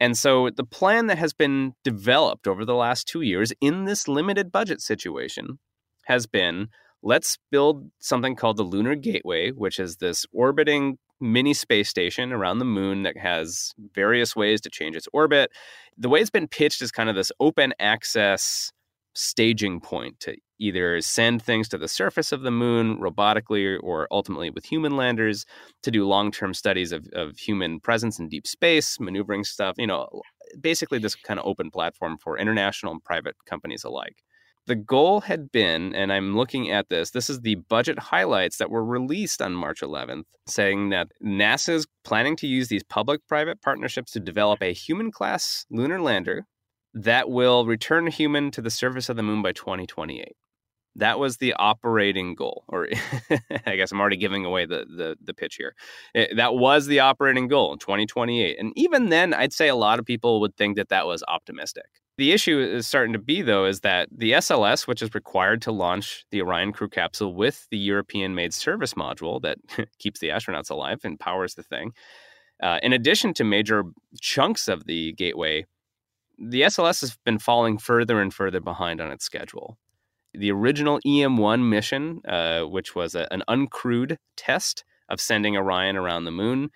And 0.00 0.16
so 0.16 0.50
the 0.50 0.64
plan 0.64 1.06
that 1.08 1.18
has 1.18 1.32
been 1.32 1.74
developed 1.82 2.46
over 2.46 2.64
the 2.64 2.74
last 2.74 3.08
two 3.08 3.22
years 3.22 3.52
in 3.60 3.84
this 3.84 4.06
limited 4.06 4.52
budget 4.52 4.80
situation 4.80 5.58
has 6.06 6.26
been 6.26 6.68
let's 7.02 7.38
build 7.50 7.90
something 7.98 8.34
called 8.34 8.56
the 8.56 8.62
Lunar 8.62 8.94
Gateway, 8.94 9.50
which 9.50 9.78
is 9.78 9.96
this 9.96 10.26
orbiting 10.32 10.98
mini 11.20 11.54
space 11.54 11.88
station 11.88 12.32
around 12.32 12.58
the 12.58 12.64
moon 12.64 13.02
that 13.02 13.16
has 13.16 13.72
various 13.94 14.36
ways 14.36 14.60
to 14.60 14.70
change 14.70 14.96
its 14.96 15.08
orbit. 15.12 15.50
The 15.96 16.08
way 16.08 16.20
it's 16.20 16.30
been 16.30 16.48
pitched 16.48 16.80
is 16.82 16.92
kind 16.92 17.08
of 17.08 17.16
this 17.16 17.32
open 17.40 17.74
access 17.80 18.72
staging 19.14 19.80
point 19.80 20.20
to 20.20 20.36
either 20.58 21.00
send 21.00 21.42
things 21.42 21.68
to 21.68 21.78
the 21.78 21.88
surface 21.88 22.32
of 22.32 22.42
the 22.42 22.50
moon 22.50 22.98
robotically 22.98 23.78
or 23.82 24.08
ultimately 24.10 24.50
with 24.50 24.64
human 24.64 24.96
landers 24.96 25.44
to 25.82 25.90
do 25.90 26.06
long-term 26.06 26.54
studies 26.54 26.92
of, 26.92 27.06
of 27.12 27.38
human 27.38 27.80
presence 27.80 28.18
in 28.18 28.28
deep 28.28 28.46
space 28.46 28.98
maneuvering 29.00 29.44
stuff 29.44 29.74
you 29.78 29.86
know 29.86 30.08
basically 30.60 30.98
this 30.98 31.14
kind 31.14 31.38
of 31.38 31.46
open 31.46 31.70
platform 31.70 32.16
for 32.18 32.38
international 32.38 32.92
and 32.92 33.04
private 33.04 33.36
companies 33.46 33.84
alike 33.84 34.22
the 34.66 34.74
goal 34.74 35.20
had 35.20 35.50
been 35.50 35.94
and 35.94 36.12
i'm 36.12 36.36
looking 36.36 36.70
at 36.70 36.88
this 36.88 37.10
this 37.10 37.30
is 37.30 37.40
the 37.40 37.56
budget 37.68 37.98
highlights 37.98 38.58
that 38.58 38.70
were 38.70 38.84
released 38.84 39.40
on 39.40 39.52
march 39.52 39.80
11th 39.80 40.24
saying 40.46 40.90
that 40.90 41.08
nasa 41.24 41.70
is 41.70 41.86
planning 42.04 42.36
to 42.36 42.46
use 42.46 42.68
these 42.68 42.84
public-private 42.84 43.60
partnerships 43.62 44.12
to 44.12 44.20
develop 44.20 44.62
a 44.62 44.72
human 44.72 45.10
class 45.10 45.64
lunar 45.70 46.00
lander 46.00 46.46
that 46.94 47.30
will 47.30 47.66
return 47.66 48.08
a 48.08 48.10
human 48.10 48.50
to 48.50 48.62
the 48.62 48.70
surface 48.70 49.08
of 49.08 49.16
the 49.16 49.22
moon 49.22 49.42
by 49.42 49.52
2028. 49.52 50.32
That 50.98 51.18
was 51.18 51.38
the 51.38 51.54
operating 51.54 52.34
goal, 52.34 52.64
or 52.68 52.88
I 53.66 53.76
guess 53.76 53.92
I'm 53.92 54.00
already 54.00 54.16
giving 54.16 54.44
away 54.44 54.66
the 54.66 54.84
the, 54.84 55.16
the 55.22 55.34
pitch 55.34 55.56
here. 55.56 55.74
It, 56.14 56.36
that 56.36 56.54
was 56.54 56.86
the 56.86 57.00
operating 57.00 57.48
goal 57.48 57.72
in 57.72 57.78
2028, 57.78 58.58
and 58.58 58.72
even 58.76 59.08
then, 59.08 59.32
I'd 59.32 59.52
say 59.52 59.68
a 59.68 59.76
lot 59.76 59.98
of 59.98 60.04
people 60.04 60.40
would 60.40 60.56
think 60.56 60.76
that 60.76 60.90
that 60.90 61.06
was 61.06 61.24
optimistic. 61.26 61.86
The 62.18 62.32
issue 62.32 62.58
is 62.58 62.86
starting 62.86 63.12
to 63.12 63.18
be 63.20 63.42
though 63.42 63.64
is 63.64 63.80
that 63.80 64.08
the 64.10 64.32
SLS, 64.32 64.88
which 64.88 65.02
is 65.02 65.14
required 65.14 65.62
to 65.62 65.72
launch 65.72 66.26
the 66.32 66.42
Orion 66.42 66.72
crew 66.72 66.88
capsule 66.88 67.32
with 67.32 67.68
the 67.70 67.78
European-made 67.78 68.52
service 68.52 68.94
module 68.94 69.40
that 69.42 69.58
keeps 69.98 70.18
the 70.18 70.30
astronauts 70.30 70.70
alive 70.70 71.00
and 71.04 71.20
powers 71.20 71.54
the 71.54 71.62
thing, 71.62 71.92
uh, 72.60 72.78
in 72.82 72.92
addition 72.92 73.32
to 73.34 73.44
major 73.44 73.84
chunks 74.20 74.66
of 74.66 74.84
the 74.86 75.12
gateway, 75.12 75.64
the 76.38 76.62
SLS 76.62 77.00
has 77.00 77.16
been 77.24 77.38
falling 77.38 77.78
further 77.78 78.20
and 78.20 78.34
further 78.34 78.60
behind 78.60 79.00
on 79.00 79.10
its 79.10 79.24
schedule 79.24 79.78
the 80.34 80.50
original 80.50 81.00
EM1 81.06 81.68
mission, 81.68 82.20
uh, 82.26 82.62
which 82.62 82.94
was 82.94 83.14
a, 83.14 83.26
an 83.32 83.42
uncrewed 83.48 84.16
test 84.36 84.84
of 85.08 85.20
sending 85.20 85.56
Orion 85.56 85.96
around 85.96 86.24
the 86.24 86.30
moon, 86.30 86.70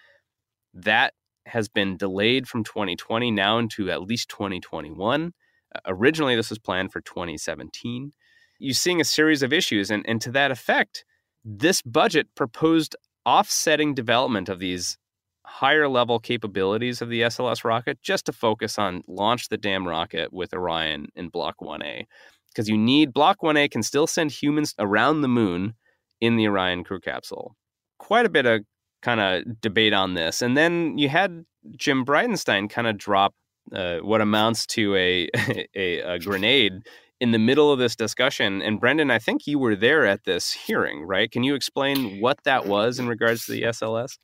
that 0.74 1.14
has 1.46 1.68
been 1.68 1.96
delayed 1.96 2.48
from 2.48 2.64
2020 2.64 3.30
now 3.30 3.58
into 3.58 3.90
at 3.90 4.02
least 4.02 4.28
2021. 4.30 5.32
Uh, 5.74 5.78
originally, 5.86 6.36
this 6.36 6.50
was 6.50 6.58
planned 6.58 6.92
for 6.92 7.00
2017. 7.00 8.12
You're 8.58 8.74
seeing 8.74 9.00
a 9.00 9.04
series 9.04 9.42
of 9.42 9.52
issues, 9.52 9.90
and, 9.90 10.04
and 10.08 10.20
to 10.22 10.30
that 10.32 10.50
effect, 10.50 11.04
this 11.44 11.82
budget 11.82 12.28
proposed 12.34 12.96
offsetting 13.26 13.94
development 13.94 14.48
of 14.48 14.60
these 14.60 14.98
higher 15.44 15.88
level 15.88 16.18
capabilities 16.18 17.02
of 17.02 17.08
the 17.08 17.22
SLS 17.22 17.64
rocket 17.64 18.00
just 18.02 18.26
to 18.26 18.32
focus 18.32 18.78
on 18.78 19.02
launch 19.08 19.48
the 19.48 19.58
damn 19.58 19.86
rocket 19.86 20.32
with 20.32 20.54
Orion 20.54 21.08
in 21.16 21.28
Block 21.28 21.56
1A 21.60 22.06
because 22.52 22.68
you 22.68 22.78
need 22.78 23.12
Block 23.12 23.40
1A 23.42 23.70
can 23.70 23.82
still 23.82 24.06
send 24.06 24.30
humans 24.30 24.74
around 24.78 25.20
the 25.20 25.28
moon 25.28 25.74
in 26.20 26.36
the 26.36 26.46
Orion 26.46 26.84
crew 26.84 27.00
capsule. 27.00 27.56
Quite 27.98 28.26
a 28.26 28.30
bit 28.30 28.46
of 28.46 28.62
kind 29.02 29.20
of 29.20 29.60
debate 29.60 29.92
on 29.92 30.14
this. 30.14 30.42
And 30.42 30.56
then 30.56 30.96
you 30.96 31.08
had 31.08 31.44
Jim 31.76 32.04
Bridenstine 32.04 32.70
kind 32.70 32.86
of 32.86 32.96
drop 32.96 33.34
uh, 33.72 33.98
what 33.98 34.20
amounts 34.20 34.66
to 34.66 34.94
a, 34.96 35.28
a, 35.74 35.98
a 36.00 36.18
grenade 36.18 36.82
in 37.20 37.30
the 37.30 37.38
middle 37.38 37.72
of 37.72 37.78
this 37.78 37.94
discussion. 37.94 38.62
And 38.62 38.80
Brendan, 38.80 39.10
I 39.10 39.18
think 39.18 39.46
you 39.46 39.58
were 39.58 39.76
there 39.76 40.06
at 40.06 40.24
this 40.24 40.52
hearing, 40.52 41.02
right? 41.02 41.30
Can 41.30 41.42
you 41.42 41.54
explain 41.54 42.20
what 42.20 42.38
that 42.44 42.66
was 42.66 42.98
in 42.98 43.06
regards 43.06 43.46
to 43.46 43.52
the 43.52 43.62
SLS? 43.62 44.18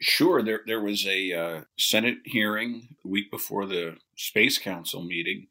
Sure. 0.00 0.42
There, 0.42 0.60
there 0.66 0.80
was 0.80 1.06
a 1.06 1.32
uh, 1.32 1.60
Senate 1.78 2.18
hearing 2.24 2.96
the 3.02 3.08
week 3.08 3.30
before 3.30 3.66
the 3.66 3.96
Space 4.16 4.58
Council 4.58 5.02
meeting 5.02 5.46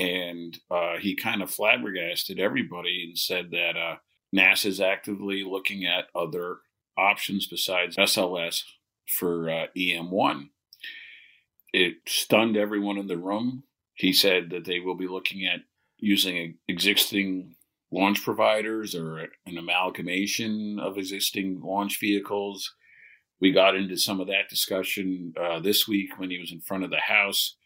and 0.00 0.58
uh, 0.70 0.96
he 0.98 1.14
kind 1.14 1.42
of 1.42 1.50
flabbergasted 1.50 2.40
everybody 2.40 3.04
and 3.06 3.18
said 3.18 3.50
that 3.50 3.76
uh, 3.76 3.96
NASA 4.34 4.66
is 4.66 4.80
actively 4.80 5.44
looking 5.44 5.84
at 5.84 6.06
other 6.14 6.58
options 6.96 7.46
besides 7.46 7.96
SLS 7.96 8.62
for 9.18 9.50
uh, 9.50 9.66
EM1. 9.76 10.48
It 11.74 11.96
stunned 12.08 12.56
everyone 12.56 12.96
in 12.96 13.08
the 13.08 13.18
room. 13.18 13.64
He 13.92 14.14
said 14.14 14.48
that 14.50 14.64
they 14.64 14.80
will 14.80 14.94
be 14.94 15.06
looking 15.06 15.44
at 15.44 15.60
using 15.98 16.56
existing 16.66 17.56
launch 17.92 18.24
providers 18.24 18.94
or 18.94 19.18
an 19.18 19.58
amalgamation 19.58 20.78
of 20.80 20.96
existing 20.96 21.60
launch 21.62 22.00
vehicles. 22.00 22.72
We 23.38 23.52
got 23.52 23.76
into 23.76 23.98
some 23.98 24.18
of 24.18 24.28
that 24.28 24.48
discussion 24.48 25.34
uh, 25.38 25.60
this 25.60 25.86
week 25.86 26.18
when 26.18 26.30
he 26.30 26.38
was 26.38 26.52
in 26.52 26.62
front 26.62 26.84
of 26.84 26.90
the 26.90 27.00
House. 27.00 27.56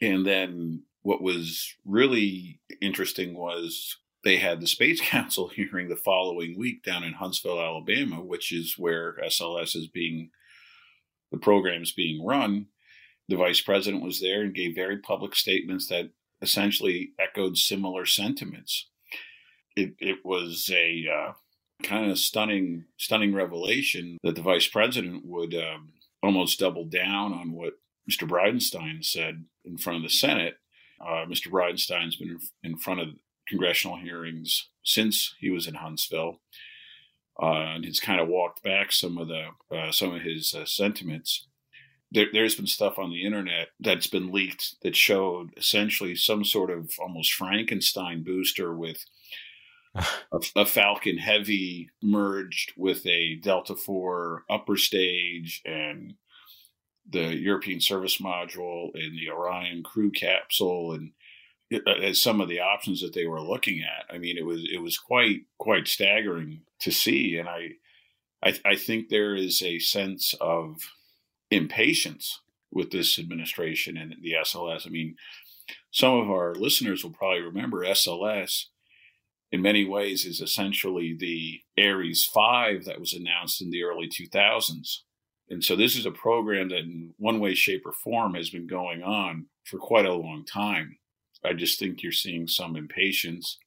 And 0.00 0.26
then 0.26 0.84
what 1.04 1.22
was 1.22 1.76
really 1.84 2.60
interesting 2.80 3.34
was 3.34 3.98
they 4.24 4.38
had 4.38 4.60
the 4.60 4.66
Space 4.66 5.00
Council 5.08 5.48
hearing 5.48 5.88
the 5.88 5.96
following 5.96 6.58
week 6.58 6.82
down 6.82 7.04
in 7.04 7.12
Huntsville, 7.12 7.60
Alabama, 7.60 8.20
which 8.22 8.50
is 8.52 8.74
where 8.76 9.16
SLS 9.24 9.76
is 9.76 9.86
being, 9.86 10.30
the 11.30 11.38
program 11.38 11.82
is 11.82 11.92
being 11.92 12.24
run. 12.24 12.66
The 13.28 13.36
vice 13.36 13.60
president 13.60 14.02
was 14.02 14.20
there 14.20 14.42
and 14.42 14.54
gave 14.54 14.74
very 14.74 14.98
public 14.98 15.36
statements 15.36 15.88
that 15.88 16.10
essentially 16.42 17.12
echoed 17.18 17.58
similar 17.58 18.06
sentiments. 18.06 18.88
It, 19.76 19.94
it 19.98 20.24
was 20.24 20.70
a 20.72 21.04
uh, 21.06 21.32
kind 21.82 22.10
of 22.10 22.18
stunning, 22.18 22.84
stunning 22.98 23.34
revelation 23.34 24.18
that 24.22 24.36
the 24.36 24.42
vice 24.42 24.68
president 24.68 25.26
would 25.26 25.54
um, 25.54 25.92
almost 26.22 26.60
double 26.60 26.86
down 26.86 27.34
on 27.34 27.52
what 27.52 27.74
Mr. 28.10 28.28
Bridenstine 28.28 29.04
said 29.04 29.44
in 29.64 29.76
front 29.76 29.98
of 29.98 30.02
the 30.02 30.10
Senate 30.10 30.56
uh, 31.00 31.24
Mr. 31.26 31.50
Bridenstine's 31.50 32.16
been 32.16 32.38
in 32.62 32.76
front 32.76 33.00
of 33.00 33.08
congressional 33.48 33.96
hearings 33.96 34.68
since 34.82 35.34
he 35.38 35.50
was 35.50 35.66
in 35.66 35.74
Huntsville, 35.74 36.40
uh, 37.42 37.74
and 37.74 37.84
he's 37.84 38.00
kind 38.00 38.20
of 38.20 38.28
walked 38.28 38.62
back 38.62 38.92
some 38.92 39.18
of 39.18 39.28
the 39.28 39.48
uh, 39.74 39.90
some 39.90 40.14
of 40.14 40.22
his 40.22 40.54
uh, 40.54 40.64
sentiments. 40.64 41.46
There, 42.12 42.28
has 42.32 42.54
been 42.54 42.68
stuff 42.68 42.96
on 42.96 43.10
the 43.10 43.24
internet 43.24 43.68
that's 43.80 44.06
been 44.06 44.30
leaked 44.30 44.76
that 44.82 44.94
showed 44.94 45.50
essentially 45.56 46.14
some 46.14 46.44
sort 46.44 46.70
of 46.70 46.92
almost 47.00 47.32
Frankenstein 47.32 48.22
booster 48.22 48.72
with 48.72 49.04
a, 49.94 50.40
a, 50.54 50.64
Falcon 50.64 51.18
Heavy 51.18 51.90
merged 52.00 52.72
with 52.76 53.04
a 53.04 53.34
Delta 53.34 53.74
Four 53.74 54.44
upper 54.48 54.76
stage 54.76 55.60
and 55.64 56.14
the 57.08 57.36
European 57.36 57.80
Service 57.80 58.18
Module 58.18 58.90
and 58.94 59.18
the 59.18 59.30
Orion 59.30 59.82
crew 59.82 60.10
capsule 60.10 60.92
and 60.92 61.12
uh, 61.72 61.90
as 61.90 62.22
some 62.22 62.40
of 62.40 62.48
the 62.48 62.60
options 62.60 63.00
that 63.00 63.14
they 63.14 63.26
were 63.26 63.40
looking 63.40 63.82
at. 63.82 64.14
I 64.14 64.18
mean, 64.18 64.36
it 64.38 64.44
was 64.44 64.66
it 64.70 64.78
was 64.78 64.98
quite 64.98 65.42
quite 65.58 65.88
staggering 65.88 66.62
to 66.80 66.90
see, 66.90 67.36
and 67.36 67.48
I 67.48 67.72
I, 68.42 68.58
I 68.64 68.76
think 68.76 69.08
there 69.08 69.34
is 69.34 69.62
a 69.62 69.78
sense 69.78 70.34
of 70.40 70.76
impatience 71.50 72.40
with 72.70 72.90
this 72.90 73.18
administration 73.18 73.96
and 73.96 74.14
the 74.20 74.34
SLS. 74.42 74.86
I 74.86 74.90
mean, 74.90 75.16
some 75.90 76.14
of 76.14 76.30
our 76.30 76.54
listeners 76.54 77.04
will 77.04 77.12
probably 77.12 77.40
remember 77.40 77.84
SLS 77.84 78.64
in 79.54 79.62
many 79.62 79.84
ways 79.84 80.24
is 80.24 80.40
essentially 80.40 81.16
the 81.16 81.60
Ares 81.80 82.24
5 82.24 82.84
that 82.86 82.98
was 82.98 83.12
announced 83.12 83.62
in 83.62 83.70
the 83.70 83.84
early 83.84 84.08
2000s. 84.08 84.98
And 85.50 85.62
so 85.62 85.76
this 85.76 85.96
is 85.96 86.06
a 86.06 86.10
program 86.10 86.68
that 86.70 86.80
in 86.80 87.14
one 87.18 87.38
way, 87.40 87.54
shape, 87.54 87.82
or 87.84 87.92
form 87.92 88.34
has 88.34 88.50
been 88.50 88.66
going 88.66 89.02
on 89.02 89.46
for 89.64 89.78
quite 89.78 90.06
a 90.06 90.14
long 90.14 90.44
time. 90.44 90.98
I 91.44 91.52
just 91.52 91.78
think 91.78 92.02
you're 92.02 92.12
seeing 92.12 92.48
some 92.48 92.76
impatience. 92.76 93.58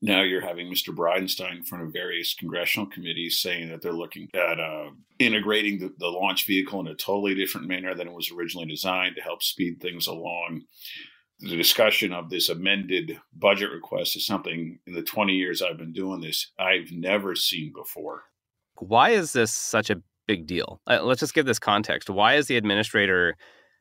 Now 0.00 0.22
you're 0.22 0.40
having 0.40 0.68
Mr. 0.68 0.94
Bridenstine 0.94 1.58
in 1.58 1.64
front 1.64 1.84
of 1.84 1.92
various 1.92 2.34
congressional 2.34 2.86
committees 2.86 3.40
saying 3.40 3.68
that 3.68 3.82
they're 3.82 3.92
looking 3.92 4.28
at 4.34 4.60
uh, 4.60 4.90
integrating 5.18 5.78
the, 5.78 5.92
the 5.98 6.08
launch 6.08 6.46
vehicle 6.46 6.80
in 6.80 6.86
a 6.88 6.94
totally 6.94 7.34
different 7.34 7.66
manner 7.66 7.94
than 7.94 8.08
it 8.08 8.14
was 8.14 8.30
originally 8.30 8.66
designed 8.66 9.16
to 9.16 9.22
help 9.22 9.42
speed 9.42 9.80
things 9.80 10.06
along. 10.06 10.62
The 11.40 11.56
discussion 11.56 12.12
of 12.12 12.30
this 12.30 12.48
amended 12.48 13.20
budget 13.32 13.70
request 13.70 14.16
is 14.16 14.26
something 14.26 14.78
in 14.86 14.92
the 14.92 15.02
20 15.02 15.34
years 15.34 15.62
I've 15.62 15.78
been 15.78 15.92
doing 15.92 16.20
this, 16.20 16.50
I've 16.58 16.90
never 16.90 17.36
seen 17.36 17.72
before. 17.72 18.24
Why 18.76 19.10
is 19.10 19.32
this 19.32 19.52
such 19.52 19.90
a 19.90 20.02
big 20.28 20.46
deal. 20.46 20.80
Uh, 20.86 21.00
let's 21.02 21.20
just 21.20 21.34
give 21.34 21.46
this 21.46 21.58
context. 21.58 22.08
Why 22.08 22.34
is 22.34 22.46
the 22.46 22.56
administrator 22.56 23.36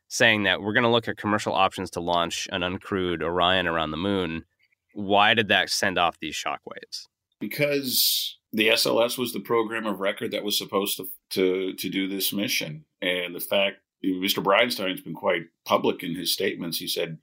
saying 0.07 0.43
that 0.43 0.61
we're 0.61 0.73
going 0.73 0.83
to 0.83 0.89
look 0.89 1.07
at 1.07 1.17
commercial 1.17 1.53
options 1.53 1.91
to 1.91 1.99
launch 1.99 2.47
an 2.51 2.61
uncrewed 2.61 3.21
Orion 3.21 3.67
around 3.67 3.91
the 3.91 3.97
moon? 3.97 4.45
Why 4.93 5.35
did 5.35 5.49
that 5.49 5.69
send 5.69 5.99
off 5.99 6.17
these 6.19 6.33
shockwaves? 6.33 7.03
Because 7.39 8.39
the 8.51 8.69
SLS 8.69 9.17
was 9.17 9.33
the 9.33 9.41
program 9.41 9.85
of 9.85 9.99
record 9.99 10.31
that 10.31 10.43
was 10.43 10.57
supposed 10.57 10.97
to 10.97 11.07
to, 11.31 11.73
to 11.73 11.89
do 11.89 12.07
this 12.07 12.31
mission, 12.31 12.85
and 13.01 13.35
the 13.35 13.41
fact 13.41 13.77
Mr. 14.03 14.41
Bridenstine's 14.41 15.01
been 15.01 15.13
quite 15.13 15.43
public 15.65 16.01
in 16.01 16.15
his 16.15 16.33
statements. 16.33 16.77
He 16.77 16.87
said 16.87 17.17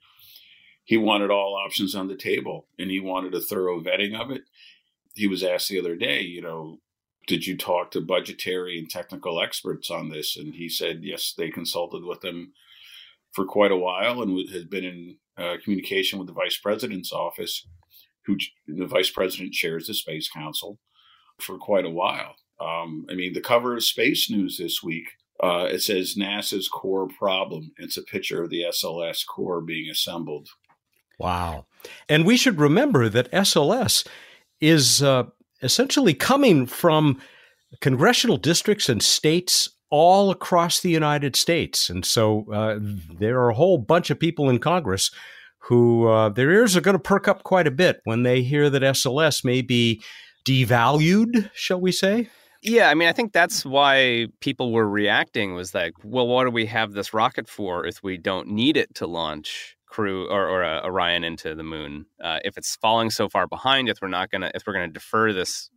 he 0.83 0.95
wanted 0.95 1.31
all 1.31 1.59
options 1.65 1.95
on 1.95 2.07
the 2.07 2.15
table, 2.15 2.67
and 2.77 2.91
he 2.91 2.99
wanted 2.99 3.33
a 3.33 3.41
thorough 3.41 3.81
vetting 3.81 4.17
of 4.17 4.29
it. 4.29 4.43
He 5.15 5.27
was 5.27 5.43
asked 5.43 5.69
the 5.69 5.79
other 5.79 5.95
day, 5.95 6.21
you 6.21 6.41
know, 6.41 6.79
did 7.27 7.47
you 7.47 7.57
talk 7.57 7.91
to 7.91 8.01
budgetary 8.01 8.77
and 8.77 8.89
technical 8.89 9.41
experts 9.41 9.89
on 9.89 10.09
this? 10.09 10.37
And 10.37 10.55
he 10.55 10.69
said, 10.69 10.99
yes, 11.03 11.33
they 11.37 11.49
consulted 11.49 12.03
with 12.03 12.21
them 12.21 12.53
for 13.31 13.45
quite 13.45 13.71
a 13.71 13.77
while 13.77 14.21
and 14.21 14.49
has 14.49 14.65
been 14.65 14.85
in 14.85 15.17
uh, 15.37 15.55
communication 15.63 16.19
with 16.19 16.27
the 16.27 16.33
vice 16.33 16.57
president's 16.57 17.11
office, 17.11 17.67
who 18.25 18.37
the 18.67 18.85
vice 18.85 19.09
president 19.09 19.53
chairs 19.53 19.87
the 19.87 19.93
Space 19.93 20.29
Council 20.29 20.79
for 21.39 21.57
quite 21.57 21.85
a 21.85 21.89
while. 21.89 22.35
Um, 22.59 23.05
I 23.09 23.15
mean, 23.15 23.33
the 23.33 23.41
cover 23.41 23.75
of 23.75 23.83
Space 23.83 24.29
News 24.29 24.57
this 24.57 24.81
week, 24.81 25.09
uh, 25.43 25.67
it 25.69 25.81
says 25.81 26.15
NASA's 26.15 26.69
core 26.69 27.07
problem. 27.07 27.71
It's 27.77 27.97
a 27.97 28.03
picture 28.03 28.43
of 28.43 28.49
the 28.49 28.63
SLS 28.69 29.25
core 29.25 29.61
being 29.61 29.89
assembled. 29.89 30.49
Wow. 31.19 31.65
And 32.07 32.25
we 32.25 32.37
should 32.37 32.59
remember 32.59 33.09
that 33.09 33.31
SLS 33.31 34.07
is 34.61 35.03
uh, 35.03 35.25
essentially 35.61 36.13
coming 36.13 36.65
from 36.65 37.21
congressional 37.81 38.37
districts 38.37 38.89
and 38.89 39.01
states 39.01 39.69
all 39.89 40.31
across 40.31 40.79
the 40.79 40.89
United 40.89 41.35
States. 41.35 41.89
And 41.89 42.05
so 42.05 42.45
uh, 42.51 42.79
there 43.17 43.39
are 43.39 43.49
a 43.49 43.55
whole 43.55 43.77
bunch 43.77 44.09
of 44.09 44.19
people 44.19 44.49
in 44.49 44.59
Congress 44.59 45.11
who 45.59 46.07
uh, 46.07 46.29
their 46.29 46.51
ears 46.51 46.75
are 46.75 46.81
going 46.81 46.95
to 46.95 46.99
perk 46.99 47.27
up 47.27 47.43
quite 47.43 47.67
a 47.67 47.71
bit 47.71 47.99
when 48.03 48.23
they 48.23 48.41
hear 48.41 48.69
that 48.69 48.81
SLS 48.81 49.43
may 49.43 49.61
be 49.61 50.01
devalued, 50.45 51.49
shall 51.53 51.81
we 51.81 51.91
say? 51.91 52.29
Yeah, 52.61 52.89
I 52.89 52.93
mean, 52.95 53.07
I 53.07 53.13
think 53.13 53.31
that's 53.31 53.63
why 53.63 54.27
people 54.39 54.71
were 54.71 54.89
reacting 54.89 55.53
was 55.53 55.73
like, 55.73 55.93
well, 56.03 56.27
what 56.27 56.45
do 56.45 56.51
we 56.51 56.65
have 56.65 56.93
this 56.93 57.13
rocket 57.13 57.47
for 57.47 57.85
if 57.85 58.01
we 58.01 58.17
don't 58.17 58.47
need 58.47 58.75
it 58.75 58.93
to 58.95 59.07
launch 59.07 59.74
crew 59.95 60.27
or, 60.29 60.47
or 60.49 60.63
uh, 60.63 60.83
Orion 60.83 61.23
into 61.23 61.55
the 61.55 61.63
moon? 61.63 62.05
Uh, 62.21 62.39
if 62.43 62.57
it's 62.57 62.75
falling 62.75 63.09
so 63.09 63.29
far 63.29 63.47
behind, 63.47 63.87
if 63.87 63.99
we're 64.01 64.07
not 64.09 64.29
gonna, 64.29 64.51
if 64.53 64.63
we're 64.67 64.73
gonna 64.73 64.89
defer 64.89 65.31
this 65.31 65.69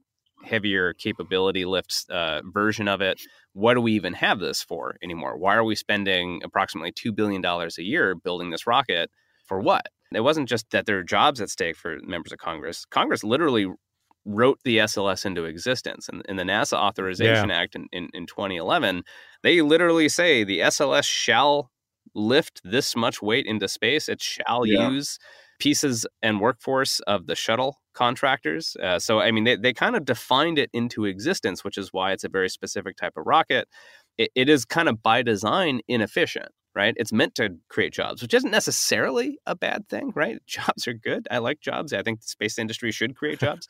heavier 0.44 0.92
capability 0.92 1.64
lifts 1.64 2.06
uh, 2.10 2.40
version 2.44 2.88
of 2.88 3.00
it, 3.00 3.20
what 3.52 3.74
do 3.74 3.80
we 3.80 3.92
even 3.92 4.14
have 4.14 4.40
this 4.40 4.62
for 4.62 4.96
anymore? 5.02 5.38
Why 5.38 5.54
are 5.54 5.64
we 5.64 5.74
spending 5.74 6.40
approximately 6.44 6.92
two 6.92 7.12
billion 7.12 7.40
dollars 7.42 7.78
a 7.78 7.84
year 7.84 8.14
building 8.14 8.50
this 8.50 8.66
rocket 8.66 9.10
for 9.46 9.60
what? 9.60 9.86
It 10.12 10.20
wasn't 10.20 10.48
just 10.48 10.70
that 10.70 10.86
there 10.86 10.98
are 10.98 11.04
jobs 11.04 11.40
at 11.40 11.50
stake 11.50 11.76
for 11.76 11.98
members 12.02 12.32
of 12.32 12.38
Congress. 12.38 12.84
Congress 12.86 13.22
literally 13.22 13.66
wrote 14.24 14.58
the 14.64 14.78
SLS 14.78 15.24
into 15.24 15.44
existence. 15.44 16.08
And 16.08 16.22
in 16.28 16.36
the 16.36 16.44
NASA 16.44 16.74
Authorization 16.74 17.48
yeah. 17.48 17.56
Act 17.56 17.74
in, 17.74 17.86
in, 17.92 18.08
in 18.12 18.26
2011, 18.26 19.02
they 19.42 19.62
literally 19.62 20.08
say 20.08 20.44
the 20.44 20.60
SLS 20.60 21.04
shall 21.04 21.70
lift 22.18 22.60
this 22.64 22.96
much 22.96 23.22
weight 23.22 23.46
into 23.46 23.68
space. 23.68 24.08
It 24.08 24.20
shall 24.22 24.66
yeah. 24.66 24.90
use 24.90 25.18
pieces 25.58 26.06
and 26.22 26.40
workforce 26.40 27.00
of 27.00 27.26
the 27.26 27.34
shuttle 27.34 27.78
contractors. 27.94 28.76
Uh, 28.82 28.98
so, 28.98 29.20
I 29.20 29.30
mean, 29.30 29.44
they, 29.44 29.56
they 29.56 29.72
kind 29.72 29.96
of 29.96 30.04
defined 30.04 30.58
it 30.58 30.70
into 30.72 31.04
existence, 31.04 31.64
which 31.64 31.76
is 31.78 31.92
why 31.92 32.12
it's 32.12 32.24
a 32.24 32.28
very 32.28 32.48
specific 32.48 32.96
type 32.96 33.14
of 33.16 33.26
rocket. 33.26 33.68
it, 34.18 34.30
it 34.34 34.48
is 34.48 34.64
kind 34.64 34.88
of 34.88 35.02
by 35.02 35.22
design 35.22 35.80
inefficient 35.88 36.50
right? 36.78 36.94
It's 36.96 37.12
meant 37.12 37.34
to 37.34 37.56
create 37.68 37.92
jobs, 37.92 38.22
which 38.22 38.32
isn't 38.32 38.52
necessarily 38.52 39.40
a 39.46 39.56
bad 39.56 39.88
thing, 39.88 40.12
right? 40.14 40.38
Jobs 40.46 40.86
are 40.86 40.94
good. 40.94 41.26
I 41.28 41.38
like 41.38 41.60
jobs. 41.60 41.92
I 41.92 42.04
think 42.04 42.20
the 42.20 42.28
space 42.28 42.56
industry 42.56 42.92
should 42.92 43.16
create 43.16 43.40
jobs. 43.40 43.66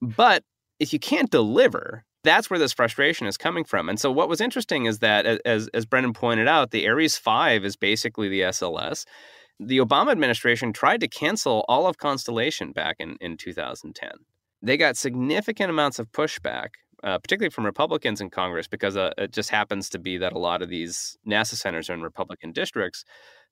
but 0.00 0.42
if 0.80 0.94
you 0.94 0.98
can't 0.98 1.30
deliver, 1.30 2.05
that's 2.26 2.50
where 2.50 2.58
this 2.58 2.72
frustration 2.72 3.26
is 3.26 3.36
coming 3.36 3.64
from. 3.64 3.88
And 3.88 4.00
so 4.00 4.10
what 4.10 4.28
was 4.28 4.40
interesting 4.40 4.86
is 4.86 4.98
that 5.00 5.26
as 5.26 5.68
as 5.68 5.86
Brendan 5.86 6.12
pointed 6.12 6.48
out, 6.48 6.70
the 6.70 6.88
Ares 6.88 7.16
5 7.16 7.64
is 7.64 7.76
basically 7.76 8.28
the 8.28 8.40
SLS. 8.40 9.04
The 9.58 9.78
Obama 9.78 10.12
administration 10.12 10.72
tried 10.72 11.00
to 11.00 11.08
cancel 11.08 11.64
all 11.68 11.86
of 11.86 11.96
Constellation 11.96 12.72
back 12.72 12.96
in, 12.98 13.16
in 13.20 13.36
2010. 13.38 14.10
They 14.60 14.76
got 14.76 14.96
significant 14.96 15.70
amounts 15.70 15.98
of 15.98 16.12
pushback 16.12 16.70
uh, 17.04 17.18
particularly 17.18 17.50
from 17.50 17.64
Republicans 17.64 18.20
in 18.20 18.30
Congress, 18.30 18.66
because 18.66 18.96
uh, 18.96 19.12
it 19.18 19.32
just 19.32 19.50
happens 19.50 19.88
to 19.90 19.98
be 19.98 20.18
that 20.18 20.32
a 20.32 20.38
lot 20.38 20.62
of 20.62 20.68
these 20.68 21.16
NASA 21.26 21.54
centers 21.54 21.90
are 21.90 21.94
in 21.94 22.02
Republican 22.02 22.52
districts. 22.52 23.04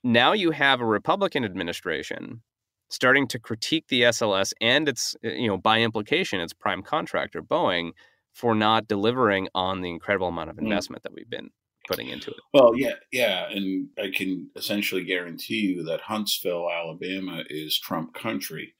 Now 0.02 0.32
you 0.32 0.50
have 0.50 0.80
a 0.80 0.86
Republican 0.86 1.44
administration 1.44 2.42
starting 2.88 3.26
to 3.28 3.38
critique 3.38 3.86
the 3.88 4.02
SLS 4.02 4.52
and 4.60 4.88
its, 4.88 5.16
uh, 5.24 5.28
you 5.28 5.48
know, 5.48 5.56
by 5.56 5.80
implication, 5.80 6.40
its 6.40 6.52
prime 6.52 6.82
contractor, 6.82 7.42
Boeing, 7.42 7.92
for 8.34 8.54
not 8.54 8.88
delivering 8.88 9.48
on 9.54 9.80
the 9.80 9.88
incredible 9.88 10.28
amount 10.28 10.50
of 10.50 10.56
mm. 10.56 10.64
investment 10.64 11.00
mm. 11.00 11.04
that 11.04 11.14
we've 11.14 11.30
been 11.30 11.50
putting 11.88 12.08
into 12.08 12.30
it. 12.30 12.36
Well, 12.52 12.72
yeah, 12.76 12.94
yeah, 13.12 13.48
and 13.48 13.88
I 13.98 14.10
can 14.14 14.50
essentially 14.56 15.04
guarantee 15.04 15.60
you 15.60 15.84
that 15.84 16.02
Huntsville, 16.02 16.68
Alabama, 16.70 17.44
is 17.48 17.78
Trump 17.78 18.14
country. 18.14 18.74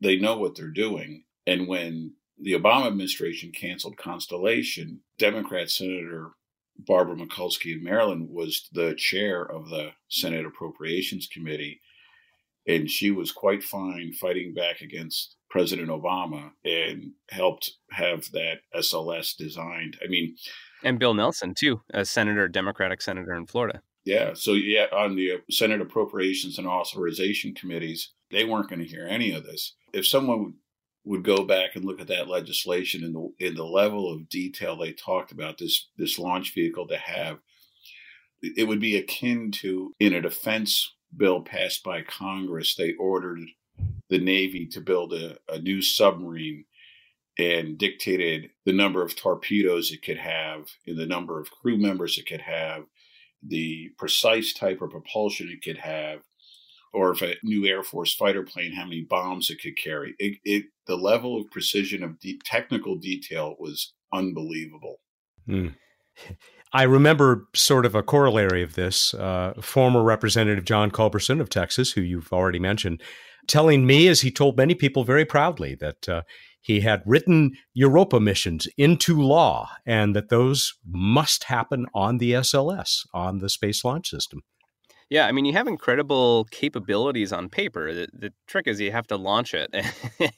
They 0.00 0.16
know 0.16 0.36
what 0.36 0.56
they're 0.56 0.70
doing, 0.70 1.24
and 1.46 1.66
when 1.66 2.12
the 2.38 2.52
Obama 2.52 2.86
administration 2.88 3.50
canceled 3.50 3.96
Constellation, 3.96 5.00
Democrat 5.18 5.70
Senator 5.70 6.32
Barbara 6.78 7.16
Mikulski 7.16 7.76
of 7.76 7.82
Maryland 7.82 8.28
was 8.30 8.68
the 8.72 8.94
chair 8.94 9.42
of 9.42 9.70
the 9.70 9.92
Senate 10.08 10.44
Appropriations 10.44 11.26
Committee, 11.26 11.80
and 12.66 12.90
she 12.90 13.10
was 13.10 13.32
quite 13.32 13.62
fine 13.62 14.12
fighting 14.12 14.52
back 14.52 14.82
against 14.82 15.36
President 15.56 15.88
Obama 15.88 16.50
and 16.66 17.12
helped 17.30 17.70
have 17.90 18.30
that 18.32 18.56
SLS 18.74 19.34
designed. 19.34 19.96
I 20.04 20.06
mean, 20.06 20.36
and 20.84 20.98
Bill 20.98 21.14
Nelson 21.14 21.54
too, 21.54 21.80
a 21.94 22.04
senator, 22.04 22.46
Democratic 22.46 23.00
senator 23.00 23.32
in 23.32 23.46
Florida. 23.46 23.80
Yeah, 24.04 24.34
so 24.34 24.52
yeah, 24.52 24.84
on 24.92 25.16
the 25.16 25.38
Senate 25.50 25.80
Appropriations 25.80 26.58
and 26.58 26.66
Authorization 26.66 27.54
committees, 27.54 28.12
they 28.30 28.44
weren't 28.44 28.68
going 28.68 28.80
to 28.80 28.86
hear 28.86 29.06
any 29.08 29.32
of 29.32 29.44
this. 29.44 29.74
If 29.94 30.06
someone 30.06 30.56
would 31.04 31.24
go 31.24 31.42
back 31.42 31.74
and 31.74 31.86
look 31.86 32.02
at 32.02 32.08
that 32.08 32.28
legislation 32.28 33.02
and 33.02 33.14
the, 33.14 33.46
in 33.46 33.54
the 33.54 33.64
level 33.64 34.12
of 34.12 34.28
detail 34.28 34.76
they 34.76 34.92
talked 34.92 35.32
about 35.32 35.56
this 35.56 35.88
this 35.96 36.18
launch 36.18 36.52
vehicle 36.52 36.86
to 36.88 36.98
have, 36.98 37.38
it 38.42 38.68
would 38.68 38.80
be 38.80 38.98
akin 38.98 39.52
to 39.52 39.94
in 39.98 40.12
a 40.12 40.20
defense 40.20 40.92
bill 41.16 41.40
passed 41.40 41.82
by 41.82 42.02
Congress, 42.02 42.74
they 42.74 42.92
ordered 43.00 43.38
the 44.08 44.18
Navy 44.18 44.66
to 44.66 44.80
build 44.80 45.12
a, 45.12 45.38
a 45.48 45.58
new 45.58 45.82
submarine 45.82 46.64
and 47.38 47.76
dictated 47.76 48.50
the 48.64 48.72
number 48.72 49.02
of 49.02 49.14
torpedoes 49.14 49.92
it 49.92 50.02
could 50.02 50.18
have 50.18 50.70
and 50.86 50.96
the 50.96 51.06
number 51.06 51.40
of 51.40 51.50
crew 51.50 51.76
members 51.76 52.16
it 52.18 52.26
could 52.26 52.40
have, 52.40 52.84
the 53.46 53.90
precise 53.98 54.52
type 54.52 54.80
of 54.80 54.90
propulsion 54.90 55.48
it 55.50 55.62
could 55.62 55.78
have, 55.78 56.20
or 56.92 57.10
if 57.10 57.20
a 57.20 57.34
new 57.42 57.66
Air 57.66 57.82
Force 57.82 58.14
fighter 58.14 58.42
plane, 58.42 58.72
how 58.72 58.84
many 58.84 59.02
bombs 59.02 59.50
it 59.50 59.60
could 59.60 59.76
carry. 59.76 60.14
It, 60.18 60.38
it 60.44 60.64
the 60.86 60.96
level 60.96 61.38
of 61.38 61.50
precision 61.50 62.02
of 62.02 62.18
de- 62.20 62.38
technical 62.44 62.96
detail 62.96 63.56
was 63.58 63.92
unbelievable. 64.12 65.00
Mm. 65.46 65.74
I 66.72 66.82
remember 66.84 67.48
sort 67.54 67.86
of 67.86 67.94
a 67.94 68.02
corollary 68.02 68.62
of 68.62 68.74
this. 68.74 69.14
Uh, 69.14 69.54
former 69.60 70.02
Representative 70.02 70.64
John 70.64 70.90
Culberson 70.90 71.40
of 71.40 71.50
Texas, 71.50 71.92
who 71.92 72.00
you've 72.00 72.32
already 72.32 72.58
mentioned, 72.58 73.02
telling 73.48 73.86
me, 73.86 74.08
as 74.08 74.20
he 74.20 74.30
told 74.30 74.56
many 74.56 74.74
people 74.74 75.04
very 75.04 75.24
proudly, 75.24 75.74
that 75.76 76.08
uh, 76.08 76.22
he 76.60 76.80
had 76.80 77.02
written 77.06 77.52
Europa 77.74 78.18
missions 78.18 78.66
into 78.76 79.20
law 79.20 79.70
and 79.86 80.16
that 80.16 80.30
those 80.30 80.74
must 80.84 81.44
happen 81.44 81.86
on 81.94 82.18
the 82.18 82.32
SLS, 82.32 83.02
on 83.14 83.38
the 83.38 83.48
Space 83.48 83.84
Launch 83.84 84.08
System. 84.08 84.42
Yeah, 85.08 85.26
I 85.26 85.32
mean, 85.32 85.44
you 85.44 85.52
have 85.52 85.68
incredible 85.68 86.46
capabilities 86.50 87.32
on 87.32 87.48
paper. 87.48 87.94
The, 87.94 88.08
the 88.12 88.32
trick 88.48 88.66
is 88.66 88.80
you 88.80 88.90
have 88.90 89.06
to 89.06 89.16
launch 89.16 89.54
it 89.54 89.72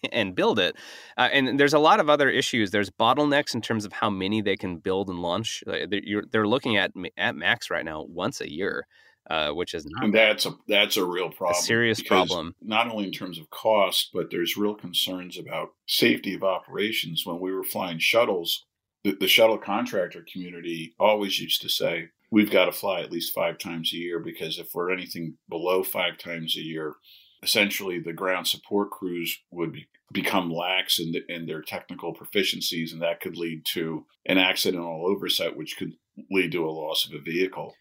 and 0.12 0.34
build 0.34 0.58
it. 0.58 0.76
Uh, 1.16 1.30
and 1.32 1.58
there's 1.58 1.72
a 1.72 1.78
lot 1.78 2.00
of 2.00 2.10
other 2.10 2.28
issues. 2.28 2.70
There's 2.70 2.90
bottlenecks 2.90 3.54
in 3.54 3.62
terms 3.62 3.86
of 3.86 3.94
how 3.94 4.10
many 4.10 4.42
they 4.42 4.56
can 4.56 4.76
build 4.76 5.08
and 5.08 5.20
launch. 5.20 5.64
They're, 5.66 6.22
they're 6.30 6.46
looking 6.46 6.76
at 6.76 6.92
at 7.16 7.34
max 7.34 7.70
right 7.70 7.84
now 7.84 8.04
once 8.06 8.42
a 8.42 8.52
year. 8.52 8.86
Uh, 9.30 9.50
which 9.50 9.74
is 9.74 9.84
not 9.84 10.04
and 10.04 10.14
that's 10.14 10.46
a 10.46 10.56
that's 10.68 10.96
a 10.96 11.04
real 11.04 11.28
problem, 11.28 11.60
a 11.60 11.62
serious 11.62 12.02
problem. 12.02 12.54
Not 12.62 12.90
only 12.90 13.04
in 13.04 13.12
terms 13.12 13.38
of 13.38 13.50
cost, 13.50 14.08
but 14.14 14.30
there's 14.30 14.56
real 14.56 14.74
concerns 14.74 15.38
about 15.38 15.74
safety 15.86 16.32
of 16.32 16.42
operations. 16.42 17.26
When 17.26 17.38
we 17.38 17.52
were 17.52 17.62
flying 17.62 17.98
shuttles, 17.98 18.64
the, 19.04 19.16
the 19.20 19.28
shuttle 19.28 19.58
contractor 19.58 20.24
community 20.32 20.94
always 20.98 21.38
used 21.38 21.60
to 21.60 21.68
say, 21.68 22.08
we've 22.30 22.50
got 22.50 22.66
to 22.66 22.72
fly 22.72 23.00
at 23.00 23.12
least 23.12 23.34
five 23.34 23.58
times 23.58 23.92
a 23.92 23.96
year 23.96 24.18
because 24.18 24.58
if 24.58 24.68
we're 24.74 24.90
anything 24.90 25.36
below 25.48 25.82
five 25.82 26.18
times 26.18 26.56
a 26.56 26.62
year, 26.62 26.94
essentially 27.42 27.98
the 27.98 28.12
ground 28.12 28.46
support 28.46 28.90
crews 28.90 29.38
would 29.50 29.72
be, 29.72 29.88
become 30.12 30.50
lax 30.50 30.98
in, 30.98 31.12
the, 31.12 31.22
in 31.28 31.46
their 31.46 31.62
technical 31.62 32.14
proficiencies, 32.14 32.92
and 32.92 33.02
that 33.02 33.20
could 33.20 33.36
lead 33.36 33.64
to 33.64 34.06
an 34.26 34.38
accidental 34.38 35.06
oversight, 35.06 35.56
which 35.56 35.76
could 35.76 35.92
lead 36.30 36.52
to 36.52 36.66
a 36.66 36.70
loss 36.70 37.06
of 37.06 37.14
a 37.14 37.22
vehicle. 37.22 37.74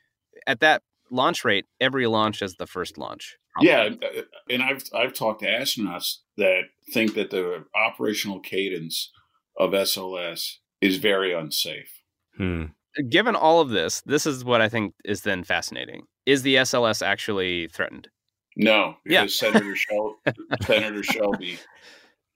At 0.45 0.59
that 0.59 0.83
launch 1.11 1.45
rate, 1.45 1.65
every 1.79 2.07
launch 2.07 2.41
is 2.41 2.55
the 2.55 2.67
first 2.67 2.97
launch. 2.97 3.37
Yeah, 3.59 3.89
uh, 4.01 4.21
and 4.49 4.61
I've 4.61 4.83
I've 4.93 5.13
talked 5.13 5.41
to 5.41 5.47
astronauts 5.47 6.17
that 6.37 6.63
think 6.93 7.15
that 7.15 7.31
the 7.31 7.65
operational 7.75 8.39
cadence 8.39 9.11
of 9.57 9.71
SLS 9.71 10.57
is 10.79 10.97
very 10.97 11.33
unsafe. 11.33 12.01
Hmm 12.37 12.65
given 13.03 13.35
all 13.35 13.61
of 13.61 13.69
this, 13.69 14.01
this 14.05 14.25
is 14.25 14.43
what 14.43 14.61
I 14.61 14.69
think 14.69 14.93
is 15.05 15.21
then 15.21 15.43
fascinating. 15.43 16.03
Is 16.25 16.41
the 16.41 16.55
SLS 16.55 17.05
actually 17.05 17.67
threatened? 17.67 18.09
No, 18.55 18.95
because 19.03 19.41
yeah. 19.41 19.51
Senator 19.51 19.75
Shel- 19.75 20.15
Senator 20.63 21.03
Shelby, 21.03 21.57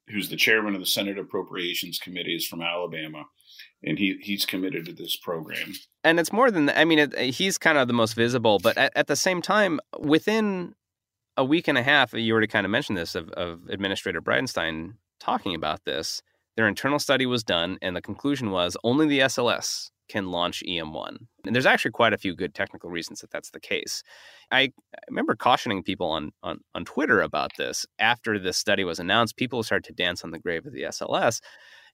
who's 0.09 0.29
the 0.29 0.35
chairman 0.35 0.75
of 0.75 0.79
the 0.79 0.85
Senate 0.85 1.17
Appropriations 1.17 1.99
Committee, 1.99 2.35
is 2.35 2.47
from 2.47 2.61
Alabama, 2.61 3.23
and 3.83 3.97
he 3.97 4.17
he's 4.21 4.45
committed 4.45 4.85
to 4.85 4.93
this 4.93 5.15
program. 5.15 5.73
And 6.03 6.19
it's 6.19 6.31
more 6.31 6.51
than 6.51 6.69
I 6.69 6.85
mean, 6.85 6.99
it, 6.99 7.17
he's 7.17 7.57
kind 7.57 7.77
of 7.77 7.87
the 7.87 7.93
most 7.93 8.13
visible, 8.13 8.59
but 8.59 8.77
at, 8.77 8.91
at, 8.95 9.07
the 9.07 9.15
same 9.15 9.41
time, 9.41 9.79
within 9.99 10.73
a 11.37 11.45
week 11.45 11.67
and 11.67 11.77
a 11.77 11.83
half, 11.83 12.13
you 12.13 12.31
already 12.31 12.47
kind 12.47 12.65
of 12.65 12.71
mentioned 12.71 12.97
this 12.97 13.15
of, 13.15 13.29
of 13.31 13.61
Administrator 13.69 14.21
Bridenstine 14.21 14.93
talking 15.19 15.55
about 15.55 15.85
this. 15.85 16.21
Their 16.57 16.67
internal 16.67 16.99
study 16.99 17.25
was 17.25 17.43
done, 17.43 17.77
and 17.81 17.95
the 17.95 18.01
conclusion 18.01 18.51
was 18.51 18.75
only 18.83 19.07
the 19.07 19.19
SLS 19.19 19.89
can 20.09 20.29
launch 20.29 20.61
EM1. 20.67 21.17
And 21.45 21.55
there's 21.55 21.65
actually 21.65 21.91
quite 21.91 22.11
a 22.11 22.17
few 22.17 22.35
good 22.35 22.53
technical 22.53 22.89
reasons 22.89 23.21
that 23.21 23.31
that's 23.31 23.51
the 23.51 23.61
case. 23.61 24.03
I 24.51 24.73
remember 25.09 25.35
cautioning 25.35 25.83
people 25.83 26.11
on, 26.11 26.31
on, 26.43 26.59
on 26.75 26.83
Twitter 26.83 27.21
about 27.21 27.51
this 27.57 27.85
after 27.97 28.37
this 28.37 28.57
study 28.57 28.83
was 28.83 28.99
announced. 28.99 29.37
People 29.37 29.63
started 29.63 29.85
to 29.85 29.93
dance 29.93 30.25
on 30.25 30.31
the 30.31 30.39
grave 30.39 30.65
of 30.65 30.73
the 30.73 30.83
SLS. 30.83 31.39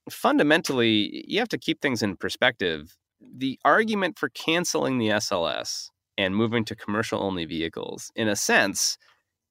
Fundamentally, 0.09 1.25
you 1.27 1.39
have 1.39 1.49
to 1.49 1.57
keep 1.57 1.81
things 1.81 2.01
in 2.01 2.15
perspective. 2.17 2.95
The 3.19 3.59
argument 3.65 4.17
for 4.17 4.29
canceling 4.29 4.97
the 4.97 5.09
SLS 5.09 5.89
and 6.17 6.35
moving 6.35 6.65
to 6.65 6.75
commercial 6.75 7.21
only 7.21 7.45
vehicles, 7.45 8.11
in 8.15 8.27
a 8.27 8.35
sense, 8.35 8.97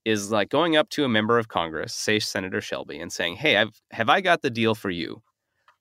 is 0.05 0.31
like 0.31 0.49
going 0.49 0.77
up 0.77 0.89
to 0.91 1.05
a 1.05 1.09
member 1.09 1.39
of 1.39 1.49
Congress, 1.49 1.93
say 1.93 2.19
Senator 2.19 2.61
Shelby, 2.61 2.99
and 2.99 3.13
saying, 3.13 3.37
"Hey, 3.37 3.57
I've 3.57 3.81
have 3.91 4.09
I 4.09 4.21
got 4.21 4.43
the 4.43 4.51
deal 4.51 4.75
for 4.75 4.91
you? 4.91 5.23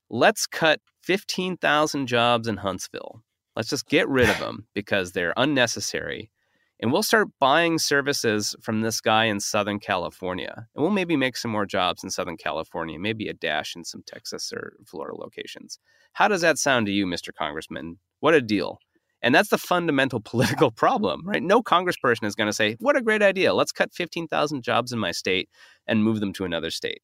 Let's 0.09 0.47
cut 0.47 0.81
15,000 1.03 2.07
jobs 2.07 2.47
in 2.47 2.57
Huntsville. 2.57 3.23
Let's 3.55 3.69
just 3.69 3.87
get 3.87 4.09
rid 4.09 4.29
of 4.29 4.39
them 4.45 4.67
because 4.73 5.11
they're 5.11 5.33
unnecessary. 5.37 6.31
And 6.79 6.91
we'll 6.91 7.03
start 7.03 7.29
buying 7.39 7.77
services 7.77 8.55
from 8.61 8.81
this 8.81 8.99
guy 8.99 9.25
in 9.25 9.39
Southern 9.39 9.79
California. 9.79 10.67
And 10.75 10.83
we'll 10.83 10.91
maybe 10.91 11.15
make 11.15 11.37
some 11.37 11.51
more 11.51 11.65
jobs 11.65 12.03
in 12.03 12.09
Southern 12.09 12.37
California, 12.37 12.99
maybe 12.99 13.29
a 13.29 13.33
dash 13.33 13.75
in 13.75 13.85
some 13.85 14.03
Texas 14.05 14.51
or 14.51 14.73
Florida 14.85 15.15
locations. 15.15 15.79
How 16.13 16.27
does 16.27 16.41
that 16.41 16.57
sound 16.57 16.85
to 16.87 16.91
you, 16.91 17.05
Mr. 17.05 17.33
Congressman? 17.33 17.99
What 18.19 18.33
a 18.33 18.41
deal. 18.41 18.79
And 19.21 19.33
that's 19.33 19.49
the 19.49 19.57
fundamental 19.57 20.19
political 20.23 20.69
problem, 20.69 21.21
right? 21.25 21.41
No 21.41 21.61
congressperson 21.63 22.25
is 22.25 22.35
going 22.35 22.49
to 22.49 22.53
say, 22.53 22.75
What 22.79 22.97
a 22.97 23.01
great 23.01 23.21
idea. 23.21 23.53
Let's 23.53 23.71
cut 23.71 23.93
15,000 23.93 24.61
jobs 24.61 24.91
in 24.91 24.99
my 24.99 25.11
state 25.11 25.49
and 25.87 26.03
move 26.03 26.19
them 26.19 26.33
to 26.33 26.45
another 26.45 26.71
state. 26.71 27.01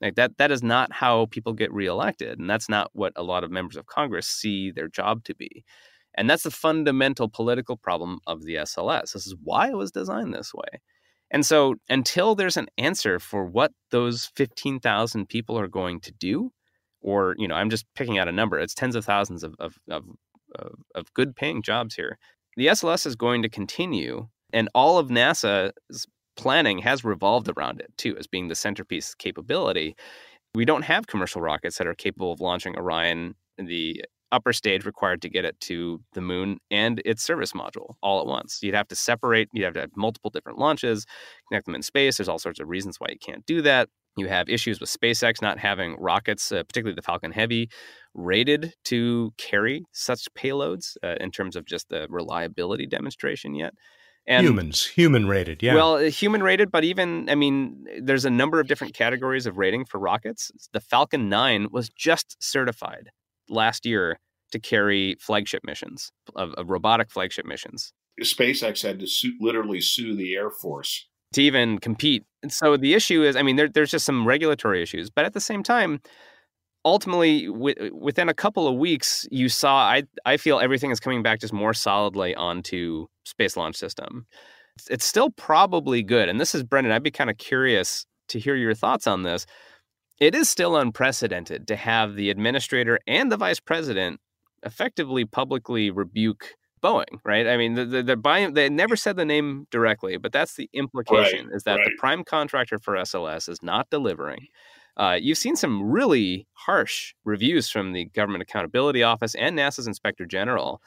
Like 0.00 0.16
that, 0.16 0.36
that 0.38 0.50
is 0.50 0.62
not 0.62 0.92
how 0.92 1.26
people 1.26 1.52
get 1.52 1.72
reelected. 1.72 2.38
And 2.38 2.50
that's 2.50 2.68
not 2.68 2.90
what 2.92 3.12
a 3.16 3.22
lot 3.22 3.44
of 3.44 3.50
members 3.50 3.76
of 3.76 3.86
Congress 3.86 4.26
see 4.26 4.70
their 4.70 4.88
job 4.88 5.24
to 5.24 5.34
be. 5.34 5.64
And 6.16 6.30
that's 6.30 6.44
the 6.44 6.50
fundamental 6.50 7.28
political 7.28 7.76
problem 7.76 8.20
of 8.26 8.42
the 8.42 8.56
SLS. 8.56 9.12
This 9.12 9.26
is 9.26 9.34
why 9.42 9.68
it 9.68 9.76
was 9.76 9.90
designed 9.90 10.32
this 10.32 10.54
way. 10.54 10.80
And 11.30 11.44
so 11.44 11.74
until 11.88 12.34
there's 12.34 12.56
an 12.56 12.68
answer 12.78 13.18
for 13.18 13.44
what 13.44 13.72
those 13.90 14.30
15,000 14.36 15.28
people 15.28 15.58
are 15.58 15.68
going 15.68 16.00
to 16.00 16.12
do, 16.12 16.52
or, 17.00 17.34
you 17.38 17.48
know, 17.48 17.54
I'm 17.54 17.70
just 17.70 17.86
picking 17.94 18.18
out 18.18 18.28
a 18.28 18.32
number, 18.32 18.58
it's 18.58 18.74
tens 18.74 18.94
of 18.94 19.04
thousands 19.04 19.42
of, 19.42 19.54
of, 19.58 19.76
of, 19.90 20.04
of 20.94 21.12
good 21.14 21.34
paying 21.34 21.62
jobs 21.62 21.94
here. 21.94 22.18
The 22.56 22.68
SLS 22.68 23.06
is 23.06 23.16
going 23.16 23.42
to 23.42 23.48
continue, 23.48 24.28
and 24.52 24.68
all 24.74 24.98
of 24.98 25.08
NASA's 25.08 26.06
planning 26.36 26.78
has 26.78 27.04
revolved 27.04 27.50
around 27.56 27.80
it 27.80 27.92
too, 27.96 28.16
as 28.16 28.26
being 28.26 28.48
the 28.48 28.54
centerpiece 28.54 29.14
capability. 29.14 29.96
We 30.54 30.64
don't 30.64 30.82
have 30.82 31.08
commercial 31.08 31.42
rockets 31.42 31.78
that 31.78 31.86
are 31.86 31.94
capable 31.94 32.32
of 32.32 32.40
launching 32.40 32.76
Orion, 32.76 33.34
the 33.58 34.04
upper 34.34 34.52
stage 34.52 34.84
required 34.84 35.22
to 35.22 35.28
get 35.28 35.44
it 35.44 35.58
to 35.60 36.00
the 36.12 36.20
moon 36.20 36.58
and 36.70 37.00
its 37.04 37.22
service 37.22 37.52
module 37.52 37.94
all 38.02 38.20
at 38.20 38.26
once. 38.26 38.58
You'd 38.62 38.74
have 38.74 38.88
to 38.88 38.96
separate, 38.96 39.48
you'd 39.52 39.64
have 39.64 39.74
to 39.74 39.80
have 39.80 39.90
multiple 39.96 40.30
different 40.30 40.58
launches, 40.58 41.06
connect 41.48 41.66
them 41.66 41.76
in 41.76 41.82
space. 41.82 42.16
There's 42.16 42.28
all 42.28 42.40
sorts 42.40 42.58
of 42.60 42.68
reasons 42.68 42.98
why 42.98 43.06
you 43.10 43.18
can't 43.18 43.46
do 43.46 43.62
that. 43.62 43.88
You 44.16 44.28
have 44.28 44.48
issues 44.48 44.80
with 44.80 44.90
SpaceX 44.90 45.40
not 45.40 45.58
having 45.58 45.96
rockets, 45.98 46.50
uh, 46.52 46.62
particularly 46.64 46.94
the 46.94 47.02
Falcon 47.02 47.32
Heavy, 47.32 47.68
rated 48.12 48.74
to 48.84 49.32
carry 49.38 49.84
such 49.92 50.28
payloads 50.36 50.96
uh, 51.02 51.16
in 51.20 51.30
terms 51.30 51.56
of 51.56 51.64
just 51.64 51.88
the 51.88 52.06
reliability 52.10 52.86
demonstration 52.86 53.54
yet. 53.54 53.74
And, 54.26 54.46
humans, 54.46 54.86
human 54.86 55.28
rated, 55.28 55.62
yeah. 55.62 55.74
Well, 55.74 55.96
uh, 55.96 56.10
human 56.10 56.42
rated, 56.42 56.70
but 56.70 56.82
even, 56.84 57.28
I 57.28 57.34
mean, 57.34 57.84
there's 58.00 58.24
a 58.24 58.30
number 58.30 58.58
of 58.58 58.66
different 58.66 58.94
categories 58.94 59.46
of 59.46 59.58
rating 59.58 59.84
for 59.84 59.98
rockets. 59.98 60.50
The 60.72 60.80
Falcon 60.80 61.28
9 61.28 61.68
was 61.70 61.90
just 61.90 62.36
certified 62.42 63.10
last 63.48 63.86
year 63.86 64.18
to 64.52 64.58
carry 64.58 65.16
flagship 65.20 65.62
missions, 65.64 66.12
of, 66.36 66.52
of 66.54 66.70
robotic 66.70 67.10
flagship 67.10 67.46
missions. 67.46 67.92
SpaceX 68.22 68.82
had 68.82 69.00
to 69.00 69.06
sue, 69.06 69.34
literally 69.40 69.80
sue 69.80 70.14
the 70.14 70.34
Air 70.34 70.50
Force 70.50 71.08
to 71.34 71.42
even 71.42 71.78
compete. 71.78 72.24
And 72.42 72.52
so 72.52 72.76
the 72.76 72.94
issue 72.94 73.22
is, 73.22 73.36
I 73.36 73.42
mean, 73.42 73.56
there, 73.56 73.68
there's 73.68 73.90
just 73.90 74.06
some 74.06 74.26
regulatory 74.26 74.82
issues, 74.82 75.10
but 75.10 75.24
at 75.24 75.32
the 75.34 75.40
same 75.40 75.62
time, 75.62 76.00
ultimately, 76.84 77.46
w- 77.46 77.90
within 77.92 78.28
a 78.28 78.34
couple 78.34 78.66
of 78.68 78.76
weeks, 78.76 79.26
you 79.30 79.48
saw. 79.48 79.78
I 79.78 80.04
I 80.24 80.36
feel 80.36 80.60
everything 80.60 80.90
is 80.90 81.00
coming 81.00 81.22
back 81.22 81.40
just 81.40 81.52
more 81.52 81.74
solidly 81.74 82.34
onto 82.34 83.06
Space 83.24 83.56
Launch 83.56 83.76
System. 83.76 84.26
It's, 84.76 84.88
it's 84.88 85.04
still 85.04 85.30
probably 85.30 86.02
good, 86.02 86.28
and 86.28 86.40
this 86.40 86.54
is 86.54 86.62
Brendan. 86.62 86.92
I'd 86.92 87.02
be 87.02 87.10
kind 87.10 87.30
of 87.30 87.38
curious 87.38 88.06
to 88.28 88.38
hear 88.38 88.56
your 88.56 88.74
thoughts 88.74 89.06
on 89.06 89.22
this 89.22 89.46
it 90.20 90.34
is 90.34 90.48
still 90.48 90.76
unprecedented 90.76 91.66
to 91.68 91.76
have 91.76 92.14
the 92.14 92.30
administrator 92.30 92.98
and 93.06 93.30
the 93.30 93.36
vice 93.36 93.60
president 93.60 94.20
effectively 94.64 95.24
publicly 95.24 95.90
rebuke 95.90 96.54
Boeing, 96.82 97.18
right? 97.24 97.46
I 97.46 97.56
mean, 97.56 97.74
they're, 97.74 98.02
they're 98.02 98.16
buying, 98.16 98.52
they 98.52 98.68
never 98.68 98.94
said 98.94 99.16
the 99.16 99.24
name 99.24 99.66
directly, 99.70 100.18
but 100.18 100.32
that's 100.32 100.54
the 100.54 100.68
implication 100.74 101.46
right, 101.46 101.56
is 101.56 101.62
that 101.64 101.76
right. 101.76 101.84
the 101.84 101.92
prime 101.98 102.24
contractor 102.24 102.78
for 102.78 102.94
SLS 102.94 103.48
is 103.48 103.62
not 103.62 103.88
delivering. 103.90 104.46
Uh, 104.96 105.18
you've 105.20 105.38
seen 105.38 105.56
some 105.56 105.90
really 105.90 106.46
harsh 106.52 107.14
reviews 107.24 107.68
from 107.68 107.92
the 107.92 108.04
Government 108.06 108.42
Accountability 108.42 109.02
Office 109.02 109.34
and 109.34 109.58
NASA's 109.58 109.86
Inspector 109.86 110.24
General 110.26 110.80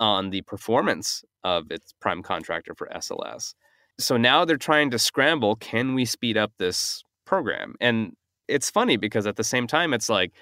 on 0.00 0.30
the 0.30 0.42
performance 0.42 1.22
of 1.44 1.70
its 1.70 1.92
prime 2.00 2.22
contractor 2.22 2.74
for 2.74 2.88
SLS. 2.88 3.54
So 4.00 4.16
now 4.16 4.44
they're 4.44 4.56
trying 4.56 4.90
to 4.90 4.98
scramble 4.98 5.54
can 5.56 5.94
we 5.94 6.04
speed 6.04 6.36
up 6.36 6.52
this 6.58 7.04
program? 7.24 7.74
And 7.80 8.14
it's 8.52 8.70
funny 8.70 8.96
because 8.96 9.26
at 9.26 9.36
the 9.36 9.44
same 9.44 9.66
time, 9.66 9.94
it's 9.94 10.08
like, 10.08 10.32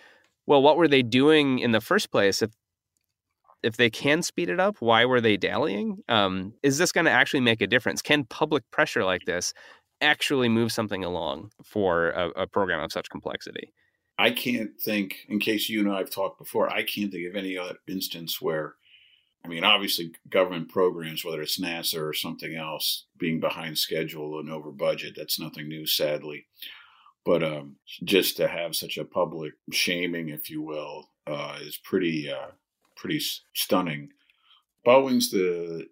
well, 0.46 0.62
what 0.62 0.76
were 0.76 0.88
they 0.88 1.02
doing 1.02 1.58
in 1.58 1.72
the 1.72 1.80
first 1.80 2.10
place? 2.10 2.42
If 2.42 2.50
if 3.62 3.76
they 3.76 3.90
can 3.90 4.22
speed 4.22 4.48
it 4.48 4.58
up, 4.58 4.76
why 4.80 5.04
were 5.04 5.20
they 5.20 5.36
dallying? 5.36 6.02
Um, 6.08 6.54
is 6.62 6.78
this 6.78 6.92
going 6.92 7.04
to 7.04 7.10
actually 7.10 7.40
make 7.40 7.60
a 7.60 7.66
difference? 7.66 8.00
Can 8.00 8.24
public 8.24 8.62
pressure 8.70 9.04
like 9.04 9.26
this 9.26 9.52
actually 10.00 10.48
move 10.48 10.72
something 10.72 11.04
along 11.04 11.50
for 11.62 12.10
a, 12.10 12.30
a 12.30 12.46
program 12.46 12.80
of 12.80 12.90
such 12.90 13.10
complexity? 13.10 13.72
I 14.18 14.30
can't 14.30 14.78
think, 14.80 15.26
in 15.28 15.40
case 15.40 15.68
you 15.68 15.80
and 15.80 15.90
I 15.90 15.98
have 15.98 16.10
talked 16.10 16.38
before, 16.38 16.70
I 16.70 16.82
can't 16.82 17.10
think 17.10 17.28
of 17.28 17.36
any 17.36 17.56
other 17.56 17.76
instance 17.88 18.40
where, 18.40 18.74
I 19.44 19.48
mean, 19.48 19.64
obviously, 19.64 20.12
government 20.28 20.68
programs, 20.68 21.24
whether 21.24 21.40
it's 21.40 21.58
NASA 21.58 22.00
or 22.00 22.12
something 22.12 22.54
else, 22.54 23.06
being 23.18 23.40
behind 23.40 23.78
schedule 23.78 24.38
and 24.38 24.50
over 24.50 24.70
budget, 24.70 25.14
that's 25.16 25.40
nothing 25.40 25.68
new, 25.68 25.86
sadly. 25.86 26.46
But 27.24 27.42
um, 27.42 27.76
just 28.04 28.36
to 28.38 28.48
have 28.48 28.74
such 28.74 28.96
a 28.96 29.04
public 29.04 29.52
shaming, 29.72 30.30
if 30.30 30.48
you 30.48 30.62
will, 30.62 31.10
uh, 31.26 31.58
is 31.60 31.78
pretty 31.84 32.30
uh, 32.30 32.52
pretty 32.96 33.20
stunning. 33.54 34.08
Boeing's 34.86 35.30
the 35.30 35.86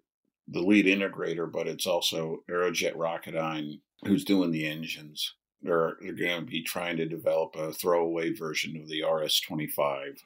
the 0.47 0.61
lead 0.61 0.85
integrator, 0.85 1.51
but 1.51 1.67
it's 1.67 1.85
also 1.85 2.43
Aerojet 2.49 2.95
Rocketdyne 2.95 3.79
who's 4.05 4.23
doing 4.23 4.51
the 4.51 4.65
engines. 4.65 5.35
They're, 5.61 5.97
they're 6.01 6.13
going 6.13 6.39
to 6.39 6.45
be 6.45 6.63
trying 6.63 6.97
to 6.97 7.05
develop 7.05 7.55
a 7.55 7.73
throwaway 7.73 8.33
version 8.33 8.77
of 8.77 8.87
the 8.87 9.03
RS 9.03 9.41
25. 9.41 10.23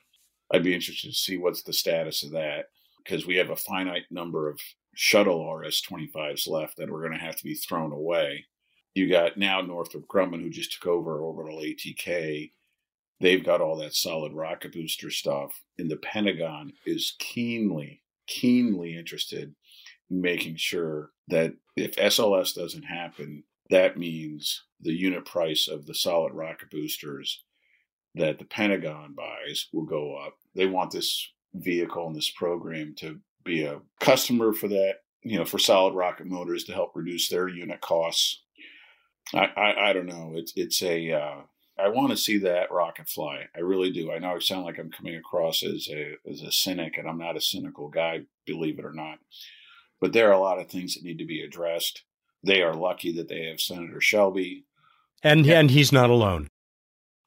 I'd 0.51 0.63
be 0.63 0.75
interested 0.75 1.09
to 1.09 1.15
see 1.15 1.37
what's 1.37 1.63
the 1.63 1.73
status 1.73 2.23
of 2.23 2.31
that 2.31 2.65
because 3.03 3.25
we 3.25 3.35
have 3.37 3.49
a 3.49 3.55
finite 3.55 4.05
number 4.11 4.47
of 4.47 4.59
shuttle 4.93 5.51
RS 5.51 5.81
25s 5.81 6.47
left 6.47 6.77
that 6.77 6.89
are 6.89 6.99
going 6.99 7.13
to 7.13 7.17
have 7.17 7.35
to 7.37 7.43
be 7.43 7.55
thrown 7.55 7.91
away. 7.91 8.45
You 8.93 9.10
got 9.10 9.38
now 9.38 9.62
Northrop 9.62 10.08
Grumman, 10.08 10.41
who 10.41 10.49
just 10.49 10.73
took 10.73 10.88
over 10.88 11.19
Orbital 11.19 11.60
ATK. 11.60 12.51
They've 13.19 13.43
got 13.43 13.62
all 13.62 13.77
that 13.77 13.95
solid 13.95 14.34
rocket 14.34 14.73
booster 14.73 15.10
stuff. 15.10 15.60
And 15.79 15.89
the 15.89 15.97
Pentagon 15.97 16.73
is 16.86 17.15
keenly, 17.19 18.01
keenly 18.27 18.97
interested 18.97 19.56
in 20.10 20.21
making 20.21 20.58
sure 20.58 21.12
that 21.29 21.53
if 21.75 21.95
SLS 21.95 22.53
doesn't 22.53 22.84
happen, 22.84 23.43
that 23.69 23.97
means 23.97 24.63
the 24.82 24.93
unit 24.93 25.25
price 25.25 25.67
of 25.67 25.86
the 25.86 25.95
solid 25.95 26.34
rocket 26.34 26.69
boosters 26.69 27.43
that 28.15 28.38
the 28.38 28.45
Pentagon 28.45 29.15
buys 29.15 29.67
will 29.73 29.86
go 29.86 30.15
up. 30.15 30.34
They 30.53 30.67
want 30.67 30.91
this 30.91 31.32
vehicle 31.56 32.08
and 32.08 32.15
this 32.15 32.29
program 32.29 32.93
to 32.97 33.19
be 33.43 33.63
a 33.63 33.82
customer 33.99 34.53
for 34.53 34.67
that, 34.67 34.97
you 35.23 35.38
know, 35.38 35.45
for 35.45 35.58
solid 35.58 35.95
rocket 35.95 36.27
motors 36.27 36.63
to 36.65 36.73
help 36.73 36.91
reduce 36.95 37.29
their 37.29 37.47
unit 37.47 37.82
costs 37.82 38.42
I, 39.33 39.45
I, 39.45 39.89
I 39.89 39.93
don't 39.93 40.05
know. 40.05 40.33
It's 40.36 40.53
it's 40.55 40.81
a 40.81 41.12
uh, 41.12 41.41
I 41.77 41.89
want 41.89 42.12
to 42.12 42.17
see 42.17 42.38
that 42.39 42.71
rocket 42.71 43.09
fly. 43.09 43.45
I 43.55 43.59
really 43.59 43.91
do. 43.91 44.12
I 44.12 44.19
know 44.19 44.36
I 44.36 44.39
sound 44.39 44.65
like 44.65 44.77
I'm 44.77 44.91
coming 44.91 45.15
across 45.15 45.63
as 45.63 45.88
a 45.89 46.15
as 46.29 46.41
a 46.41 46.51
cynic, 46.51 46.97
and 46.97 47.07
I'm 47.07 47.17
not 47.17 47.38
a 47.38 47.41
cynical 47.41 47.89
guy, 47.89 48.21
believe 48.45 48.79
it 48.79 48.86
or 48.86 48.93
not. 48.93 49.19
But 49.99 50.13
there 50.13 50.29
are 50.29 50.33
a 50.33 50.39
lot 50.39 50.59
of 50.59 50.67
things 50.67 50.95
that 50.95 51.03
need 51.03 51.17
to 51.19 51.25
be 51.25 51.41
addressed. 51.41 52.03
They 52.43 52.62
are 52.62 52.73
lucky 52.73 53.13
that 53.13 53.29
they 53.29 53.45
have 53.45 53.62
Senator 53.62 54.01
Shelby, 54.01 54.65
and 55.23 55.47
and 55.47 55.71
he's 55.71 55.91
not 55.91 56.09
alone. 56.09 56.49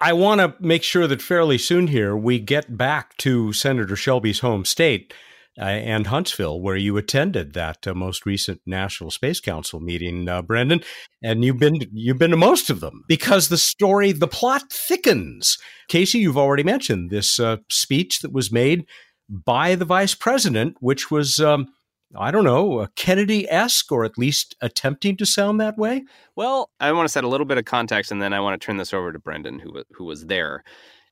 I 0.01 0.13
want 0.13 0.41
to 0.41 0.55
make 0.61 0.83
sure 0.83 1.07
that 1.07 1.23
fairly 1.23 1.57
soon 1.57 1.87
here 1.87 2.15
we 2.15 2.39
get 2.39 2.77
back 2.77 3.17
to 3.19 3.55
Senator 3.55 3.97
Shelby's 3.97 4.41
home 4.41 4.67
state 4.67 5.15
and 5.59 6.07
Huntsville, 6.07 6.61
where 6.61 6.77
you 6.77 6.97
attended 6.97 7.55
that 7.55 7.87
uh, 7.87 7.95
most 7.95 8.27
recent 8.27 8.61
National 8.67 9.11
Space 9.11 9.41
Council 9.41 9.81
meeting, 9.81 10.29
uh, 10.29 10.43
Brendan, 10.43 10.83
and 11.23 11.45
you've 11.45 11.59
been 11.59 11.81
you've 11.93 12.19
been 12.19 12.31
to 12.31 12.37
most 12.37 12.69
of 12.69 12.81
them 12.81 13.05
because 13.09 13.49
the 13.49 13.57
story, 13.59 14.13
the 14.13 14.29
plot 14.29 14.65
thickens. 14.71 15.59
Casey, 15.89 16.19
you've 16.19 16.39
already 16.39 16.63
mentioned 16.63 17.11
this 17.11 17.41
uh, 17.41 17.57
speech 17.71 18.21
that 18.21 18.33
was 18.33 18.53
made 18.53 18.87
by 19.29 19.75
the 19.75 19.85
vice 19.85 20.15
president, 20.15 20.77
which 20.81 21.11
was. 21.11 21.41
Um, 21.41 21.69
I 22.17 22.31
don't 22.31 22.45
know, 22.45 22.87
Kennedy 22.95 23.51
esque, 23.51 23.91
or 23.91 24.05
at 24.05 24.17
least 24.17 24.55
attempting 24.61 25.17
to 25.17 25.27
sound 25.27 25.61
that 25.61 25.77
way? 25.77 26.05
Well, 26.37 26.71
I 26.79 26.93
want 26.93 27.07
to 27.09 27.13
set 27.13 27.25
a 27.25 27.29
little 27.29 27.45
bit 27.45 27.59
of 27.59 27.65
context 27.65 28.13
and 28.13 28.23
then 28.23 28.33
I 28.33 28.39
want 28.39 28.59
to 28.59 28.65
turn 28.65 28.77
this 28.77 28.95
over 28.95 29.13
to 29.13 29.19
Brendan, 29.19 29.59
who, 29.59 29.83
who 29.91 30.05
was 30.05 30.27
there 30.27 30.63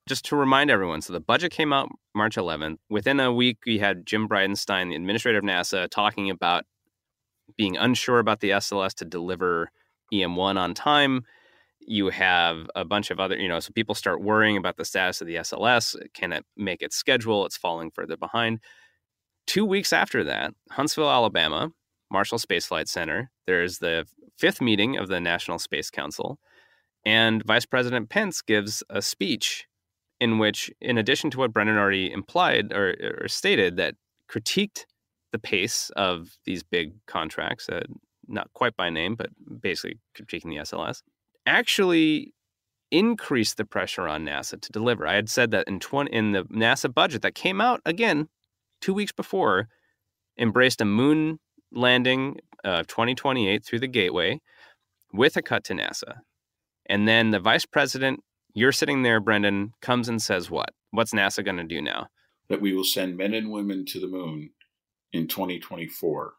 just 0.07 0.24
to 0.26 0.36
remind 0.36 0.70
everyone, 0.70 1.00
so 1.00 1.12
the 1.12 1.20
budget 1.20 1.52
came 1.52 1.72
out 1.72 1.88
March 2.14 2.36
11th. 2.36 2.76
Within 2.90 3.20
a 3.20 3.32
week, 3.32 3.59
we 3.66 3.78
had 3.78 4.05
Jim 4.05 4.28
Bridenstine, 4.28 4.90
the 4.90 4.96
administrator 4.96 5.38
of 5.38 5.44
NASA, 5.44 5.88
talking 5.88 6.30
about 6.30 6.64
being 7.57 7.76
unsure 7.76 8.18
about 8.18 8.40
the 8.40 8.50
SLS 8.50 8.94
to 8.94 9.05
deliver 9.05 9.70
EM1 10.12 10.57
on 10.57 10.74
time. 10.74 11.22
You 11.80 12.11
have 12.11 12.68
a 12.74 12.84
bunch 12.84 13.11
of 13.11 13.20
other, 13.20 13.36
you 13.36 13.48
know, 13.48 13.61
so 13.61 13.72
people 13.72 13.94
start 13.94 14.22
worrying 14.22 14.57
about 14.57 14.76
the 14.76 14.84
status 14.84 15.20
of 15.20 15.26
the 15.26 15.36
SLS. 15.36 15.96
Can 16.14 16.32
it 16.32 16.44
make 16.57 16.82
its 16.82 16.96
schedule? 16.96 17.46
It's 17.46 17.57
falling 17.57 17.90
further 17.90 18.16
behind. 18.16 18.61
Two 19.46 19.64
weeks 19.64 19.92
after 19.92 20.24
that, 20.24 20.55
Huntsville, 20.70 21.11
Alabama, 21.11 21.70
Marshall 22.11 22.38
Space 22.38 22.66
Flight 22.66 22.88
Center, 22.88 23.30
there's 23.46 23.78
the 23.78 24.07
fifth 24.38 24.61
meeting 24.61 24.96
of 24.96 25.09
the 25.09 25.20
National 25.20 25.59
Space 25.59 25.90
Council. 25.90 26.38
And 27.05 27.42
Vice 27.44 27.66
President 27.66 28.09
Pence 28.09 28.40
gives 28.40 28.82
a 28.88 29.02
speech 29.02 29.66
in 30.20 30.38
which, 30.38 30.70
in 30.80 30.98
addition 30.98 31.30
to 31.30 31.38
what 31.38 31.52
Brendan 31.52 31.76
already 31.76 32.10
implied 32.10 32.72
or, 32.72 32.94
or 33.22 33.28
stated, 33.28 33.76
that 33.76 33.94
critiqued 34.30 34.84
the 35.32 35.38
pace 35.38 35.90
of 35.96 36.36
these 36.44 36.62
big 36.62 36.92
contracts, 37.06 37.68
uh, 37.68 37.82
not 38.28 38.52
quite 38.54 38.76
by 38.76 38.90
name, 38.90 39.16
but 39.16 39.30
basically 39.60 39.98
critiquing 40.16 40.50
the 40.50 40.56
SLS, 40.56 41.02
actually 41.46 42.32
increased 42.90 43.56
the 43.56 43.64
pressure 43.64 44.06
on 44.06 44.24
NASA 44.24 44.60
to 44.60 44.72
deliver. 44.72 45.06
I 45.06 45.14
had 45.14 45.28
said 45.28 45.50
that 45.50 45.66
in 45.66 45.80
20, 45.80 46.12
in 46.12 46.32
the 46.32 46.44
NASA 46.44 46.92
budget 46.92 47.22
that 47.22 47.34
came 47.34 47.60
out 47.60 47.80
again 47.84 48.28
two 48.80 48.94
weeks 48.94 49.12
before, 49.12 49.68
embraced 50.38 50.80
a 50.80 50.84
moon 50.84 51.38
landing 51.72 52.36
of 52.62 52.86
2028 52.86 53.64
through 53.64 53.80
the 53.80 53.88
Gateway 53.88 54.40
with 55.12 55.36
a 55.36 55.42
cut 55.42 55.64
to 55.64 55.74
NASA. 55.74 56.18
And 56.86 57.08
then 57.08 57.30
the 57.30 57.40
vice 57.40 57.66
president, 57.66 58.20
you're 58.55 58.72
sitting 58.72 59.02
there, 59.02 59.20
Brendan, 59.20 59.72
comes 59.80 60.09
and 60.09 60.22
says 60.22 60.50
what? 60.50 60.70
What's 60.92 61.12
NASA 61.12 61.44
going 61.44 61.57
to 61.57 61.64
do 61.64 61.82
now? 61.82 62.09
That 62.48 62.61
we 62.61 62.72
will 62.72 62.84
send 62.84 63.16
men 63.16 63.34
and 63.34 63.50
women 63.50 63.84
to 63.86 64.00
the 64.00 64.07
moon 64.07 64.50
in 65.12 65.26
2024. 65.26 66.34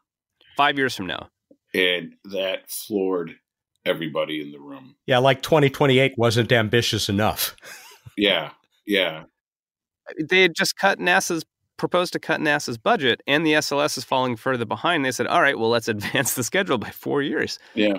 Five 0.56 0.78
years 0.78 0.94
from 0.94 1.06
now. 1.06 1.28
And 1.74 2.14
that 2.24 2.70
floored 2.70 3.32
everybody 3.84 4.40
in 4.40 4.50
the 4.50 4.58
room. 4.58 4.96
Yeah, 5.06 5.18
like 5.18 5.42
2028 5.42 6.14
wasn't 6.16 6.52
ambitious 6.52 7.08
enough. 7.08 7.54
yeah, 8.16 8.50
yeah. 8.86 9.24
They 10.18 10.42
had 10.42 10.54
just 10.54 10.76
cut 10.76 10.98
NASA's 10.98 11.44
proposed 11.76 12.12
to 12.14 12.18
cut 12.18 12.40
NASA's 12.40 12.78
budget 12.78 13.20
and 13.26 13.44
the 13.44 13.52
SLS 13.52 13.98
is 13.98 14.04
falling 14.04 14.36
further 14.36 14.64
behind. 14.64 15.04
They 15.04 15.12
said, 15.12 15.26
all 15.26 15.42
right, 15.42 15.58
well, 15.58 15.68
let's 15.68 15.88
advance 15.88 16.34
the 16.34 16.44
schedule 16.44 16.78
by 16.78 16.90
four 16.90 17.22
years. 17.22 17.58
Yeah. 17.74 17.98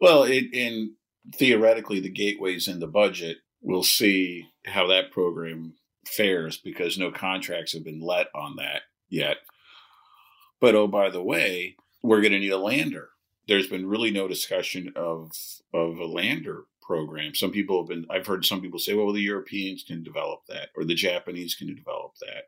Well, 0.00 0.22
it, 0.22 0.46
and 0.54 0.90
theoretically, 1.34 2.00
the 2.00 2.10
gateways 2.10 2.68
in 2.68 2.80
the 2.80 2.86
budget, 2.86 3.38
we'll 3.62 3.82
see 3.82 4.48
how 4.66 4.86
that 4.88 5.10
program 5.10 5.74
fares 6.06 6.56
because 6.56 6.98
no 6.98 7.10
contracts 7.10 7.72
have 7.72 7.84
been 7.84 8.00
let 8.00 8.28
on 8.34 8.56
that 8.56 8.82
yet. 9.08 9.38
But 10.60 10.74
oh, 10.74 10.86
by 10.86 11.10
the 11.10 11.22
way, 11.22 11.76
we're 12.02 12.20
going 12.20 12.32
to 12.32 12.38
need 12.38 12.52
a 12.52 12.58
lander. 12.58 13.10
There's 13.48 13.66
been 13.66 13.86
really 13.86 14.10
no 14.10 14.28
discussion 14.28 14.92
of 14.96 15.32
of 15.72 15.98
a 15.98 16.06
lander 16.06 16.64
program. 16.82 17.34
Some 17.34 17.50
people 17.50 17.82
have 17.82 17.88
been. 17.88 18.06
I've 18.10 18.26
heard 18.26 18.44
some 18.44 18.60
people 18.60 18.78
say, 18.78 18.94
"Well, 18.94 19.12
the 19.12 19.22
Europeans 19.22 19.82
can 19.86 20.02
develop 20.02 20.40
that, 20.48 20.68
or 20.76 20.84
the 20.84 20.94
Japanese 20.94 21.54
can 21.54 21.74
develop 21.74 22.12
that." 22.20 22.44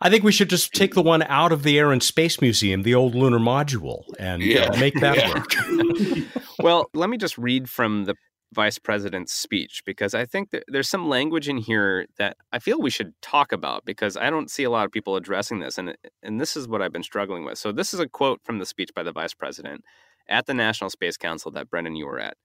I 0.00 0.10
think 0.10 0.24
we 0.24 0.32
should 0.32 0.50
just 0.50 0.74
take 0.74 0.94
the 0.94 1.02
one 1.02 1.22
out 1.22 1.52
of 1.52 1.62
the 1.62 1.78
Air 1.78 1.90
and 1.90 2.02
Space 2.02 2.40
Museum, 2.40 2.82
the 2.82 2.94
old 2.94 3.14
lunar 3.14 3.38
module, 3.38 4.02
and 4.18 4.42
uh, 4.42 4.44
yeah. 4.44 4.64
uh, 4.64 4.78
make 4.78 4.94
that 5.00 5.16
yeah. 5.16 5.32
work. 5.32 6.28
well, 6.58 6.90
let 6.92 7.08
me 7.08 7.16
just 7.16 7.38
read 7.38 7.70
from 7.70 8.04
the 8.04 8.14
vice 8.52 8.78
president's 8.78 9.32
speech 9.32 9.82
because 9.84 10.14
I 10.14 10.24
think 10.24 10.50
there's 10.68 10.88
some 10.88 11.08
language 11.08 11.48
in 11.48 11.58
here 11.58 12.06
that 12.18 12.36
I 12.52 12.58
feel 12.58 12.80
we 12.80 12.90
should 12.90 13.12
talk 13.20 13.52
about 13.52 13.84
because 13.84 14.16
I 14.16 14.30
don't 14.30 14.50
see 14.50 14.64
a 14.64 14.70
lot 14.70 14.86
of 14.86 14.92
people 14.92 15.16
addressing 15.16 15.58
this 15.58 15.78
and 15.78 15.96
and 16.22 16.40
this 16.40 16.56
is 16.56 16.68
what 16.68 16.80
I've 16.80 16.92
been 16.92 17.02
struggling 17.02 17.44
with. 17.44 17.58
So 17.58 17.72
this 17.72 17.92
is 17.92 18.00
a 18.00 18.08
quote 18.08 18.40
from 18.44 18.58
the 18.58 18.66
speech 18.66 18.90
by 18.94 19.02
the 19.02 19.12
vice 19.12 19.34
president 19.34 19.82
at 20.28 20.46
the 20.46 20.54
National 20.54 20.90
Space 20.90 21.16
Council 21.16 21.50
that 21.52 21.70
Brendan 21.70 21.96
you 21.96 22.06
were 22.06 22.20
at. 22.20 22.36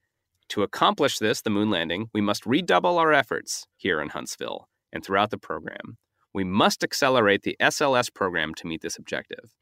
To 0.50 0.64
accomplish 0.64 1.20
this, 1.20 1.42
the 1.42 1.50
moon 1.50 1.70
landing, 1.70 2.10
we 2.14 2.22
must 2.22 2.46
redouble 2.46 2.98
our 2.98 3.14
efforts 3.14 3.68
here 3.78 4.02
in 4.02 4.10
Huntsville 4.10 4.68
and 4.92 5.04
throughout 5.04 5.30
the 5.30 5.38
program. 5.38 5.98
We 6.34 6.44
must 6.44 6.84
accelerate 6.84 7.44
the 7.44 7.56
SLS 7.62 8.14
program 8.14 8.54
to 8.56 8.68
meet 8.68 8.82
this 8.82 8.98
objective. 8.98 9.54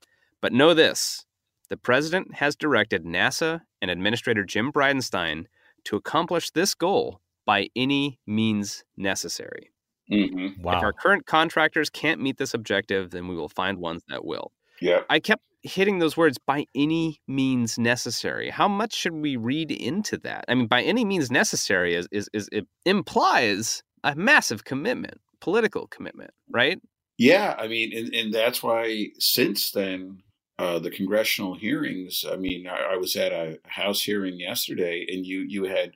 But 0.42 0.54
know 0.54 0.74
this 0.74 1.26
the 1.70 1.78
President 1.78 2.36
has 2.36 2.56
directed 2.56 3.06
NASA 3.06 3.62
and 3.82 3.92
Administrator 3.92 4.44
Jim 4.44 4.72
Bridenstine 4.72 5.46
to 5.90 5.96
accomplish 5.96 6.52
this 6.52 6.74
goal 6.74 7.20
by 7.46 7.68
any 7.76 8.20
means 8.26 8.84
necessary. 8.98 9.72
Mm-hmm. 10.12 10.62
Wow. 10.62 10.78
If 10.78 10.84
our 10.84 10.94
current 10.94 11.26
contractors 11.26 11.90
can't 11.90 12.22
meet 12.22 12.38
this 12.38 12.54
objective, 12.54 13.12
then 13.12 13.28
we 13.28 13.36
will 13.36 13.50
find 13.50 13.78
ones 13.78 14.04
that 14.10 14.26
will. 14.26 14.52
Yeah. 14.82 15.02
I 15.10 15.20
kept 15.20 15.44
hitting 15.62 16.00
those 16.00 16.16
words 16.16 16.38
by 16.38 16.66
any 16.74 17.20
means 17.28 17.78
necessary. 17.78 18.50
How 18.50 18.68
much 18.68 18.94
should 18.94 19.14
we 19.14 19.36
read 19.36 19.72
into 19.72 20.18
that? 20.20 20.46
I 20.48 20.56
mean, 20.56 20.68
by 20.68 20.82
any 20.82 21.04
means 21.06 21.30
necessary 21.30 21.96
is 21.96 22.08
is, 22.12 22.30
is 22.34 22.48
it 22.52 22.66
implies 22.86 23.84
a 24.04 24.16
massive 24.16 24.64
commitment 24.64 25.20
political 25.40 25.88
commitment, 25.88 26.32
right? 26.50 26.80
Yeah, 27.18 27.56
I 27.58 27.68
mean, 27.68 27.96
and, 27.96 28.14
and 28.14 28.34
that's 28.34 28.64
why 28.64 29.08
since 29.20 29.72
then, 29.72 30.24
uh, 30.60 30.78
the 30.78 30.92
congressional 30.92 31.56
hearings. 31.56 32.26
I 32.30 32.36
mean, 32.36 32.68
I, 32.68 32.94
I, 32.94 32.98
was 32.98 33.16
at 33.16 33.32
a 33.32 33.60
House 33.66 34.04
hearing 34.04 34.38
yesterday, 34.38 35.06
and 35.08 35.26
you 35.26 35.40
you 35.40 35.64
had 35.64 35.94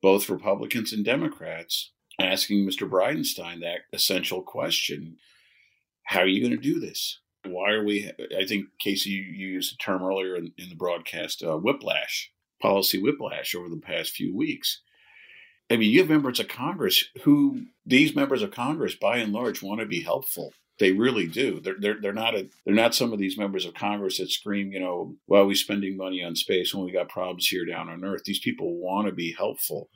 both 0.00 0.30
Republicans 0.30 0.92
and 0.94 1.04
Democrats 1.04 1.92
asking 2.18 2.66
Mr. 2.66 2.88
Bridenstine 2.88 3.60
that 3.60 3.80
essential 3.92 4.40
question: 4.40 5.18
How 6.04 6.20
are 6.20 6.26
you 6.26 6.40
going 6.40 6.58
to 6.58 6.72
do 6.72 6.80
this? 6.80 7.20
Why 7.44 7.72
are 7.72 7.84
we? 7.84 8.10
I 8.34 8.46
think 8.46 8.68
Casey, 8.78 9.10
you, 9.10 9.48
used 9.48 9.74
the 9.74 9.76
term 9.76 10.02
earlier 10.02 10.34
in, 10.34 10.52
in 10.56 10.70
the 10.70 10.76
broadcast, 10.76 11.42
uh, 11.42 11.58
whiplash, 11.58 12.32
policy 12.62 12.98
whiplash 12.98 13.54
over 13.54 13.68
the 13.68 13.76
past 13.76 14.12
few 14.12 14.34
weeks. 14.34 14.80
I 15.70 15.76
mean, 15.76 15.90
you 15.90 15.98
have 15.98 16.08
members 16.08 16.40
of 16.40 16.48
Congress 16.48 17.04
who 17.24 17.66
these 17.84 18.16
members 18.16 18.40
of 18.40 18.50
Congress, 18.50 18.94
by 18.94 19.18
and 19.18 19.34
large, 19.34 19.62
want 19.62 19.80
to 19.80 19.86
be 19.86 20.00
helpful. 20.00 20.54
They 20.80 20.92
really 20.92 21.26
do. 21.26 21.60
They're 21.60 21.76
they're, 21.78 22.00
they're 22.00 22.12
not 22.12 22.34
a, 22.34 22.48
they're 22.64 22.74
not 22.74 22.94
some 22.94 23.12
of 23.12 23.18
these 23.18 23.38
members 23.38 23.64
of 23.64 23.74
Congress 23.74 24.18
that 24.18 24.30
scream, 24.30 24.72
you 24.72 24.80
know, 24.80 25.14
why 25.26 25.40
are 25.40 25.44
we 25.44 25.54
spending 25.54 25.96
money 25.96 26.22
on 26.22 26.34
space 26.34 26.74
when 26.74 26.84
we 26.84 26.92
got 26.92 27.08
problems 27.08 27.46
here 27.46 27.64
down 27.64 27.88
on 27.88 28.04
Earth? 28.04 28.24
These 28.24 28.40
people 28.40 28.76
want 28.76 29.06
to 29.06 29.14
be 29.14 29.32
helpful. 29.32 29.88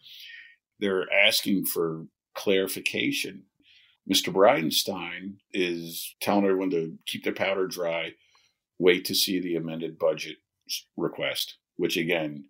They're 0.78 1.06
asking 1.12 1.66
for 1.66 2.06
clarification. 2.34 3.44
Mr. 4.10 4.32
Bridenstine 4.32 5.34
is 5.52 6.14
telling 6.20 6.44
everyone 6.44 6.70
to 6.70 6.96
keep 7.06 7.24
their 7.24 7.34
powder 7.34 7.66
dry, 7.66 8.12
wait 8.78 9.04
to 9.06 9.14
see 9.14 9.40
the 9.40 9.56
amended 9.56 9.98
budget 9.98 10.36
request, 10.96 11.56
which 11.76 11.96
again, 11.96 12.44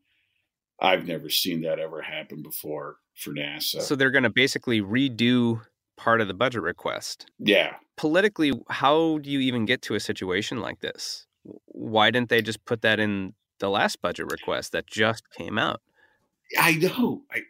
I've 0.80 1.06
never 1.08 1.28
seen 1.28 1.62
that 1.62 1.78
ever 1.78 2.02
happen 2.02 2.42
before 2.42 2.96
for 3.16 3.32
NASA. 3.32 3.80
So 3.80 3.96
they're 3.96 4.12
going 4.12 4.22
to 4.24 4.30
basically 4.30 4.80
redo 4.80 5.62
part 5.98 6.20
of 6.20 6.28
the 6.28 6.34
budget 6.34 6.62
request. 6.62 7.26
Yeah. 7.38 7.74
Politically, 7.96 8.52
how 8.70 9.18
do 9.18 9.30
you 9.30 9.40
even 9.40 9.66
get 9.66 9.82
to 9.82 9.94
a 9.94 10.00
situation 10.00 10.60
like 10.60 10.80
this? 10.80 11.26
Why 11.66 12.10
didn't 12.10 12.30
they 12.30 12.40
just 12.40 12.64
put 12.64 12.82
that 12.82 12.98
in 12.98 13.34
the 13.58 13.68
last 13.68 14.00
budget 14.00 14.30
request 14.30 14.72
that 14.72 14.86
just 14.86 15.30
came 15.30 15.58
out? 15.58 15.82
I 16.58 16.72
know. 16.76 17.22
I 17.30 17.42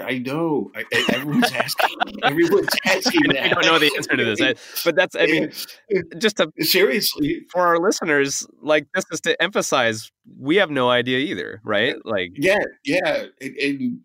I 0.00 0.18
know. 0.18 0.70
I, 0.74 0.84
everyone's 1.12 1.52
asking. 1.54 1.88
everyone's 2.22 2.68
asking 2.84 3.22
that. 3.28 3.44
I 3.44 3.48
don't 3.48 3.64
know 3.64 3.78
the 3.78 3.90
answer 3.96 4.16
to 4.16 4.24
this, 4.24 4.40
I, 4.40 4.54
but 4.84 4.94
that's. 4.94 5.16
I 5.16 5.26
mean, 5.26 5.50
uh, 5.96 6.18
just 6.18 6.36
to 6.36 6.52
seriously 6.60 7.46
for 7.50 7.62
our 7.62 7.78
listeners, 7.78 8.46
like 8.60 8.86
this 8.94 9.04
is 9.10 9.20
to 9.22 9.40
emphasize 9.42 10.10
we 10.38 10.56
have 10.56 10.70
no 10.70 10.90
idea 10.90 11.18
either, 11.18 11.60
right? 11.64 11.96
Like, 12.04 12.32
yeah, 12.36 12.58
yeah, 12.84 13.24
and, 13.40 13.56
and 13.56 14.00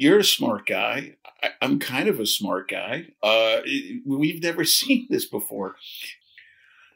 you're 0.00 0.20
a 0.20 0.24
smart 0.24 0.66
guy. 0.66 1.16
I, 1.42 1.50
am 1.60 1.78
kind 1.78 2.08
of 2.08 2.18
a 2.18 2.26
smart 2.26 2.70
guy. 2.70 3.08
Uh, 3.22 3.60
we've 4.06 4.42
never 4.42 4.64
seen 4.64 5.06
this 5.10 5.26
before. 5.26 5.76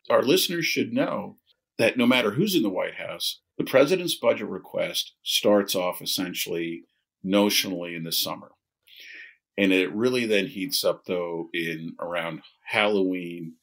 Our 0.08 0.22
listeners 0.22 0.64
should 0.64 0.92
know 0.92 1.36
that 1.76 1.98
no 1.98 2.06
matter 2.06 2.30
who's 2.30 2.54
in 2.54 2.62
the 2.62 2.70
White 2.70 2.94
House, 2.94 3.40
the 3.58 3.64
president's 3.64 4.14
budget 4.14 4.48
request 4.48 5.12
starts 5.22 5.74
off 5.74 6.00
essentially 6.00 6.84
notionally 7.24 7.94
in 7.94 8.04
the 8.04 8.12
summer. 8.12 8.52
And 9.56 9.70
it 9.70 9.94
really 9.94 10.24
then 10.24 10.46
heats 10.46 10.82
up, 10.82 11.04
though, 11.04 11.48
in 11.52 11.94
around 12.00 12.40
Halloween. 12.64 13.54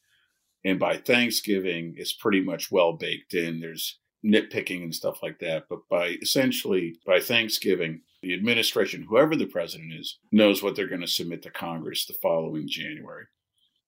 And 0.64 0.80
by 0.80 0.98
Thanksgiving, 0.98 1.96
it's 1.98 2.14
pretty 2.14 2.42
much 2.42 2.72
well 2.72 2.94
baked 2.94 3.34
in. 3.34 3.60
There's 3.60 3.98
nitpicking 4.24 4.84
and 4.84 4.96
stuff 4.96 5.24
like 5.24 5.40
that. 5.40 5.64
But 5.68 5.80
by 5.90 6.18
essentially 6.22 6.98
by 7.06 7.20
Thanksgiving, 7.20 8.02
the 8.22 8.34
administration, 8.34 9.06
whoever 9.10 9.36
the 9.36 9.46
president 9.46 9.94
is, 9.94 10.20
knows 10.32 10.62
what 10.62 10.76
they're 10.76 10.88
going 10.88 11.02
to 11.02 11.08
submit 11.08 11.42
to 11.44 11.50
Congress 11.50 12.06
the 12.06 12.14
following 12.14 12.68
January. 12.68 13.26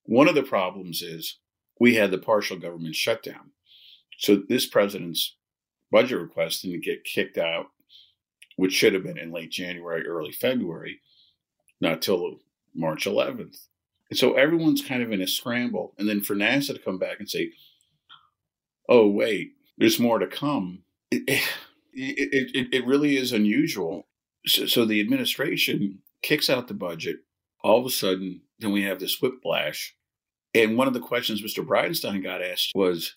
One 0.04 0.28
of 0.28 0.36
the 0.36 0.44
problems 0.44 1.02
is 1.02 1.38
we 1.80 1.96
had 1.96 2.12
the 2.12 2.18
partial 2.18 2.58
government 2.58 2.96
shutdown. 2.96 3.52
So 4.18 4.42
this 4.48 4.66
president's 4.66 5.36
budget 5.92 6.20
request 6.20 6.64
didn't 6.64 6.84
get 6.84 7.04
kicked 7.04 7.38
out, 7.38 7.68
which 8.56 8.74
should 8.74 8.94
have 8.94 9.04
been 9.04 9.18
in 9.18 9.32
late 9.32 9.52
January, 9.52 10.06
early 10.06 10.32
February, 10.32 11.02
not 11.80 12.02
till 12.02 12.40
March 12.76 13.06
11th. 13.06 13.68
And 14.10 14.18
so 14.18 14.34
everyone's 14.34 14.82
kind 14.82 15.02
of 15.04 15.12
in 15.12 15.22
a 15.22 15.28
scramble. 15.28 15.94
And 15.98 16.08
then 16.08 16.22
for 16.22 16.36
NASA 16.36 16.74
to 16.74 16.80
come 16.80 16.98
back 16.98 17.20
and 17.20 17.30
say, 17.30 17.52
oh, 18.90 19.08
wait, 19.08 19.54
there's 19.78 20.00
more 20.00 20.20
to 20.20 20.28
come. 20.28 20.84
It, 21.96 22.18
It, 22.18 22.56
it, 22.56 22.68
it 22.74 22.88
really 22.88 23.18
is 23.18 23.34
unusual. 23.34 24.08
So, 24.46 24.66
so 24.66 24.86
the 24.86 25.00
administration 25.00 26.00
kicks 26.22 26.50
out 26.50 26.68
the 26.68 26.74
budget. 26.74 27.18
All 27.64 27.80
of 27.80 27.86
a 27.86 27.90
sudden, 27.90 28.42
then 28.60 28.72
we 28.72 28.84
have 28.84 29.00
this 29.00 29.22
whiplash. 29.22 29.96
And 30.54 30.78
one 30.78 30.88
of 30.88 30.94
the 30.94 31.00
questions 31.00 31.42
Mr. 31.42 31.66
Bridenstine 31.66 32.22
got 32.22 32.42
asked 32.42 32.72
was, 32.76 33.16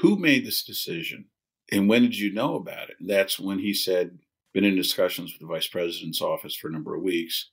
who 0.00 0.16
made 0.16 0.46
this 0.46 0.62
decision? 0.62 1.26
And 1.70 1.88
when 1.88 2.02
did 2.02 2.18
you 2.18 2.32
know 2.32 2.56
about 2.56 2.90
it? 2.90 2.96
And 3.00 3.08
that's 3.08 3.38
when 3.38 3.58
he 3.58 3.72
said, 3.74 4.18
been 4.52 4.64
in 4.64 4.76
discussions 4.76 5.32
with 5.32 5.40
the 5.40 5.52
vice 5.52 5.66
president's 5.66 6.20
office 6.20 6.54
for 6.54 6.68
a 6.68 6.72
number 6.72 6.94
of 6.94 7.02
weeks, 7.02 7.50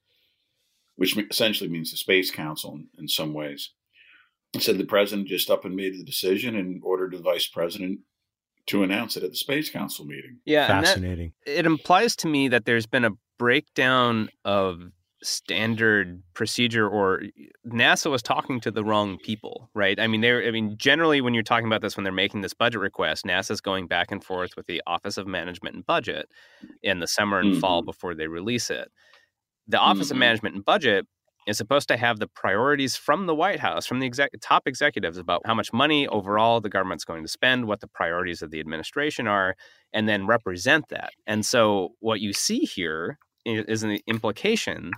which 0.96 1.18
essentially 1.30 1.70
means 1.70 1.92
the 1.92 1.98
Space 1.98 2.32
Council 2.32 2.74
in, 2.74 2.88
in 2.98 3.08
some 3.08 3.34
ways. 3.34 3.72
He 4.52 4.60
said 4.60 4.78
the 4.78 4.86
president 4.86 5.28
just 5.28 5.50
up 5.50 5.64
and 5.64 5.76
made 5.76 5.94
the 5.94 6.04
decision 6.04 6.56
and 6.56 6.82
ordered 6.84 7.14
the 7.14 7.20
vice 7.20 7.48
president 7.48 8.00
to 8.70 8.84
announce 8.84 9.18
it 9.18 9.24
at 9.24 9.32
the 9.32 9.38
Space 9.38 9.70
Council 9.70 10.06
meeting. 10.06 10.40
Yeah, 10.46 10.68
fascinating. 10.68 11.34
That, 11.46 11.60
it 11.60 11.66
implies 11.66 12.16
to 12.18 12.28
me 12.28 12.48
that 12.50 12.66
there's 12.66 12.86
been 12.86 13.06
a 13.06 13.12
breakdown 13.38 14.30
of 14.46 14.80
standard 15.22 16.22
procedure 16.34 16.88
or 16.88 17.24
NASA 17.68 18.10
was 18.10 18.22
talking 18.22 18.62
to 18.62 18.72
the 18.72 18.84
wrong 18.84 19.18
people, 19.18 19.70
right? 19.74 20.00
I 20.00 20.08
mean, 20.08 20.22
they're 20.22 20.48
I 20.48 20.52
mean, 20.52 20.76
generally 20.78 21.20
when 21.20 21.34
you're 21.34 21.44
talking 21.44 21.66
about 21.66 21.82
this 21.82 21.98
when 21.98 22.04
they're 22.04 22.14
making 22.14 22.42
this 22.42 22.54
budget 22.54 22.80
request, 22.80 23.26
NASA's 23.26 23.60
going 23.60 23.88
back 23.88 24.12
and 24.12 24.24
forth 24.24 24.52
with 24.56 24.68
the 24.68 24.82
Office 24.88 25.18
of 25.18 25.28
Management 25.28 25.76
and 25.76 25.86
Budget 25.86 26.30
in 26.84 27.00
the 27.00 27.08
summer 27.08 27.40
and 27.40 27.52
mm-hmm. 27.52 27.60
fall 27.60 27.82
before 27.82 28.16
they 28.16 28.28
release 28.28 28.70
it. 28.70 28.90
The 29.68 29.80
Office 29.80 30.08
mm-hmm. 30.08 30.16
of 30.16 30.20
Management 30.20 30.56
and 30.56 30.66
Budget 30.66 31.06
is 31.48 31.58
supposed 31.58 31.88
to 31.88 31.98
have 31.98 32.20
the 32.20 32.28
priorities 32.28 32.96
from 32.96 33.26
the 33.26 33.36
White 33.36 33.60
House, 33.60 33.86
from 33.86 34.00
the 34.00 34.06
exec- 34.06 34.32
top 34.42 34.68
executives 34.68 35.18
about 35.18 35.42
how 35.46 35.54
much 35.54 35.74
money 35.74 36.08
overall 36.08 36.62
the 36.62 36.70
government's 36.70 37.06
going 37.06 37.24
to 37.24 37.30
spend, 37.30 37.66
what 37.66 37.80
the 37.80 37.88
priorities 37.88 38.42
of 38.42 38.52
the 38.52 38.60
administration 38.60 39.28
are, 39.28 39.56
and 39.94 40.08
then 40.08 40.28
represent 40.28 40.90
that. 40.90 41.12
And 41.26 41.46
so 41.46 41.96
what 42.00 42.20
you 42.20 42.34
see 42.34 42.60
here 42.60 43.18
is 43.46 43.84
an 43.84 43.98
implication 44.06 44.92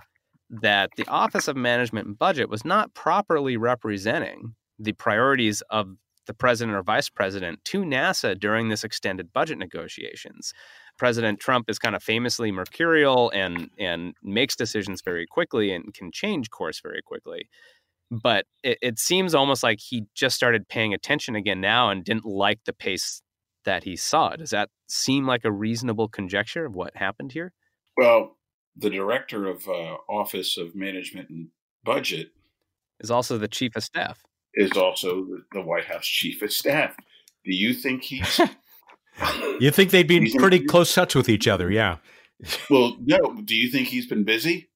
that 0.50 0.90
the 0.96 1.06
Office 1.08 1.48
of 1.48 1.56
Management 1.56 2.06
and 2.06 2.18
Budget 2.18 2.50
was 2.50 2.64
not 2.64 2.92
properly 2.92 3.56
representing 3.56 4.54
the 4.78 4.92
priorities 4.92 5.62
of 5.70 5.88
the 6.26 6.34
president 6.34 6.76
or 6.76 6.82
vice 6.82 7.08
president 7.08 7.64
to 7.64 7.82
NASA 7.82 8.38
during 8.38 8.68
this 8.68 8.84
extended 8.84 9.32
budget 9.32 9.58
negotiations. 9.58 10.52
President 11.02 11.40
Trump 11.40 11.68
is 11.68 11.80
kind 11.80 11.96
of 11.96 12.02
famously 12.04 12.52
mercurial 12.52 13.28
and 13.34 13.70
and 13.76 14.14
makes 14.22 14.54
decisions 14.54 15.02
very 15.04 15.26
quickly 15.26 15.74
and 15.74 15.92
can 15.92 16.12
change 16.12 16.48
course 16.48 16.78
very 16.80 17.02
quickly. 17.02 17.48
But 18.08 18.44
it, 18.62 18.78
it 18.80 18.98
seems 19.00 19.34
almost 19.34 19.64
like 19.64 19.80
he 19.80 20.04
just 20.14 20.36
started 20.36 20.68
paying 20.68 20.94
attention 20.94 21.34
again 21.34 21.60
now 21.60 21.90
and 21.90 22.04
didn't 22.04 22.24
like 22.24 22.60
the 22.66 22.72
pace 22.72 23.20
that 23.64 23.82
he 23.82 23.96
saw. 23.96 24.36
Does 24.36 24.50
that 24.50 24.68
seem 24.86 25.26
like 25.26 25.44
a 25.44 25.50
reasonable 25.50 26.06
conjecture 26.06 26.66
of 26.66 26.76
what 26.76 26.96
happened 26.96 27.32
here? 27.32 27.52
Well, 27.96 28.36
the 28.76 28.90
director 28.90 29.48
of 29.48 29.66
uh, 29.66 29.96
Office 30.08 30.56
of 30.56 30.76
Management 30.76 31.30
and 31.30 31.48
Budget 31.82 32.28
is 33.00 33.10
also 33.10 33.38
the 33.38 33.48
chief 33.48 33.74
of 33.74 33.82
staff. 33.82 34.22
Is 34.54 34.76
also 34.76 35.26
the 35.50 35.62
White 35.62 35.86
House 35.86 36.06
chief 36.06 36.42
of 36.42 36.52
staff. 36.52 36.94
Do 37.44 37.52
you 37.52 37.74
think 37.74 38.04
he's? 38.04 38.40
you 39.60 39.70
think 39.70 39.90
they'd 39.90 40.08
be 40.08 40.16
in 40.32 40.40
pretty 40.40 40.60
close 40.60 40.94
touch 40.94 41.14
with 41.14 41.28
each 41.28 41.48
other? 41.48 41.70
Yeah. 41.70 41.98
Well, 42.70 42.96
no. 43.00 43.40
Do 43.44 43.54
you 43.54 43.70
think 43.70 43.88
he's 43.88 44.06
been 44.06 44.24
busy? 44.24 44.68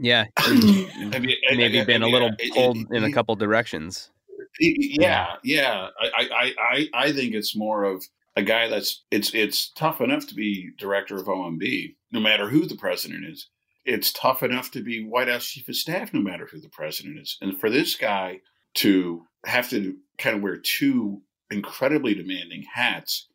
Yeah, 0.00 0.26
you, 0.48 0.88
maybe 1.10 1.84
been 1.84 2.02
a 2.02 2.08
little 2.08 2.28
uh, 2.28 2.54
pulled 2.54 2.76
in 2.92 3.02
a 3.02 3.12
couple 3.12 3.34
directions. 3.34 4.10
Yeah, 4.60 5.34
yeah. 5.42 5.88
I, 6.00 6.28
I, 6.32 6.52
I, 6.58 6.88
I 6.94 7.12
think 7.12 7.34
it's 7.34 7.56
more 7.56 7.84
of 7.84 8.04
a 8.36 8.42
guy 8.42 8.68
that's 8.68 9.02
it's 9.10 9.34
it's 9.34 9.70
tough 9.70 10.00
enough 10.00 10.26
to 10.28 10.34
be 10.34 10.70
director 10.78 11.16
of 11.16 11.26
OMB, 11.26 11.96
no 12.12 12.20
matter 12.20 12.48
who 12.48 12.66
the 12.66 12.76
president 12.76 13.24
is. 13.26 13.48
It's 13.84 14.12
tough 14.12 14.42
enough 14.42 14.70
to 14.72 14.82
be 14.82 15.04
White 15.04 15.28
House 15.28 15.46
chief 15.46 15.68
of 15.68 15.74
staff, 15.74 16.14
no 16.14 16.20
matter 16.20 16.46
who 16.50 16.60
the 16.60 16.68
president 16.68 17.18
is. 17.18 17.36
And 17.40 17.58
for 17.58 17.70
this 17.70 17.96
guy 17.96 18.40
to 18.74 19.24
have 19.44 19.68
to 19.70 19.96
kind 20.18 20.36
of 20.36 20.42
wear 20.42 20.56
two 20.56 21.22
incredibly 21.50 22.14
demanding 22.14 22.64
hats, 22.72 23.27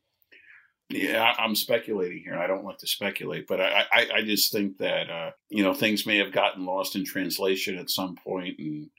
yeah, 0.89 1.34
I'm 1.38 1.55
speculating 1.55 2.21
here. 2.23 2.36
I 2.36 2.47
don't 2.47 2.65
like 2.65 2.77
to 2.79 2.88
speculate, 2.88 3.47
but 3.47 3.61
I, 3.61 3.86
I, 3.91 4.07
I 4.15 4.21
just 4.21 4.51
think 4.51 4.77
that 4.77 5.09
uh, 5.09 5.31
you 5.49 5.63
know 5.63 5.73
things 5.73 6.05
may 6.05 6.17
have 6.17 6.31
gotten 6.31 6.65
lost 6.65 6.95
in 6.95 7.05
translation 7.05 7.77
at 7.77 7.89
some 7.89 8.15
point, 8.15 8.55
and 8.59 8.89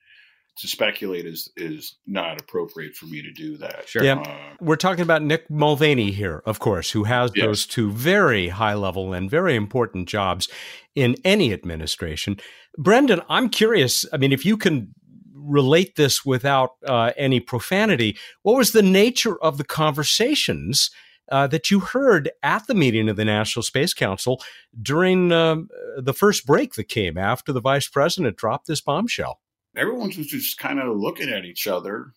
to 0.58 0.68
speculate 0.68 1.26
is 1.26 1.50
is 1.56 1.96
not 2.06 2.40
appropriate 2.40 2.94
for 2.94 3.06
me 3.06 3.22
to 3.22 3.32
do 3.32 3.56
that. 3.58 3.88
Sure. 3.88 4.02
Yeah. 4.02 4.20
Uh, 4.20 4.54
We're 4.60 4.76
talking 4.76 5.02
about 5.02 5.22
Mick 5.22 5.50
Mulvaney 5.50 6.10
here, 6.10 6.42
of 6.46 6.58
course, 6.58 6.90
who 6.90 7.04
has 7.04 7.32
yes. 7.34 7.44
those 7.44 7.66
two 7.66 7.90
very 7.90 8.48
high 8.48 8.74
level 8.74 9.12
and 9.12 9.30
very 9.30 9.56
important 9.56 10.08
jobs 10.08 10.48
in 10.94 11.16
any 11.24 11.52
administration. 11.52 12.38
Brendan, 12.78 13.20
I'm 13.28 13.48
curious. 13.48 14.04
I 14.12 14.16
mean, 14.16 14.32
if 14.32 14.44
you 14.44 14.56
can 14.56 14.94
relate 15.34 15.96
this 15.96 16.24
without 16.24 16.70
uh, 16.86 17.12
any 17.16 17.40
profanity, 17.40 18.16
what 18.42 18.56
was 18.56 18.72
the 18.72 18.82
nature 18.82 19.36
of 19.42 19.58
the 19.58 19.64
conversations? 19.64 20.90
Uh, 21.30 21.46
that 21.46 21.70
you 21.70 21.80
heard 21.80 22.30
at 22.42 22.66
the 22.66 22.74
meeting 22.74 23.08
of 23.08 23.16
the 23.16 23.24
National 23.24 23.62
Space 23.62 23.94
Council 23.94 24.42
during 24.82 25.32
um, 25.32 25.68
the 25.96 26.12
first 26.12 26.44
break 26.44 26.74
that 26.74 26.84
came 26.84 27.16
after 27.16 27.50
the 27.50 27.62
vice 27.62 27.88
president 27.88 28.36
dropped 28.36 28.66
this 28.66 28.82
bombshell 28.82 29.40
everyone 29.76 30.08
was 30.16 30.26
just 30.26 30.58
kind 30.58 30.80
of 30.80 30.96
looking 30.96 31.28
at 31.28 31.44
each 31.44 31.66
other. 31.66 32.12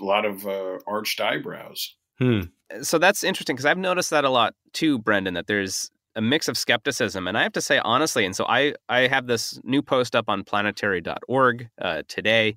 A 0.00 0.04
lot 0.04 0.24
of 0.24 0.46
uh, 0.46 0.78
arched 0.86 1.20
eyebrows. 1.20 1.96
Hmm. 2.18 2.42
So 2.82 2.98
that's 2.98 3.24
interesting 3.24 3.56
because 3.56 3.66
I've 3.66 3.78
noticed 3.78 4.10
that 4.10 4.24
a 4.24 4.30
lot 4.30 4.54
too, 4.72 4.98
Brendan. 4.98 5.34
That 5.34 5.46
there's 5.46 5.90
a 6.14 6.20
mix 6.20 6.46
of 6.46 6.56
skepticism, 6.56 7.26
and 7.26 7.36
I 7.36 7.42
have 7.42 7.52
to 7.52 7.60
say 7.60 7.78
honestly, 7.78 8.24
and 8.24 8.36
so 8.36 8.44
I 8.46 8.74
I 8.88 9.08
have 9.08 9.26
this 9.26 9.58
new 9.64 9.82
post 9.82 10.14
up 10.14 10.28
on 10.28 10.44
planetary.org 10.44 11.68
uh, 11.80 12.02
today 12.08 12.54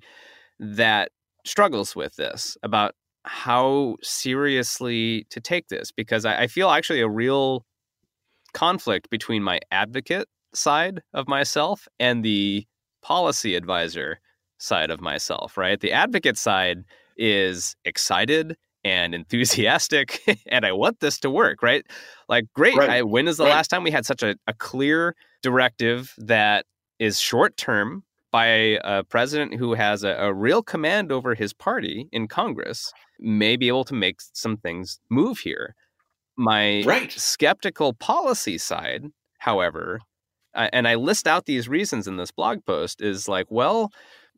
that 0.60 1.10
struggles 1.44 1.96
with 1.96 2.16
this 2.16 2.56
about 2.62 2.94
how 3.26 3.96
seriously 4.02 5.26
to 5.30 5.40
take 5.40 5.68
this 5.68 5.90
because 5.92 6.24
I, 6.24 6.42
I 6.42 6.46
feel 6.46 6.70
actually 6.70 7.00
a 7.00 7.08
real 7.08 7.64
conflict 8.54 9.10
between 9.10 9.42
my 9.42 9.60
advocate 9.70 10.28
side 10.54 11.02
of 11.12 11.28
myself 11.28 11.86
and 12.00 12.24
the 12.24 12.66
policy 13.02 13.54
advisor 13.54 14.18
side 14.58 14.90
of 14.90 15.00
myself, 15.00 15.56
right? 15.56 15.80
The 15.80 15.92
advocate 15.92 16.38
side 16.38 16.84
is 17.16 17.76
excited 17.84 18.56
and 18.84 19.14
enthusiastic 19.14 20.22
and 20.46 20.64
I 20.64 20.72
want 20.72 21.00
this 21.00 21.18
to 21.20 21.30
work, 21.30 21.62
right? 21.62 21.84
Like, 22.28 22.44
great. 22.54 22.76
Right. 22.76 22.90
I, 22.90 23.02
when 23.02 23.28
is 23.28 23.36
the 23.36 23.44
right. 23.44 23.50
last 23.50 23.68
time 23.68 23.82
we 23.82 23.90
had 23.90 24.06
such 24.06 24.22
a, 24.22 24.36
a 24.46 24.54
clear 24.54 25.14
directive 25.42 26.14
that 26.18 26.64
is 26.98 27.20
short 27.20 27.56
term 27.56 28.04
by 28.30 28.78
a 28.84 29.04
president 29.04 29.54
who 29.54 29.74
has 29.74 30.02
a, 30.02 30.10
a, 30.10 30.34
real 30.34 30.62
command 30.62 31.10
over 31.12 31.34
his 31.34 31.52
party 31.52 32.08
in 32.12 32.28
Congress 32.28 32.92
may 33.18 33.56
be 33.56 33.68
able 33.68 33.84
to 33.84 33.94
make 33.94 34.20
some 34.20 34.56
things 34.56 34.98
move 35.10 35.38
here. 35.38 35.74
My 36.36 36.82
right. 36.84 37.10
skeptical 37.12 37.94
policy 37.94 38.58
side, 38.58 39.04
however, 39.38 40.00
and 40.54 40.88
I 40.88 40.96
list 40.96 41.26
out 41.26 41.46
these 41.46 41.68
reasons 41.68 42.06
in 42.06 42.16
this 42.16 42.30
blog 42.30 42.64
post, 42.66 43.00
is 43.00 43.28
like, 43.28 43.46
well, 43.48 43.90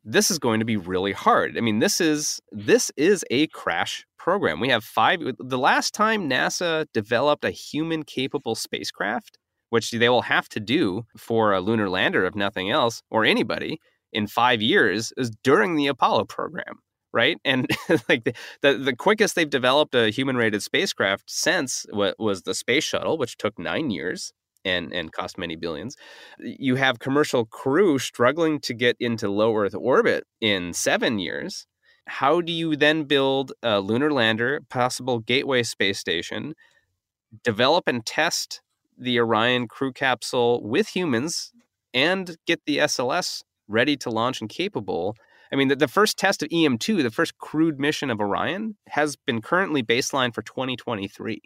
this 0.03 0.31
is 0.31 0.39
going 0.39 0.59
to 0.59 0.65
be 0.65 0.77
really 0.77 1.11
hard. 1.11 1.57
I 1.57 1.61
mean, 1.61 1.79
this 1.79 1.99
is 1.99 2.39
this 2.51 2.91
is 2.95 3.25
a 3.29 3.47
crash 3.47 4.05
program. 4.17 4.59
We 4.59 4.69
have 4.69 4.83
five 4.83 5.19
the 5.39 5.57
last 5.57 5.93
time 5.93 6.29
NASA 6.29 6.85
developed 6.93 7.43
a 7.43 7.51
human 7.51 8.03
capable 8.03 8.55
spacecraft, 8.55 9.37
which 9.69 9.91
they 9.91 10.09
will 10.09 10.23
have 10.23 10.49
to 10.49 10.59
do 10.59 11.05
for 11.17 11.53
a 11.53 11.61
lunar 11.61 11.89
lander 11.89 12.25
if 12.25 12.35
nothing 12.35 12.69
else 12.69 13.01
or 13.09 13.25
anybody 13.25 13.79
in 14.11 14.27
5 14.27 14.61
years 14.61 15.13
is 15.17 15.31
during 15.43 15.75
the 15.75 15.87
Apollo 15.87 16.25
program, 16.25 16.79
right? 17.13 17.37
And 17.45 17.67
like 18.09 18.23
the, 18.23 18.33
the, 18.61 18.73
the 18.73 18.95
quickest 18.95 19.35
they've 19.35 19.49
developed 19.49 19.95
a 19.95 20.09
human 20.09 20.37
rated 20.37 20.63
spacecraft 20.63 21.23
since 21.27 21.85
was 21.91 22.43
the 22.43 22.53
space 22.55 22.83
shuttle, 22.83 23.17
which 23.17 23.37
took 23.37 23.57
9 23.59 23.91
years 23.91 24.33
and 24.65 24.93
and 24.93 25.11
cost 25.11 25.37
many 25.37 25.55
billions. 25.55 25.95
You 26.39 26.75
have 26.75 26.99
commercial 26.99 27.45
crew 27.45 27.99
struggling 27.99 28.59
to 28.61 28.73
get 28.73 28.95
into 28.99 29.29
low 29.29 29.55
Earth 29.55 29.75
orbit 29.75 30.25
in 30.41 30.73
seven 30.73 31.19
years. 31.19 31.65
How 32.07 32.41
do 32.41 32.51
you 32.51 32.75
then 32.75 33.03
build 33.03 33.53
a 33.61 33.79
lunar 33.79 34.11
lander, 34.11 34.61
possible 34.69 35.19
gateway 35.19 35.63
space 35.63 35.99
station, 35.99 36.55
develop 37.43 37.87
and 37.87 38.05
test 38.05 38.61
the 38.99 39.19
Orion 39.19 39.67
crew 39.67 39.93
capsule 39.93 40.61
with 40.63 40.89
humans, 40.89 41.51
and 41.93 42.37
get 42.45 42.61
the 42.65 42.79
SLS 42.79 43.41
ready 43.67 43.97
to 43.97 44.09
launch 44.09 44.41
and 44.41 44.49
capable? 44.49 45.15
I 45.51 45.55
mean, 45.55 45.69
the, 45.69 45.75
the 45.75 45.87
first 45.87 46.17
test 46.17 46.43
of 46.43 46.49
EM2, 46.49 47.01
the 47.01 47.09
first 47.09 47.37
crewed 47.37 47.79
mission 47.79 48.09
of 48.09 48.19
Orion, 48.19 48.75
has 48.89 49.15
been 49.15 49.41
currently 49.41 49.81
baseline 49.81 50.33
for 50.33 50.41
2023. 50.41 51.41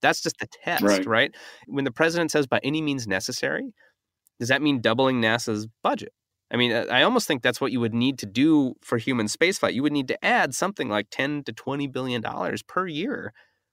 That's 0.00 0.22
just 0.22 0.38
the 0.38 0.48
test, 0.64 0.82
right. 0.82 1.06
right? 1.06 1.34
When 1.66 1.84
the 1.84 1.92
president 1.92 2.30
says 2.30 2.46
by 2.46 2.60
any 2.62 2.80
means 2.82 3.06
necessary, 3.06 3.72
does 4.40 4.48
that 4.48 4.62
mean 4.62 4.80
doubling 4.80 5.20
NASA's 5.20 5.68
budget? 5.82 6.12
I 6.52 6.56
mean, 6.56 6.72
I 6.72 7.02
almost 7.02 7.26
think 7.26 7.42
that's 7.42 7.60
what 7.60 7.72
you 7.72 7.80
would 7.80 7.94
need 7.94 8.18
to 8.18 8.26
do 8.26 8.74
for 8.82 8.98
human 8.98 9.26
spaceflight. 9.26 9.72
You 9.72 9.82
would 9.82 9.92
need 9.92 10.08
to 10.08 10.24
add 10.24 10.54
something 10.54 10.88
like 10.88 11.06
10 11.10 11.44
to 11.44 11.52
20 11.52 11.86
billion 11.86 12.20
dollars 12.20 12.62
per 12.62 12.86
year 12.86 13.32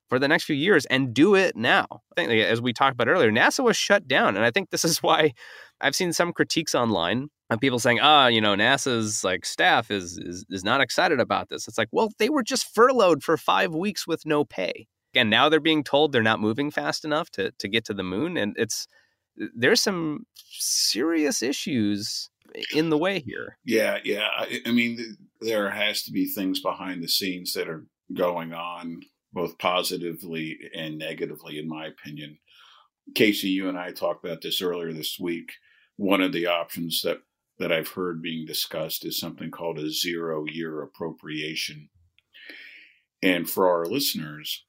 for 0.10 0.20
the 0.20 0.28
next 0.28 0.44
few 0.46 0.56
years 0.56 0.86
and 0.88 1.14
do 1.14 1.36
it 1.36 1.56
now. 1.56 1.86
I 2.18 2.26
think, 2.26 2.32
as 2.32 2.62
we 2.62 2.74
talked 2.74 2.94
about 2.94 3.08
earlier, 3.08 3.32
NASA 3.32 3.64
was 3.64 3.78
shut 3.78 4.08
down. 4.08 4.36
And 4.36 4.44
I 4.44 4.52
think 4.52 4.70
this 4.70 4.84
is 4.84 4.98
why 5.04 5.34
I've 5.80 5.96
seen 5.96 6.12
some 6.14 6.34
critiques 6.34 6.76
online 6.76 7.30
of 7.50 7.60
people 7.60 7.80
saying, 7.80 8.00
ah, 8.02 8.28
you 8.28 8.42
know, 8.42 8.56
NASA's 8.56 9.24
like 9.24 9.46
staff 9.46 9.90
is, 9.90 10.18
is 10.18 10.46
is 10.50 10.64
not 10.64 10.82
excited 10.82 11.20
about 11.20 11.50
this. 11.50 11.68
It's 11.68 11.78
like, 11.78 11.90
well, 11.92 12.10
they 12.20 12.30
were 12.30 12.44
just 12.44 12.74
furloughed 12.74 13.24
for 13.24 13.38
five 13.38 13.74
weeks 13.74 14.06
with 14.06 14.26
no 14.26 14.44
pay. 14.44 14.88
And 15.16 15.30
now 15.30 15.50
they're 15.50 15.60
being 15.60 15.84
told 15.84 16.12
they're 16.12 16.22
not 16.22 16.40
moving 16.40 16.70
fast 16.70 17.06
enough 17.06 17.30
to 17.32 17.52
to 17.58 17.68
get 17.68 17.86
to 17.86 17.94
the 17.94 18.04
moon. 18.04 18.38
And 18.38 18.56
it's 18.58 18.88
there's 19.56 19.82
some 19.82 20.26
serious 20.36 21.42
issues 21.42 22.30
in 22.74 22.90
the 22.90 22.98
way 22.98 23.20
here. 23.20 23.58
Yeah, 23.66 23.98
yeah. 24.04 24.28
I, 24.38 24.60
I 24.66 24.72
mean, 24.72 25.18
there 25.42 25.70
has 25.70 26.04
to 26.04 26.12
be 26.12 26.26
things 26.26 26.62
behind 26.62 27.04
the 27.04 27.08
scenes 27.08 27.54
that 27.54 27.70
are 27.70 27.86
going 28.14 28.54
on, 28.54 29.02
both 29.34 29.58
positively 29.58 30.58
and 30.76 30.98
negatively, 30.98 31.60
in 31.60 31.68
my 31.68 31.88
opinion. 31.88 32.38
Casey, 33.16 33.50
you 33.50 33.70
and 33.70 33.78
I 33.78 33.92
talked 33.92 34.24
about 34.24 34.42
this 34.42 34.62
earlier 34.62 34.94
this 34.94 35.20
week. 35.20 35.52
One 35.98 36.22
of 36.22 36.32
the 36.32 36.48
options 36.48 37.02
that 37.04 37.22
that 37.60 37.72
I've 37.74 37.90
heard 37.90 38.22
being 38.22 38.46
discussed 38.46 39.06
is 39.06 39.20
something 39.20 39.52
called 39.52 39.80
a 39.80 39.92
zero 39.92 40.46
year 40.46 40.82
appropriation. 40.82 41.90
And 43.22 43.50
for 43.50 43.70
our 43.70 43.86
listeners, 43.86 44.64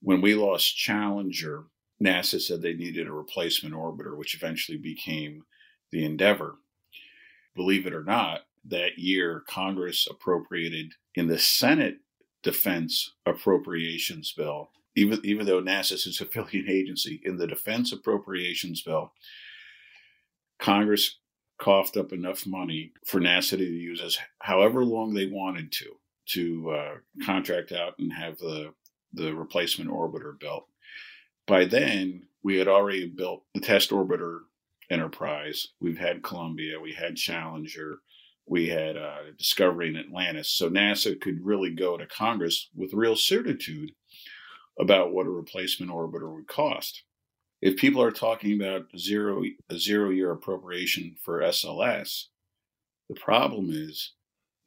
when 0.00 0.20
we 0.20 0.34
lost 0.34 0.76
Challenger, 0.76 1.66
NASA 2.02 2.40
said 2.40 2.60
they 2.60 2.74
needed 2.74 3.06
a 3.06 3.12
replacement 3.12 3.74
orbiter, 3.74 4.16
which 4.16 4.34
eventually 4.34 4.78
became 4.78 5.44
the 5.92 6.04
Endeavour. 6.04 6.56
Believe 7.54 7.86
it 7.86 7.94
or 7.94 8.04
not, 8.04 8.42
that 8.64 8.98
year 8.98 9.44
Congress 9.48 10.06
appropriated 10.10 10.92
in 11.14 11.28
the 11.28 11.38
Senate 11.38 11.98
Defense 12.42 13.12
Appropriations 13.26 14.32
Bill, 14.36 14.70
even, 14.96 15.20
even 15.24 15.46
though 15.46 15.62
NASA 15.62 15.92
is 15.92 16.06
its 16.06 16.20
affiliate 16.22 16.68
agency, 16.68 17.20
in 17.24 17.36
the 17.36 17.46
Defense 17.46 17.92
Appropriations 17.92 18.82
Bill, 18.82 19.12
Congress 20.58 21.18
coughed 21.60 21.96
up 21.96 22.12
enough 22.12 22.46
money 22.46 22.92
for 23.04 23.20
NASA 23.20 23.56
to 23.58 23.64
use 23.64 24.00
as 24.00 24.18
however 24.40 24.84
long 24.84 25.12
they 25.12 25.26
wanted 25.26 25.72
to 25.72 25.86
to 26.26 26.70
uh, 26.70 26.94
contract 27.24 27.72
out 27.72 27.94
and 27.98 28.12
have 28.12 28.38
the 28.38 28.72
the 29.12 29.34
replacement 29.34 29.90
orbiter 29.90 30.38
built. 30.38 30.66
By 31.46 31.64
then, 31.64 32.24
we 32.42 32.58
had 32.58 32.68
already 32.68 33.08
built 33.08 33.44
the 33.54 33.60
test 33.60 33.90
orbiter 33.90 34.40
Enterprise. 34.90 35.68
We've 35.80 35.98
had 35.98 36.22
Columbia. 36.22 36.80
We 36.80 36.94
had 36.94 37.16
Challenger. 37.16 37.98
We 38.48 38.68
had 38.68 38.96
uh, 38.96 39.18
Discovery 39.36 39.88
and 39.88 39.98
Atlantis. 39.98 40.48
So 40.48 40.70
NASA 40.70 41.20
could 41.20 41.44
really 41.44 41.74
go 41.74 41.96
to 41.96 42.06
Congress 42.06 42.68
with 42.74 42.94
real 42.94 43.16
certitude 43.16 43.92
about 44.78 45.12
what 45.12 45.26
a 45.26 45.30
replacement 45.30 45.92
orbiter 45.92 46.32
would 46.32 46.46
cost. 46.46 47.02
If 47.60 47.76
people 47.76 48.02
are 48.02 48.12
talking 48.12 48.60
about 48.60 48.86
zero 48.96 49.42
a 49.68 49.78
zero 49.78 50.10
year 50.10 50.30
appropriation 50.30 51.16
for 51.22 51.40
SLS, 51.40 52.26
the 53.08 53.16
problem 53.16 53.70
is 53.70 54.12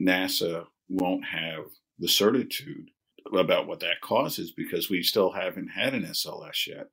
NASA 0.01 0.65
won't 0.89 1.25
have 1.25 1.65
the 1.97 2.09
certitude 2.09 2.89
about 3.33 3.67
what 3.67 3.79
that 3.79 4.01
causes 4.01 4.51
because 4.51 4.89
we 4.89 5.03
still 5.03 5.31
haven't 5.31 5.69
had 5.69 5.93
an 5.93 6.03
SLS 6.03 6.67
yet. 6.67 6.87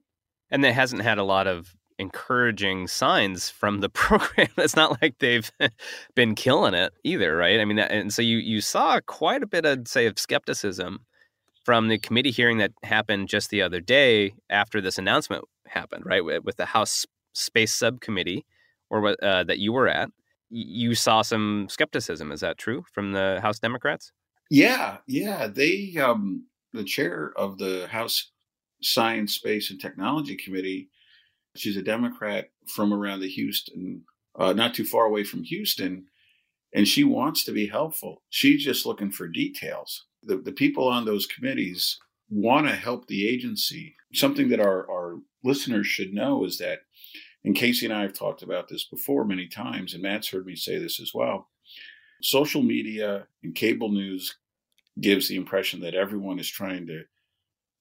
And 0.51 0.65
it 0.65 0.75
hasn't 0.75 1.03
had 1.03 1.19
a 1.19 1.25
lot 1.25 1.47
of 1.47 1.75
encouraging 1.99 2.87
signs 2.87 3.51
from 3.51 3.81
the 3.81 3.89
program. 3.89 4.49
it's 4.57 4.77
not 4.77 5.01
like 5.03 5.19
they've 5.19 5.51
been 6.15 6.35
killing 6.35 6.75
it 6.75 6.93
either, 7.05 7.37
right? 7.37 7.61
I 7.61 7.65
mean, 7.65 7.79
and 7.79 8.13
so 8.13 8.23
you 8.23 8.39
you 8.39 8.61
saw 8.61 9.01
quite 9.07 9.43
a 9.43 9.47
bit 9.47 9.65
of 9.65 9.89
say 9.89 10.07
of 10.07 10.19
skepticism 10.19 11.01
from 11.65 11.89
the 11.89 11.99
committee 11.99 12.31
hearing 12.31 12.59
that 12.59 12.73
happened 12.83 13.29
just 13.29 13.51
the 13.51 13.61
other 13.61 13.81
day 13.81 14.33
after 14.49 14.81
this 14.81 14.97
announcement 14.97 15.45
happened, 15.67 16.03
right? 16.07 16.25
With, 16.25 16.45
with 16.45 16.57
the 16.57 16.65
House 16.65 17.05
Space 17.35 17.75
Subcommittee, 17.75 18.47
or 18.91 19.01
what 19.01 19.23
uh, 19.23 19.45
that 19.45 19.59
you 19.59 19.73
were 19.73 19.89
at, 19.89 20.09
you 20.51 20.95
saw 20.95 21.23
some 21.23 21.67
skepticism. 21.69 22.33
Is 22.33 22.41
that 22.41 22.59
true 22.59 22.85
from 22.93 23.13
the 23.13 23.39
House 23.43 23.59
Democrats? 23.59 24.13
Yeah, 24.51 24.99
yeah. 25.07 25.47
They, 25.47 25.95
um, 25.99 26.47
the 26.73 26.85
chair 26.85 27.33
of 27.37 27.59
the 27.59 27.87
House 27.91 28.31
Science, 28.81 29.35
Space, 29.35 29.71
and 29.71 29.81
Technology 29.81 30.37
Committee, 30.37 30.89
she's 31.59 31.77
a 31.77 31.83
Democrat 31.83 32.51
from 32.67 32.93
around 32.93 33.21
the 33.21 33.29
Houston, 33.29 34.03
uh, 34.39 34.53
not 34.53 34.75
too 34.75 34.85
far 34.85 35.07
away 35.07 35.25
from 35.25 35.45
Houston, 35.45 36.07
and 36.75 36.87
she 36.87 37.05
wants 37.05 37.45
to 37.45 37.53
be 37.53 37.67
helpful. 37.67 38.23
She's 38.31 38.65
just 38.65 38.87
looking 38.87 39.11
for 39.11 39.29
details. 39.29 40.05
The, 40.23 40.37
the 40.37 40.53
people 40.53 40.89
on 40.89 41.05
those 41.05 41.27
committees 41.27 41.99
want 42.31 42.67
to 42.67 42.75
help 42.75 43.07
the 43.07 43.27
agency. 43.29 43.97
Something 44.13 44.49
that 44.51 44.61
our, 44.61 44.91
our 44.91 45.19
listeners 45.45 45.87
should 45.87 46.13
know 46.13 46.45
is 46.45 46.59
that, 46.59 46.81
and 47.45 47.55
Casey 47.55 47.87
and 47.87 47.95
I 47.95 48.03
have 48.03 48.13
talked 48.13 48.43
about 48.43 48.69
this 48.69 48.85
before 48.85 49.25
many 49.25 49.47
times, 49.47 49.95
and 49.95 50.03
Matt's 50.03 50.29
heard 50.29 50.47
me 50.47 50.57
say 50.57 50.79
this 50.79 51.01
as 51.01 51.13
well 51.15 51.49
Social 52.21 52.63
media 52.63 53.27
and 53.45 53.55
cable 53.55 53.91
news 53.91 54.37
gives 55.01 55.29
the 55.29 55.37
impression 55.37 55.81
that 55.81 55.95
everyone 55.95 56.41
is 56.41 56.49
trying 56.49 56.87
to 56.89 57.05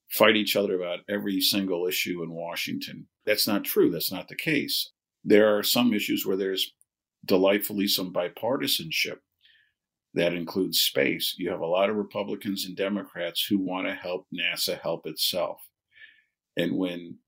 fight 0.10 0.36
each 0.36 0.56
other 0.56 0.76
about 0.76 1.00
every 1.10 1.42
single 1.42 1.88
issue 1.88 2.24
in 2.24 2.32
Washington. 2.32 3.08
That's 3.26 3.48
not 3.48 3.64
true. 3.64 3.90
That's 3.92 4.12
not 4.12 4.28
the 4.28 4.36
case. 4.36 4.92
There 5.24 5.58
are 5.58 5.64
some 5.64 5.94
issues 5.94 6.26
where 6.26 6.38
there's 6.38 6.74
delightfully 7.26 7.88
some 7.88 8.14
bipartisanship 8.14 9.18
that 10.14 10.34
includes 10.34 10.80
space. 10.80 11.36
You 11.38 11.52
have 11.52 11.60
a 11.60 11.66
lot 11.66 11.90
of 11.90 11.96
Republicans 11.96 12.66
and 12.66 12.76
Democrats 12.76 13.46
who 13.46 13.60
want 13.60 13.88
to 13.88 13.94
help 13.94 14.28
NASA 14.34 14.80
help 14.80 15.06
itself. 15.06 15.62
And 16.56 16.78
when 16.78 17.20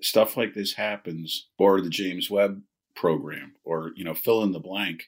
stuff 0.00 0.36
like 0.36 0.54
this 0.54 0.72
happens, 0.74 1.48
or 1.58 1.80
the 1.80 1.90
James 1.90 2.30
Webb 2.30 2.62
program, 2.96 3.52
or, 3.64 3.92
you 3.94 4.04
know, 4.04 4.14
fill 4.14 4.42
in 4.42 4.52
the 4.52 4.58
blank, 4.58 5.04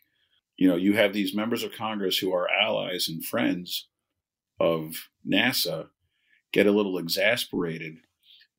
you 0.57 0.69
know, 0.69 0.77
you 0.77 0.95
have 0.95 1.13
these 1.13 1.35
members 1.35 1.65
of 1.65 1.73
Congress 1.73 2.19
who 2.19 2.33
are 2.33 2.49
allies 2.49 3.09
and 3.09 3.25
friends 3.25 3.89
of 4.61 5.09
NASA 5.27 5.89
get 6.55 6.67
a 6.67 6.73
little 6.73 6.97
exasperated 6.97 7.97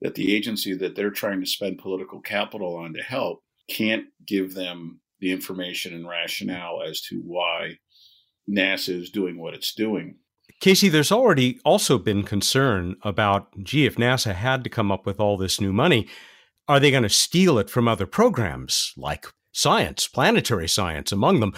that 0.02 0.16
the 0.16 0.36
agency 0.36 0.76
that 0.76 0.96
they're 0.96 1.10
trying 1.10 1.40
to 1.40 1.48
spend 1.48 1.80
political 1.80 2.20
capital 2.20 2.76
on 2.76 2.94
to 2.94 3.02
help 3.02 3.42
can't 3.70 4.06
give 4.28 4.54
them 4.54 5.00
the 5.22 5.32
information 5.32 5.94
and 5.94 6.08
rationale 6.08 6.82
as 6.88 7.02
to 7.02 7.22
why 7.26 7.78
NASA 8.48 8.90
is 8.90 9.10
doing 9.10 9.40
what 9.40 9.54
it's 9.54 9.74
doing. 9.74 10.18
Casey, 10.60 10.90
there's 10.90 11.12
already 11.12 11.60
also 11.64 11.98
been 11.98 12.24
concern 12.24 12.98
about 13.04 13.48
gee, 13.64 13.86
if 13.86 13.96
NASA 13.96 14.36
had 14.36 14.64
to 14.66 14.70
come 14.70 14.92
up 14.92 15.06
with 15.06 15.20
all 15.20 15.38
this 15.38 15.62
new 15.62 15.74
money, 15.74 16.08
are 16.68 16.80
they 16.80 16.92
going 16.92 17.04
to 17.04 17.10
steal 17.10 17.58
it 17.58 17.70
from 17.70 17.88
other 17.88 18.06
programs 18.06 18.94
like 18.98 19.26
science, 19.54 20.06
planetary 20.08 20.68
science 20.68 21.12
among 21.14 21.40
them. 21.40 21.54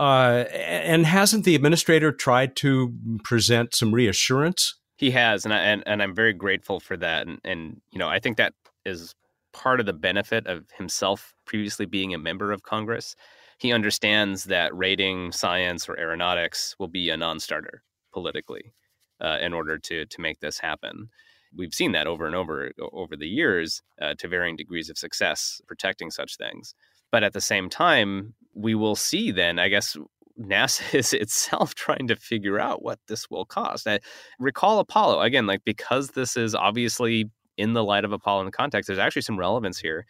Uh, 0.00 0.46
and 0.52 1.04
hasn't 1.04 1.44
the 1.44 1.54
administrator 1.54 2.10
tried 2.10 2.56
to 2.56 2.94
present 3.24 3.74
some 3.74 3.92
reassurance? 3.92 4.74
He 5.02 5.10
has, 5.10 5.44
and 5.44 5.52
I, 5.52 5.58
and, 5.58 5.82
and 5.84 6.00
I'm 6.00 6.14
very 6.14 6.32
grateful 6.32 6.78
for 6.78 6.96
that. 6.98 7.26
And, 7.26 7.40
and 7.44 7.80
you 7.90 7.98
know, 7.98 8.08
I 8.08 8.20
think 8.20 8.36
that 8.36 8.54
is 8.86 9.16
part 9.52 9.80
of 9.80 9.86
the 9.86 9.92
benefit 9.92 10.46
of 10.46 10.70
himself 10.78 11.34
previously 11.44 11.86
being 11.86 12.14
a 12.14 12.18
member 12.18 12.52
of 12.52 12.62
Congress. 12.62 13.16
He 13.58 13.72
understands 13.72 14.44
that 14.44 14.72
rating 14.72 15.32
science 15.32 15.88
or 15.88 15.98
aeronautics 15.98 16.76
will 16.78 16.86
be 16.86 17.10
a 17.10 17.16
non-starter 17.16 17.82
politically 18.12 18.74
uh, 19.20 19.38
in 19.40 19.52
order 19.52 19.76
to 19.76 20.06
to 20.06 20.20
make 20.20 20.38
this 20.38 20.60
happen. 20.60 21.08
We've 21.52 21.74
seen 21.74 21.90
that 21.92 22.06
over 22.06 22.24
and 22.24 22.36
over 22.36 22.70
over 22.92 23.16
the 23.16 23.26
years 23.26 23.82
uh, 24.00 24.14
to 24.18 24.28
varying 24.28 24.54
degrees 24.54 24.88
of 24.88 24.98
success 24.98 25.60
protecting 25.66 26.12
such 26.12 26.36
things. 26.36 26.76
But 27.10 27.24
at 27.24 27.32
the 27.32 27.40
same 27.40 27.68
time, 27.68 28.34
we 28.54 28.76
will 28.76 28.94
see 28.94 29.32
then, 29.32 29.58
I 29.58 29.68
guess, 29.68 29.96
NASA 30.40 30.94
is 30.94 31.12
itself 31.12 31.74
trying 31.74 32.08
to 32.08 32.16
figure 32.16 32.58
out 32.58 32.82
what 32.82 32.98
this 33.08 33.30
will 33.30 33.44
cost. 33.44 33.86
I 33.86 34.00
recall 34.38 34.78
Apollo 34.78 35.20
again, 35.20 35.46
like 35.46 35.64
because 35.64 36.08
this 36.10 36.36
is 36.36 36.54
obviously 36.54 37.30
in 37.56 37.74
the 37.74 37.84
light 37.84 38.04
of 38.04 38.12
Apollo 38.12 38.40
in 38.40 38.46
the 38.46 38.52
context, 38.52 38.86
there's 38.86 38.98
actually 38.98 39.22
some 39.22 39.38
relevance 39.38 39.78
here. 39.78 40.06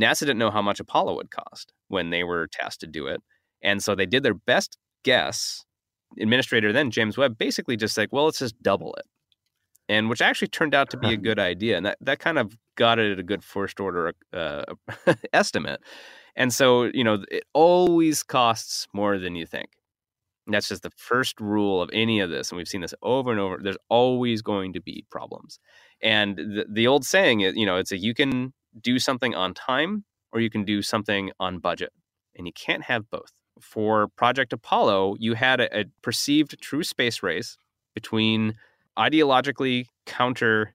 NASA 0.00 0.20
didn't 0.20 0.38
know 0.38 0.50
how 0.50 0.62
much 0.62 0.80
Apollo 0.80 1.16
would 1.16 1.30
cost 1.30 1.72
when 1.88 2.10
they 2.10 2.24
were 2.24 2.48
tasked 2.48 2.80
to 2.80 2.86
do 2.86 3.06
it. 3.06 3.20
And 3.62 3.82
so 3.82 3.94
they 3.94 4.06
did 4.06 4.22
their 4.22 4.34
best 4.34 4.78
guess. 5.04 5.64
Administrator 6.20 6.72
then, 6.72 6.90
James 6.90 7.16
Webb, 7.16 7.38
basically 7.38 7.76
just 7.76 7.96
like, 7.96 8.12
well, 8.12 8.24
let's 8.24 8.38
just 8.38 8.60
double 8.62 8.94
it. 8.94 9.06
And 9.88 10.08
which 10.08 10.22
actually 10.22 10.48
turned 10.48 10.74
out 10.74 10.90
to 10.90 10.96
be 10.96 11.12
a 11.12 11.16
good 11.28 11.38
idea. 11.38 11.76
And 11.76 11.86
that, 11.86 11.98
that 12.00 12.18
kind 12.18 12.38
of 12.38 12.56
got 12.76 12.98
it 12.98 13.12
at 13.12 13.18
a 13.18 13.22
good 13.22 13.44
first 13.44 13.80
order 13.80 14.12
uh, 14.32 14.64
estimate. 15.32 15.80
And 16.36 16.52
so, 16.52 16.84
you 16.84 17.04
know, 17.04 17.24
it 17.30 17.44
always 17.52 18.22
costs 18.22 18.86
more 18.94 19.18
than 19.18 19.36
you 19.36 19.46
think. 19.46 19.70
And 20.46 20.54
that's 20.54 20.68
just 20.68 20.82
the 20.82 20.90
first 20.96 21.40
rule 21.40 21.82
of 21.82 21.90
any 21.92 22.20
of 22.20 22.30
this. 22.30 22.50
And 22.50 22.56
we've 22.56 22.68
seen 22.68 22.80
this 22.80 22.94
over 23.02 23.30
and 23.30 23.40
over. 23.40 23.60
There's 23.62 23.78
always 23.88 24.42
going 24.42 24.72
to 24.72 24.80
be 24.80 25.04
problems. 25.10 25.58
And 26.02 26.36
the, 26.36 26.66
the 26.68 26.86
old 26.86 27.04
saying 27.04 27.40
is, 27.42 27.54
you 27.56 27.66
know, 27.66 27.76
it's 27.76 27.92
a 27.92 27.98
you 27.98 28.14
can 28.14 28.52
do 28.80 28.98
something 28.98 29.34
on 29.34 29.54
time 29.54 30.04
or 30.32 30.40
you 30.40 30.50
can 30.50 30.64
do 30.64 30.82
something 30.82 31.30
on 31.38 31.58
budget. 31.58 31.92
And 32.36 32.46
you 32.46 32.52
can't 32.54 32.84
have 32.84 33.10
both. 33.10 33.32
For 33.60 34.08
Project 34.16 34.52
Apollo, 34.52 35.16
you 35.20 35.34
had 35.34 35.60
a, 35.60 35.80
a 35.80 35.84
perceived 36.02 36.60
true 36.60 36.82
space 36.82 37.22
race 37.22 37.56
between 37.94 38.56
ideologically 38.98 39.86
counter 40.06 40.74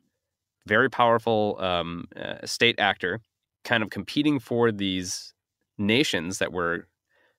very 0.68 0.90
powerful 0.90 1.58
um, 1.60 2.06
uh, 2.16 2.46
state 2.46 2.80
actor, 2.80 3.22
kind 3.64 3.84
of 3.84 3.90
competing 3.90 4.40
for 4.40 4.72
these 4.72 5.34
nations 5.78 6.40
that 6.40 6.52
were 6.52 6.88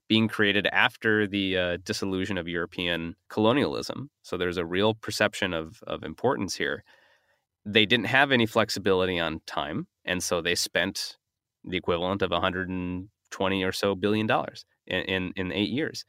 being 0.08 0.26
created 0.26 0.66
after 0.72 1.26
the 1.26 1.56
uh, 1.56 1.76
dissolution 1.84 2.38
of 2.38 2.48
European 2.48 3.14
colonialism. 3.28 4.10
So 4.22 4.36
there's 4.36 4.56
a 4.56 4.64
real 4.64 4.94
perception 4.94 5.52
of, 5.52 5.82
of 5.86 6.02
importance 6.02 6.54
here. 6.54 6.82
They 7.64 7.84
didn't 7.84 8.06
have 8.06 8.32
any 8.32 8.46
flexibility 8.46 9.18
on 9.18 9.40
time, 9.46 9.86
and 10.04 10.22
so 10.22 10.40
they 10.40 10.54
spent 10.54 11.18
the 11.64 11.76
equivalent 11.76 12.22
of 12.22 12.30
120 12.30 13.62
or 13.62 13.72
so 13.72 13.94
billion 13.94 14.26
dollars 14.26 14.64
in, 14.86 15.02
in, 15.02 15.32
in 15.36 15.52
eight 15.52 15.68
years. 15.68 16.06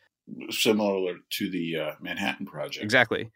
Similar 0.49 1.15
to 1.31 1.49
the 1.49 1.77
uh, 1.77 1.91
Manhattan 1.99 2.45
Project. 2.45 2.83
Exactly. 2.83 3.31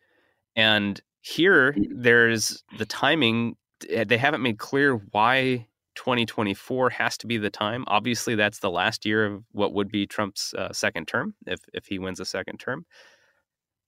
And 0.56 1.02
here, 1.22 1.76
there's 1.90 2.64
the 2.78 2.86
timing. 2.86 3.56
Eh, 3.90 4.04
they 4.04 4.18
haven't 4.18 4.42
made 4.42 4.60
clear 4.60 4.96
why 5.12 5.68
2024 5.96 6.90
has 6.92 7.18
to 7.18 7.28
be 7.28 7.38
the 7.38 7.50
time. 7.50 7.84
Obviously, 7.88 8.36
that's 8.36 8.60
the 8.60 8.72
last 8.72 9.06
year 9.06 9.26
of 9.26 9.44
what 9.52 9.74
would 9.74 9.90
be 9.90 10.06
Trump's 10.06 10.54
uh, 10.54 10.72
second 10.74 11.08
term 11.08 11.36
if 11.46 11.60
if 11.74 11.86
he 11.88 12.00
wins 12.00 12.20
a 12.20 12.26
second 12.26 12.60
term. 12.60 12.86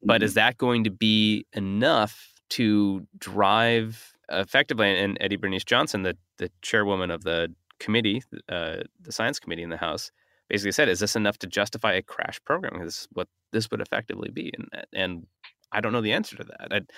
But 0.03 0.15
mm-hmm. 0.15 0.25
is 0.25 0.33
that 0.35 0.57
going 0.57 0.83
to 0.83 0.91
be 0.91 1.45
enough 1.53 2.33
to 2.51 3.07
drive 3.17 4.13
effectively? 4.29 4.99
And 4.99 5.17
Eddie 5.21 5.37
Bernice 5.37 5.63
Johnson, 5.63 6.03
the 6.03 6.17
the 6.37 6.51
chairwoman 6.61 7.11
of 7.11 7.23
the 7.23 7.53
committee, 7.79 8.23
uh, 8.49 8.77
the 9.01 9.11
science 9.11 9.39
committee 9.39 9.63
in 9.63 9.69
the 9.69 9.77
House, 9.77 10.11
basically 10.49 10.71
said, 10.71 10.89
"Is 10.89 10.99
this 10.99 11.15
enough 11.15 11.37
to 11.39 11.47
justify 11.47 11.93
a 11.93 12.01
crash 12.01 12.39
program?" 12.45 12.79
This 12.83 13.01
is 13.01 13.07
what 13.13 13.27
this 13.51 13.69
would 13.71 13.81
effectively 13.81 14.29
be, 14.29 14.51
and 14.55 14.85
and 14.93 15.27
I 15.71 15.81
don't 15.81 15.91
know 15.91 16.01
the 16.01 16.13
answer 16.13 16.37
to 16.37 16.43
that. 16.43 16.67
I'd, 16.71 16.91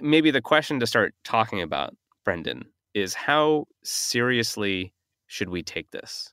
maybe 0.00 0.30
the 0.30 0.40
question 0.42 0.80
to 0.80 0.86
start 0.86 1.14
talking 1.24 1.62
about, 1.62 1.94
Brendan, 2.24 2.64
is 2.94 3.14
how 3.14 3.66
seriously 3.82 4.94
should 5.26 5.48
we 5.48 5.62
take 5.62 5.90
this? 5.90 6.32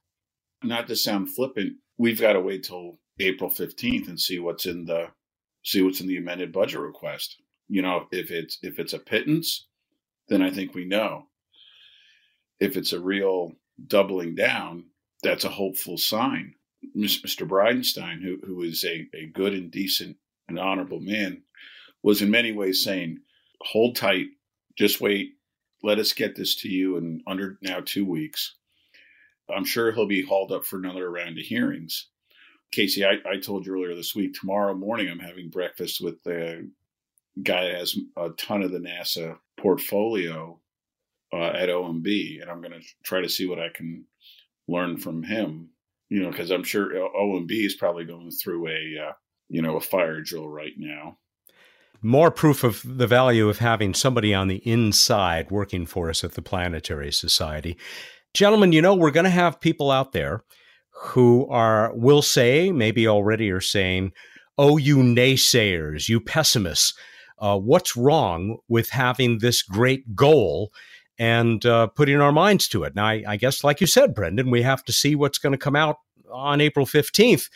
Not 0.64 0.88
to 0.88 0.95
sound 0.95 1.34
flippant, 1.34 1.74
we've 1.97 2.22
got 2.22 2.34
to 2.34 2.39
wait 2.39 2.64
till 2.64 2.99
April 3.20 3.49
15th 3.49 4.07
and 4.07 4.20
see 4.20 4.39
what's 4.39 4.66
in 4.66 4.86
the 4.86 5.07
see 5.64 5.82
what's 5.82 6.01
in 6.01 6.07
the 6.07 6.18
amended 6.18 6.51
budget 6.51 6.80
request. 6.80 7.38
You 7.68 7.82
know, 7.82 8.07
if 8.12 8.32
it's 8.32 8.59
if 8.62 8.80
it's 8.80 8.93
a 8.93 8.99
pittance, 8.99 9.68
then 10.28 10.41
I 10.41 10.51
think 10.51 10.74
we 10.74 10.86
know. 10.86 11.28
If 12.59 12.78
it's 12.78 12.93
a 12.93 12.99
real 12.99 13.53
doubling 13.88 14.36
down, 14.36 14.86
that's 15.24 15.45
a 15.45 15.49
hopeful 15.49 15.97
sign. 15.97 16.55
Mr. 16.97 17.47
Bridenstine, 17.47 18.22
who 18.22 18.38
who 18.45 18.62
is 18.64 18.84
a, 18.84 19.07
a 19.16 19.28
good 19.28 19.53
and 19.53 19.72
decent 19.72 20.18
and 20.47 20.59
honorable 20.59 20.99
man, 20.99 21.43
was 22.03 22.22
in 22.22 22.30
many 22.32 22.51
ways 22.51 22.84
saying, 22.84 23.20
"Hold 23.62 23.95
tight, 23.95 24.28
just 24.78 25.01
wait 25.01 25.34
let 25.84 25.99
us 25.99 26.13
get 26.13 26.36
this 26.36 26.55
to 26.57 26.69
you 26.69 26.97
in 26.97 27.21
under 27.27 27.57
now 27.61 27.79
two 27.84 28.05
weeks. 28.05 28.55
I'm 29.53 29.65
sure 29.65 29.91
he'll 29.91 30.07
be 30.07 30.23
hauled 30.23 30.51
up 30.51 30.65
for 30.65 30.77
another 30.77 31.09
round 31.09 31.38
of 31.38 31.43
hearings. 31.43 32.07
Casey, 32.71 33.03
I, 33.03 33.17
I 33.25 33.38
told 33.38 33.65
you 33.65 33.73
earlier 33.73 33.95
this 33.95 34.15
week, 34.15 34.34
tomorrow 34.34 34.73
morning 34.73 35.09
I'm 35.09 35.19
having 35.19 35.49
breakfast 35.49 35.99
with 36.01 36.23
the 36.23 36.69
guy 37.41 37.65
that 37.65 37.75
has 37.75 37.97
a 38.15 38.29
ton 38.29 38.61
of 38.61 38.71
the 38.71 38.79
NASA 38.79 39.38
portfolio 39.57 40.59
uh, 41.34 41.47
at 41.47 41.69
OMB, 41.69 42.41
and 42.41 42.49
I'm 42.49 42.61
going 42.61 42.79
to 42.79 42.88
try 43.03 43.21
to 43.21 43.29
see 43.29 43.47
what 43.47 43.59
I 43.59 43.69
can 43.69 44.05
learn 44.67 44.97
from 44.97 45.23
him. 45.23 45.69
You 46.09 46.23
know, 46.23 46.32
because 46.32 46.51
I'm 46.51 46.63
sure 46.63 46.93
OMB 46.93 47.51
is 47.51 47.75
probably 47.75 48.03
going 48.03 48.32
through 48.32 48.67
a 48.67 49.07
uh, 49.09 49.13
you 49.49 49.61
know 49.61 49.77
a 49.77 49.82
fire 49.82 50.21
drill 50.21 50.47
right 50.47 50.73
now 50.77 51.17
more 52.02 52.32
proof 52.32 52.64
of 52.64 52.82
the 52.86 53.08
value 53.08 53.47
of 53.49 53.60
having 53.60 53.93
somebody 53.93 54.34
on 54.34 54.47
the 54.47 54.58
inside 54.68 55.52
working 55.52 55.86
for 55.86 56.10
us 56.10 56.24
at 56.24 56.34
the 56.34 56.41
Planetary 56.41 57.12
Society. 57.12 57.78
Gentlemen, 58.34 58.72
you 58.72 58.82
know, 58.82 58.95
we're 58.95 59.12
going 59.12 59.26
to 59.26 59.30
have 59.30 59.60
people 59.60 59.91
out 59.91 60.12
there 60.12 60.43
who 60.89 61.47
are, 61.49 61.93
will 61.95 62.22
say, 62.22 62.72
maybe 62.72 63.08
already 63.08 63.52
are 63.52 63.62
saying, 63.62 64.14
oh, 64.58 64.78
you 64.78 64.97
naysayers, 64.97 66.10
you 66.10 66.20
pessimists, 66.20 66.93
uh, 67.39 67.58
what's 67.58 67.97
wrong 67.97 68.58
with 68.68 68.89
having 68.89 69.39
this 69.39 69.62
great 69.62 70.16
goal 70.16 70.72
and 71.18 71.66
uh, 71.66 71.88
putting 71.88 72.22
our 72.22 72.32
minds 72.32 72.68
to 72.68 72.84
it? 72.84 72.95
Now, 72.95 73.06
I, 73.08 73.24
I 73.28 73.36
guess, 73.38 73.64
like 73.64 73.82
you 73.82 73.88
said, 73.88 74.14
Brendan, 74.14 74.52
we 74.52 74.62
have 74.62 74.84
to 74.86 74.93
see 74.93 75.16
what's 75.16 75.39
going 75.39 75.54
to 75.54 75.58
come 75.58 75.76
out 75.76 75.97
on 76.32 76.62
April 76.62 76.86
15th 76.86 77.49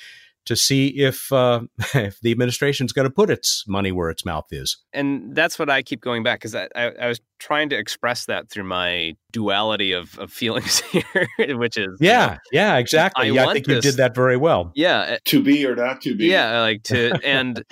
to 0.46 0.56
see 0.56 0.88
if 0.88 1.32
uh, 1.32 1.62
if 1.94 2.20
the 2.22 2.32
administration 2.32 2.86
is 2.86 2.94
going 2.94 3.08
to 3.08 3.14
put 3.14 3.30
its 3.30 3.64
money 3.68 3.92
where 3.92 4.10
its 4.10 4.26
mouth 4.26 4.46
is. 4.52 4.78
And 4.94 5.36
that's 5.36 5.60
what 5.60 5.70
I 5.70 5.82
keep 5.82 6.02
going 6.02 6.24
back 6.24 6.40
because 6.40 6.56
I, 6.56 6.68
I, 6.76 6.92
I, 7.02 7.08
was 7.08 7.20
trying 7.40 7.70
to 7.70 7.78
express 7.78 8.26
that 8.26 8.50
through 8.50 8.64
my 8.64 9.16
duality 9.32 9.92
of, 9.92 10.18
of 10.20 10.32
feelings 10.32 10.80
here, 10.92 11.28
which 11.58 11.78
is 11.78 11.98
yeah, 12.00 12.24
you 12.24 12.32
know, 12.32 12.38
yeah, 12.52 12.78
exactly. 12.78 13.30
I, 13.30 13.34
yeah, 13.34 13.48
I 13.48 13.54
think 13.54 13.66
this, 13.66 13.76
you 13.76 13.92
did 13.92 13.98
that 13.98 14.16
very 14.16 14.38
well. 14.38 14.72
Yeah, 14.76 15.00
uh, 15.00 15.18
to 15.26 15.44
be 15.44 15.66
or 15.66 15.76
not 15.76 16.02
to 16.02 16.16
be. 16.16 16.28
Yeah, 16.28 16.62
like 16.62 16.84
to 16.84 17.20
and 17.24 17.64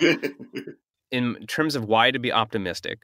in 1.10 1.46
terms 1.46 1.76
of 1.76 1.84
why 1.84 2.10
to 2.10 2.18
be 2.18 2.32
optimistic, 2.32 2.98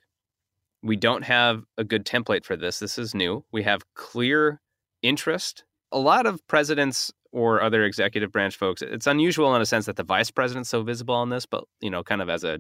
we 0.83 0.97
don't 0.97 1.23
have 1.23 1.65
a 1.79 1.85
good 1.85 2.05
template 2.05 2.45
for 2.45 2.57
this. 2.57 2.79
This 2.79 2.99
is 2.99 3.15
new. 3.15 3.45
We 3.53 3.63
have 3.63 3.83
clear 3.95 4.61
interest. 5.03 5.65
A 5.93 5.99
lot 5.99 6.27
of 6.27 6.47
presidents 6.47 7.13
or 7.33 7.63
other 7.63 7.85
executive 7.85 8.33
branch 8.33 8.57
folks. 8.57 8.83
It's 8.83 9.07
unusual 9.07 9.55
in 9.55 9.63
a 9.63 9.67
sense 9.67 9.87
that 9.87 9.97
the 9.97 10.05
vice 10.05 10.31
president's 10.31 10.71
so 10.71 10.83
visible 10.83 11.15
on 11.15 11.31
this, 11.31 11.47
but 11.47 11.65
you 11.81 11.91
know, 11.91 12.03
kind 12.03 12.23
of 12.23 12.29
as 12.29 12.45
a 12.45 12.59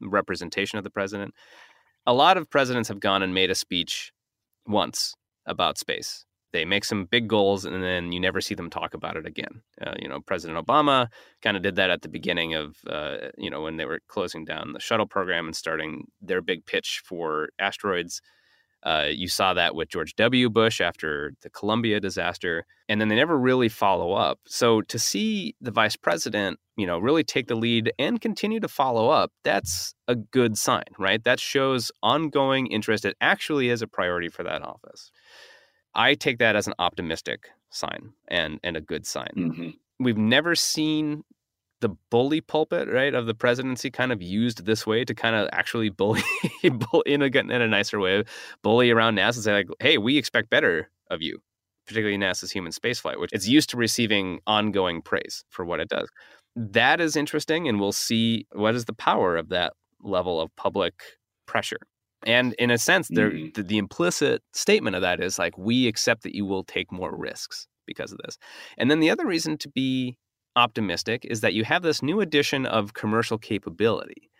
representation 0.00 0.78
of 0.78 0.84
the 0.84 0.90
president. 0.90 1.34
A 2.06 2.14
lot 2.14 2.36
of 2.36 2.48
presidents 2.48 2.88
have 2.88 3.00
gone 3.00 3.22
and 3.22 3.34
made 3.34 3.50
a 3.50 3.54
speech 3.54 4.12
once 4.66 5.14
about 5.46 5.78
space. 5.78 6.24
They 6.52 6.64
make 6.64 6.84
some 6.84 7.04
big 7.04 7.28
goals 7.28 7.66
and 7.66 7.82
then 7.82 8.10
you 8.12 8.20
never 8.20 8.40
see 8.40 8.54
them 8.54 8.70
talk 8.70 8.94
about 8.94 9.16
it 9.16 9.26
again. 9.26 9.60
Uh, 9.84 9.92
you 10.00 10.08
know, 10.08 10.20
President 10.20 10.64
Obama 10.64 11.08
kind 11.42 11.58
of 11.58 11.62
did 11.62 11.76
that 11.76 11.90
at 11.90 12.00
the 12.00 12.08
beginning 12.08 12.54
of, 12.54 12.78
uh, 12.88 13.16
you 13.36 13.50
know, 13.50 13.60
when 13.60 13.76
they 13.76 13.84
were 13.84 14.00
closing 14.08 14.46
down 14.46 14.72
the 14.72 14.80
shuttle 14.80 15.06
program 15.06 15.46
and 15.46 15.54
starting 15.54 16.06
their 16.22 16.40
big 16.40 16.64
pitch 16.64 17.02
for 17.04 17.50
asteroids 17.58 18.22
uh, 18.82 19.06
you 19.10 19.28
saw 19.28 19.54
that 19.54 19.74
with 19.74 19.88
George 19.88 20.14
W. 20.16 20.48
Bush 20.48 20.80
after 20.80 21.32
the 21.42 21.50
Columbia 21.50 22.00
disaster, 22.00 22.64
and 22.88 23.00
then 23.00 23.08
they 23.08 23.16
never 23.16 23.36
really 23.36 23.68
follow 23.68 24.12
up. 24.12 24.38
So 24.46 24.82
to 24.82 24.98
see 24.98 25.56
the 25.60 25.70
vice 25.70 25.96
president, 25.96 26.58
you 26.76 26.86
know, 26.86 26.98
really 26.98 27.24
take 27.24 27.48
the 27.48 27.56
lead 27.56 27.92
and 27.98 28.20
continue 28.20 28.60
to 28.60 28.68
follow 28.68 29.08
up, 29.08 29.32
that's 29.42 29.94
a 30.06 30.14
good 30.14 30.56
sign, 30.56 30.84
right? 30.98 31.22
That 31.24 31.40
shows 31.40 31.90
ongoing 32.02 32.68
interest. 32.68 33.04
It 33.04 33.16
actually 33.20 33.68
is 33.68 33.82
a 33.82 33.88
priority 33.88 34.28
for 34.28 34.44
that 34.44 34.62
office. 34.62 35.10
I 35.94 36.14
take 36.14 36.38
that 36.38 36.54
as 36.54 36.66
an 36.66 36.74
optimistic 36.78 37.48
sign 37.70 38.12
and 38.28 38.60
and 38.62 38.76
a 38.76 38.80
good 38.80 39.06
sign. 39.06 39.32
Mm-hmm. 39.36 39.70
We've 40.00 40.16
never 40.16 40.54
seen 40.54 41.24
the 41.80 41.90
bully 42.10 42.40
pulpit, 42.40 42.88
right, 42.88 43.14
of 43.14 43.26
the 43.26 43.34
presidency 43.34 43.90
kind 43.90 44.12
of 44.12 44.22
used 44.22 44.66
this 44.66 44.86
way 44.86 45.04
to 45.04 45.14
kind 45.14 45.36
of 45.36 45.48
actually 45.52 45.90
bully, 45.90 46.22
in 46.62 47.22
a 47.22 47.26
in 47.26 47.50
a 47.50 47.68
nicer 47.68 47.98
way, 47.98 48.24
bully 48.62 48.90
around 48.90 49.16
NASA 49.16 49.36
and 49.36 49.44
say 49.44 49.52
like, 49.52 49.68
"Hey, 49.80 49.98
we 49.98 50.16
expect 50.16 50.50
better 50.50 50.90
of 51.10 51.22
you," 51.22 51.38
particularly 51.86 52.18
NASA's 52.18 52.50
human 52.50 52.72
spaceflight, 52.72 53.20
which 53.20 53.32
it's 53.32 53.48
used 53.48 53.70
to 53.70 53.76
receiving 53.76 54.40
ongoing 54.46 55.02
praise 55.02 55.44
for 55.50 55.64
what 55.64 55.80
it 55.80 55.88
does. 55.88 56.08
That 56.56 57.00
is 57.00 57.16
interesting, 57.16 57.68
and 57.68 57.80
we'll 57.80 57.92
see 57.92 58.46
what 58.52 58.74
is 58.74 58.86
the 58.86 58.92
power 58.92 59.36
of 59.36 59.50
that 59.50 59.74
level 60.02 60.40
of 60.40 60.54
public 60.56 60.94
pressure. 61.46 61.78
And 62.26 62.54
in 62.54 62.70
a 62.70 62.78
sense, 62.78 63.08
mm-hmm. 63.08 63.50
the, 63.54 63.62
the 63.62 63.78
implicit 63.78 64.42
statement 64.52 64.96
of 64.96 65.02
that 65.02 65.20
is 65.20 65.38
like, 65.38 65.56
we 65.56 65.86
accept 65.86 66.24
that 66.24 66.34
you 66.34 66.44
will 66.44 66.64
take 66.64 66.90
more 66.90 67.16
risks 67.16 67.66
because 67.86 68.12
of 68.12 68.18
this. 68.24 68.38
And 68.76 68.90
then 68.90 69.00
the 69.00 69.10
other 69.10 69.26
reason 69.26 69.56
to 69.58 69.68
be 69.68 70.18
optimistic 70.58 71.24
is 71.24 71.40
that 71.40 71.54
you 71.54 71.64
have 71.64 71.82
this 71.82 72.02
new 72.02 72.20
addition 72.20 72.66
of 72.66 72.92
commercial 72.94 73.38
capability. 73.38 74.30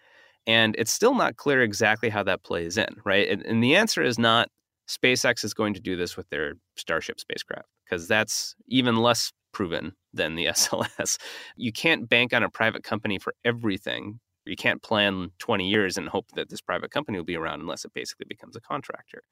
And 0.46 0.74
it's 0.78 0.92
still 0.92 1.14
not 1.14 1.36
clear 1.36 1.62
exactly 1.62 2.08
how 2.08 2.22
that 2.24 2.42
plays 2.42 2.76
in, 2.76 2.88
right? 3.04 3.28
And, 3.28 3.42
and 3.42 3.62
the 3.62 3.76
answer 3.76 4.02
is 4.02 4.18
not 4.18 4.48
SpaceX 4.88 5.44
is 5.44 5.54
going 5.54 5.74
to 5.74 5.80
do 5.80 5.94
this 5.94 6.16
with 6.16 6.28
their 6.30 6.54
Starship 6.76 7.20
spacecraft, 7.20 7.68
because 7.84 8.08
that's 8.08 8.54
even 8.66 8.96
less 8.96 9.32
proven 9.52 9.92
than 10.12 10.34
the 10.34 10.46
SLS. 10.56 11.18
You 11.56 11.72
can't 11.72 12.08
bank 12.08 12.32
on 12.32 12.42
a 12.42 12.50
private 12.50 12.82
company 12.82 13.18
for 13.18 13.34
everything. 13.44 14.20
You 14.44 14.56
can't 14.56 14.82
plan 14.82 15.30
20 15.38 15.68
years 15.68 15.96
and 15.98 16.08
hope 16.08 16.26
that 16.34 16.48
this 16.48 16.62
private 16.62 16.90
company 16.90 17.18
will 17.18 17.24
be 17.24 17.36
around 17.36 17.60
unless 17.60 17.84
it 17.84 17.92
basically 17.94 18.26
becomes 18.28 18.56
a 18.56 18.60
contractor. 18.60 19.22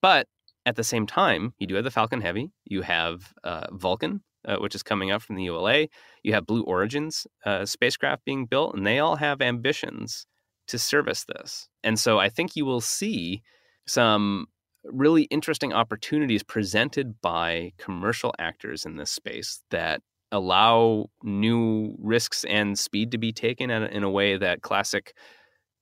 But 0.00 0.28
at 0.64 0.76
the 0.76 0.84
same 0.84 1.06
time, 1.06 1.52
you 1.58 1.66
do 1.66 1.74
have 1.74 1.84
the 1.84 1.90
Falcon 1.90 2.20
Heavy, 2.20 2.52
you 2.64 2.82
have 2.82 3.32
uh, 3.42 3.66
Vulcan, 3.72 4.22
uh, 4.46 4.56
which 4.56 4.74
is 4.74 4.82
coming 4.82 5.10
up 5.10 5.22
from 5.22 5.36
the 5.36 5.44
ULA. 5.44 5.88
You 6.22 6.32
have 6.32 6.46
Blue 6.46 6.62
Origin's 6.62 7.26
uh, 7.44 7.64
spacecraft 7.64 8.24
being 8.24 8.46
built, 8.46 8.76
and 8.76 8.86
they 8.86 8.98
all 8.98 9.16
have 9.16 9.42
ambitions 9.42 10.26
to 10.68 10.78
service 10.78 11.24
this. 11.24 11.68
And 11.82 11.98
so 11.98 12.18
I 12.18 12.28
think 12.28 12.56
you 12.56 12.64
will 12.64 12.80
see 12.80 13.42
some 13.86 14.46
really 14.84 15.22
interesting 15.24 15.72
opportunities 15.72 16.42
presented 16.42 17.20
by 17.20 17.72
commercial 17.78 18.34
actors 18.38 18.84
in 18.84 18.96
this 18.96 19.10
space 19.10 19.62
that 19.70 20.00
allow 20.32 21.06
new 21.22 21.94
risks 21.98 22.44
and 22.44 22.78
speed 22.78 23.12
to 23.12 23.18
be 23.18 23.32
taken 23.32 23.70
in 23.70 24.02
a, 24.02 24.10
way 24.10 24.36
that 24.36 24.62
classic 24.62 25.14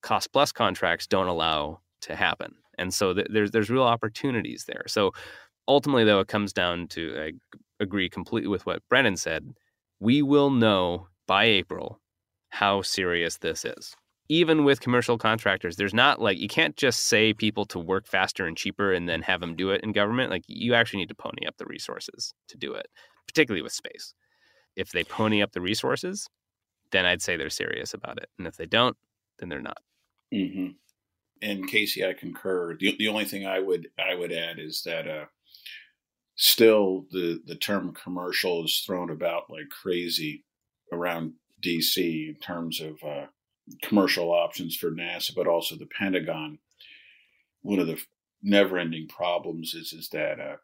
cost 0.02 0.32
plus 0.32 0.52
contracts 0.52 1.06
don't 1.06 1.28
allow 1.28 1.80
to 2.02 2.14
happen. 2.14 2.54
And 2.76 2.92
so 2.92 3.14
th- 3.14 3.28
there's 3.30 3.50
there's 3.52 3.70
real 3.70 3.84
opportunities 3.84 4.64
there. 4.66 4.84
So 4.86 5.12
ultimately, 5.66 6.04
though, 6.04 6.20
it 6.20 6.28
comes 6.28 6.52
down 6.52 6.88
to 6.88 7.14
I 7.18 7.32
agree 7.80 8.08
completely 8.08 8.48
with 8.48 8.66
what 8.66 8.82
Brendan 8.88 9.16
said. 9.16 9.54
We 10.00 10.22
will 10.22 10.50
know 10.50 11.08
by 11.26 11.44
April 11.44 12.00
how 12.50 12.82
serious 12.82 13.38
this 13.38 13.64
is. 13.64 13.96
Even 14.28 14.64
with 14.64 14.80
commercial 14.80 15.18
contractors, 15.18 15.76
there's 15.76 15.92
not 15.92 16.20
like 16.20 16.38
you 16.38 16.48
can't 16.48 16.76
just 16.76 17.00
say 17.06 17.34
people 17.34 17.66
to 17.66 17.78
work 17.78 18.06
faster 18.06 18.46
and 18.46 18.56
cheaper 18.56 18.92
and 18.92 19.08
then 19.08 19.20
have 19.20 19.40
them 19.40 19.54
do 19.54 19.70
it 19.70 19.82
in 19.82 19.92
government. 19.92 20.30
Like 20.30 20.44
you 20.46 20.72
actually 20.74 21.00
need 21.00 21.10
to 21.10 21.14
pony 21.14 21.46
up 21.46 21.56
the 21.58 21.66
resources 21.66 22.32
to 22.48 22.56
do 22.56 22.72
it, 22.72 22.86
particularly 23.26 23.62
with 23.62 23.72
space. 23.72 24.14
If 24.76 24.92
they 24.92 25.04
pony 25.04 25.42
up 25.42 25.52
the 25.52 25.60
resources, 25.60 26.28
then 26.90 27.04
I'd 27.04 27.22
say 27.22 27.36
they're 27.36 27.50
serious 27.50 27.92
about 27.92 28.18
it. 28.18 28.28
And 28.38 28.46
if 28.46 28.56
they 28.56 28.66
don't, 28.66 28.96
then 29.38 29.48
they're 29.48 29.60
not. 29.60 29.78
Mm-hmm. 30.32 30.68
And 31.42 31.68
Casey, 31.68 32.06
I 32.06 32.14
concur. 32.14 32.76
The, 32.76 32.96
the 32.98 33.08
only 33.08 33.24
thing 33.26 33.46
I 33.46 33.60
would 33.60 33.88
I 33.98 34.14
would 34.14 34.32
add 34.32 34.58
is 34.58 34.82
that 34.84 35.06
uh, 35.06 35.24
still 36.36 37.06
the 37.10 37.40
the 37.46 37.56
term 37.56 37.94
commercial 37.94 38.64
is 38.64 38.82
thrown 38.84 39.10
about 39.10 39.50
like 39.50 39.68
crazy 39.70 40.44
around 40.92 41.34
DC 41.64 42.28
in 42.28 42.36
terms 42.40 42.80
of 42.80 43.02
uh, 43.02 43.26
commercial 43.82 44.30
options 44.30 44.76
for 44.76 44.90
NASA, 44.90 45.34
but 45.34 45.46
also 45.46 45.76
the 45.76 45.86
Pentagon. 45.86 46.58
One 47.62 47.78
of 47.78 47.86
the 47.86 48.00
never-ending 48.42 49.08
problems 49.08 49.74
is 49.74 49.92
is 49.92 50.08
that 50.10 50.40
uh, 50.40 50.56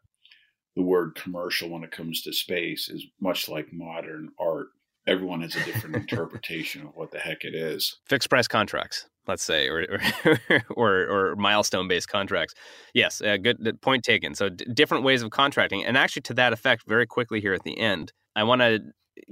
the 0.75 0.83
word 0.83 1.15
commercial, 1.15 1.69
when 1.69 1.83
it 1.83 1.91
comes 1.91 2.21
to 2.21 2.33
space, 2.33 2.89
is 2.89 3.05
much 3.19 3.49
like 3.49 3.73
modern 3.73 4.29
art. 4.39 4.67
Everyone 5.07 5.41
has 5.41 5.55
a 5.55 5.65
different 5.65 5.95
interpretation 6.11 6.83
of 6.83 6.95
what 6.95 7.11
the 7.11 7.19
heck 7.19 7.43
it 7.43 7.55
is. 7.55 7.97
Fixed 8.07 8.29
price 8.29 8.47
contracts, 8.47 9.07
let's 9.27 9.43
say, 9.43 9.67
or 9.67 9.85
or 10.25 10.63
or, 10.75 11.31
or 11.31 11.35
milestone 11.35 11.87
based 11.87 12.09
contracts. 12.09 12.53
Yes, 12.93 13.21
uh, 13.21 13.37
good 13.37 13.81
point 13.81 14.03
taken. 14.03 14.35
So 14.35 14.49
d- 14.49 14.65
different 14.73 15.03
ways 15.03 15.21
of 15.21 15.31
contracting, 15.31 15.85
and 15.85 15.97
actually 15.97 16.23
to 16.23 16.33
that 16.35 16.53
effect, 16.53 16.83
very 16.87 17.07
quickly 17.07 17.41
here 17.41 17.53
at 17.53 17.63
the 17.63 17.77
end, 17.77 18.11
I 18.35 18.43
want 18.43 18.61
to 18.61 18.79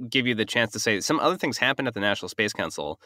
give 0.08 0.26
you 0.26 0.34
the 0.34 0.44
chance 0.44 0.72
to 0.72 0.80
say 0.80 1.00
some 1.00 1.18
other 1.20 1.36
things 1.36 1.58
happened 1.58 1.88
at 1.88 1.94
the 1.94 2.00
National 2.00 2.28
Space 2.28 2.52
Council 2.52 3.00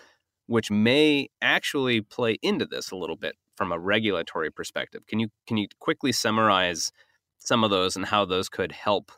which 0.47 0.71
may 0.71 1.29
actually 1.41 2.01
play 2.01 2.39
into 2.43 2.67
this 2.67 2.91
a 2.91 2.97
little 2.97 3.17
bit 3.17 3.37
from 3.57 3.73
a 3.73 3.79
regulatory 3.79 4.51
perspective. 4.51 5.03
Can 5.07 5.19
you 5.19 5.29
can 5.47 5.57
you 5.57 5.69
quickly 5.81 6.13
summarize 6.13 6.93
some 7.39 7.65
of 7.65 7.71
those 7.71 7.97
and 7.97 8.07
how 8.07 8.25
those 8.25 8.49
could 8.49 8.73
help 8.73 9.13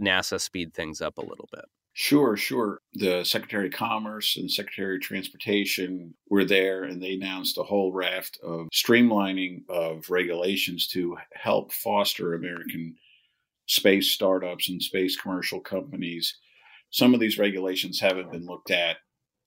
NASA 0.00 0.40
speed 0.40 0.74
things 0.74 1.00
up 1.00 1.18
a 1.18 1.22
little 1.24 1.48
bit? 1.52 1.64
Sure, 1.96 2.36
sure. 2.36 2.80
The 2.94 3.22
Secretary 3.22 3.68
of 3.68 3.72
Commerce 3.72 4.36
and 4.36 4.50
Secretary 4.50 4.96
of 4.96 5.02
Transportation 5.02 6.12
were 6.28 6.44
there 6.44 6.82
and 6.82 7.00
they 7.00 7.14
announced 7.14 7.56
a 7.56 7.62
whole 7.62 7.92
raft 7.92 8.36
of 8.42 8.66
streamlining 8.74 9.62
of 9.68 10.10
regulations 10.10 10.88
to 10.88 11.16
help 11.34 11.72
foster 11.72 12.34
American 12.34 12.96
space 13.66 14.10
startups 14.10 14.68
and 14.68 14.82
space 14.82 15.16
commercial 15.16 15.60
companies. 15.60 16.36
Some 16.90 17.14
of 17.14 17.20
these 17.20 17.38
regulations 17.38 18.00
haven't 18.00 18.32
been 18.32 18.44
looked 18.44 18.72
at 18.72 18.96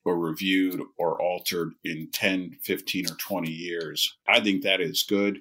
or 0.06 0.18
reviewed 0.18 0.82
or 0.98 1.22
altered 1.22 1.74
in 1.84 2.08
10, 2.14 2.60
15, 2.64 3.12
or 3.12 3.16
20 3.16 3.52
years. 3.52 4.18
I 4.26 4.40
think 4.40 4.64
that 4.64 4.80
is 4.80 5.04
good. 5.04 5.40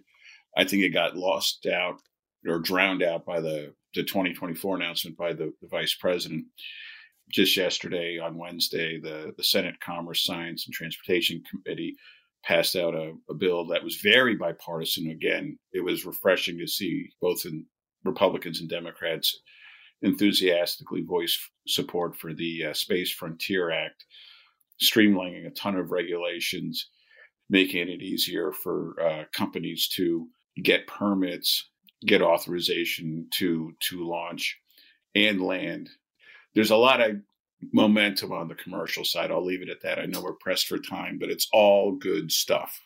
I 0.56 0.64
think 0.64 0.82
it 0.82 0.88
got 0.88 1.16
lost 1.16 1.66
out 1.66 2.00
or 2.44 2.58
drowned 2.58 3.04
out 3.04 3.24
by 3.24 3.40
the, 3.40 3.74
the 3.94 4.02
2024 4.02 4.74
announcement 4.74 5.16
by 5.16 5.32
the, 5.34 5.52
the 5.62 5.68
vice 5.68 5.94
president. 5.94 6.46
Just 7.30 7.56
yesterday 7.56 8.18
on 8.18 8.38
Wednesday, 8.38 9.00
the, 9.00 9.32
the 9.36 9.42
Senate 9.42 9.80
Commerce, 9.80 10.24
Science, 10.24 10.66
and 10.66 10.74
Transportation 10.74 11.42
Committee 11.50 11.96
passed 12.44 12.76
out 12.76 12.94
a, 12.94 13.12
a 13.28 13.34
bill 13.34 13.66
that 13.66 13.82
was 13.82 13.96
very 13.96 14.36
bipartisan. 14.36 15.10
Again, 15.10 15.58
it 15.72 15.80
was 15.80 16.06
refreshing 16.06 16.58
to 16.58 16.66
see 16.66 17.08
both 17.20 17.44
in 17.44 17.66
Republicans 18.04 18.60
and 18.60 18.68
Democrats 18.68 19.40
enthusiastically 20.02 21.02
voice 21.02 21.36
support 21.66 22.16
for 22.16 22.32
the 22.32 22.66
uh, 22.66 22.72
Space 22.72 23.10
Frontier 23.10 23.70
Act 23.70 24.04
streamlining 24.82 25.46
a 25.46 25.50
ton 25.50 25.76
of 25.76 25.90
regulations, 25.90 26.90
making 27.48 27.88
it 27.88 28.02
easier 28.02 28.52
for 28.52 28.94
uh, 29.00 29.24
companies 29.32 29.88
to 29.88 30.28
get 30.62 30.86
permits, 30.86 31.70
get 32.04 32.22
authorization 32.22 33.26
to 33.32 33.72
to 33.80 34.06
launch 34.06 34.58
and 35.14 35.40
land. 35.40 35.88
There's 36.56 36.72
a 36.72 36.76
lot 36.76 37.00
of 37.00 37.16
momentum 37.72 38.32
on 38.32 38.48
the 38.48 38.54
commercial 38.54 39.04
side. 39.04 39.30
I'll 39.30 39.44
leave 39.44 39.62
it 39.62 39.68
at 39.68 39.82
that. 39.82 39.98
I 39.98 40.06
know 40.06 40.22
we're 40.22 40.32
pressed 40.32 40.66
for 40.66 40.78
time, 40.78 41.18
but 41.20 41.30
it's 41.30 41.48
all 41.52 41.92
good 41.92 42.32
stuff 42.32 42.80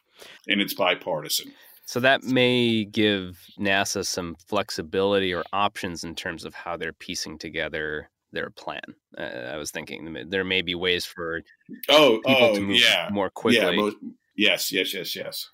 and 0.46 0.60
it's 0.60 0.74
bipartisan. 0.74 1.52
So 1.86 2.00
that 2.00 2.22
may 2.24 2.84
give 2.84 3.38
NASA 3.58 4.04
some 4.04 4.36
flexibility 4.46 5.32
or 5.32 5.44
options 5.52 6.04
in 6.04 6.14
terms 6.14 6.44
of 6.44 6.54
how 6.54 6.76
they're 6.76 6.92
piecing 6.92 7.38
together 7.38 8.10
their 8.32 8.50
plan. 8.50 8.82
Uh, 9.18 9.22
I 9.22 9.56
was 9.56 9.70
thinking 9.70 10.16
there 10.28 10.44
may 10.44 10.62
be 10.62 10.74
ways 10.74 11.04
for 11.04 11.42
oh, 11.88 12.20
people 12.24 12.44
oh, 12.44 12.54
to 12.54 12.60
move 12.60 12.80
yeah. 12.80 13.08
more 13.10 13.30
quickly. 13.30 13.60
Yeah, 13.60 13.72
most, 13.72 13.96
yes, 14.36 14.72
yes, 14.72 14.94
yes, 14.94 15.16
yes. 15.16 15.50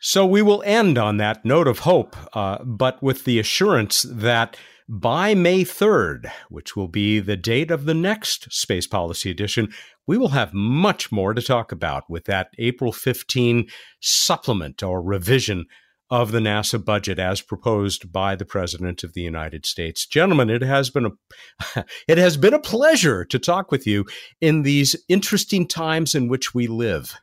So 0.00 0.24
we 0.24 0.42
will 0.42 0.62
end 0.64 0.96
on 0.96 1.16
that 1.16 1.44
note 1.44 1.66
of 1.66 1.80
hope, 1.80 2.16
uh, 2.36 2.62
but 2.64 3.02
with 3.02 3.24
the 3.24 3.38
assurance 3.38 4.06
that 4.08 4.56
by 4.88 5.34
May 5.34 5.64
3rd, 5.64 6.30
which 6.48 6.74
will 6.74 6.88
be 6.88 7.20
the 7.20 7.36
date 7.36 7.70
of 7.70 7.84
the 7.84 7.94
next 7.94 8.50
Space 8.52 8.86
Policy 8.86 9.30
Edition, 9.30 9.68
we 10.06 10.16
will 10.16 10.28
have 10.28 10.54
much 10.54 11.12
more 11.12 11.34
to 11.34 11.42
talk 11.42 11.72
about 11.72 12.08
with 12.08 12.24
that 12.24 12.48
April 12.58 12.92
15 12.92 13.68
supplement 14.00 14.82
or 14.82 15.02
revision 15.02 15.66
of 16.10 16.32
the 16.32 16.38
NASA 16.38 16.82
budget 16.82 17.18
as 17.18 17.42
proposed 17.42 18.10
by 18.10 18.34
the 18.34 18.46
President 18.46 19.04
of 19.04 19.12
the 19.12 19.20
United 19.20 19.66
States. 19.66 20.06
Gentlemen, 20.06 20.48
it 20.48 20.62
has 20.62 20.88
been 20.88 21.06
a 21.06 21.84
it 22.08 22.16
has 22.16 22.38
been 22.38 22.54
a 22.54 22.58
pleasure 22.58 23.26
to 23.26 23.38
talk 23.38 23.70
with 23.70 23.86
you 23.86 24.06
in 24.40 24.62
these 24.62 24.96
interesting 25.08 25.68
times 25.68 26.14
in 26.14 26.28
which 26.28 26.54
we 26.54 26.66
live. 26.66 27.14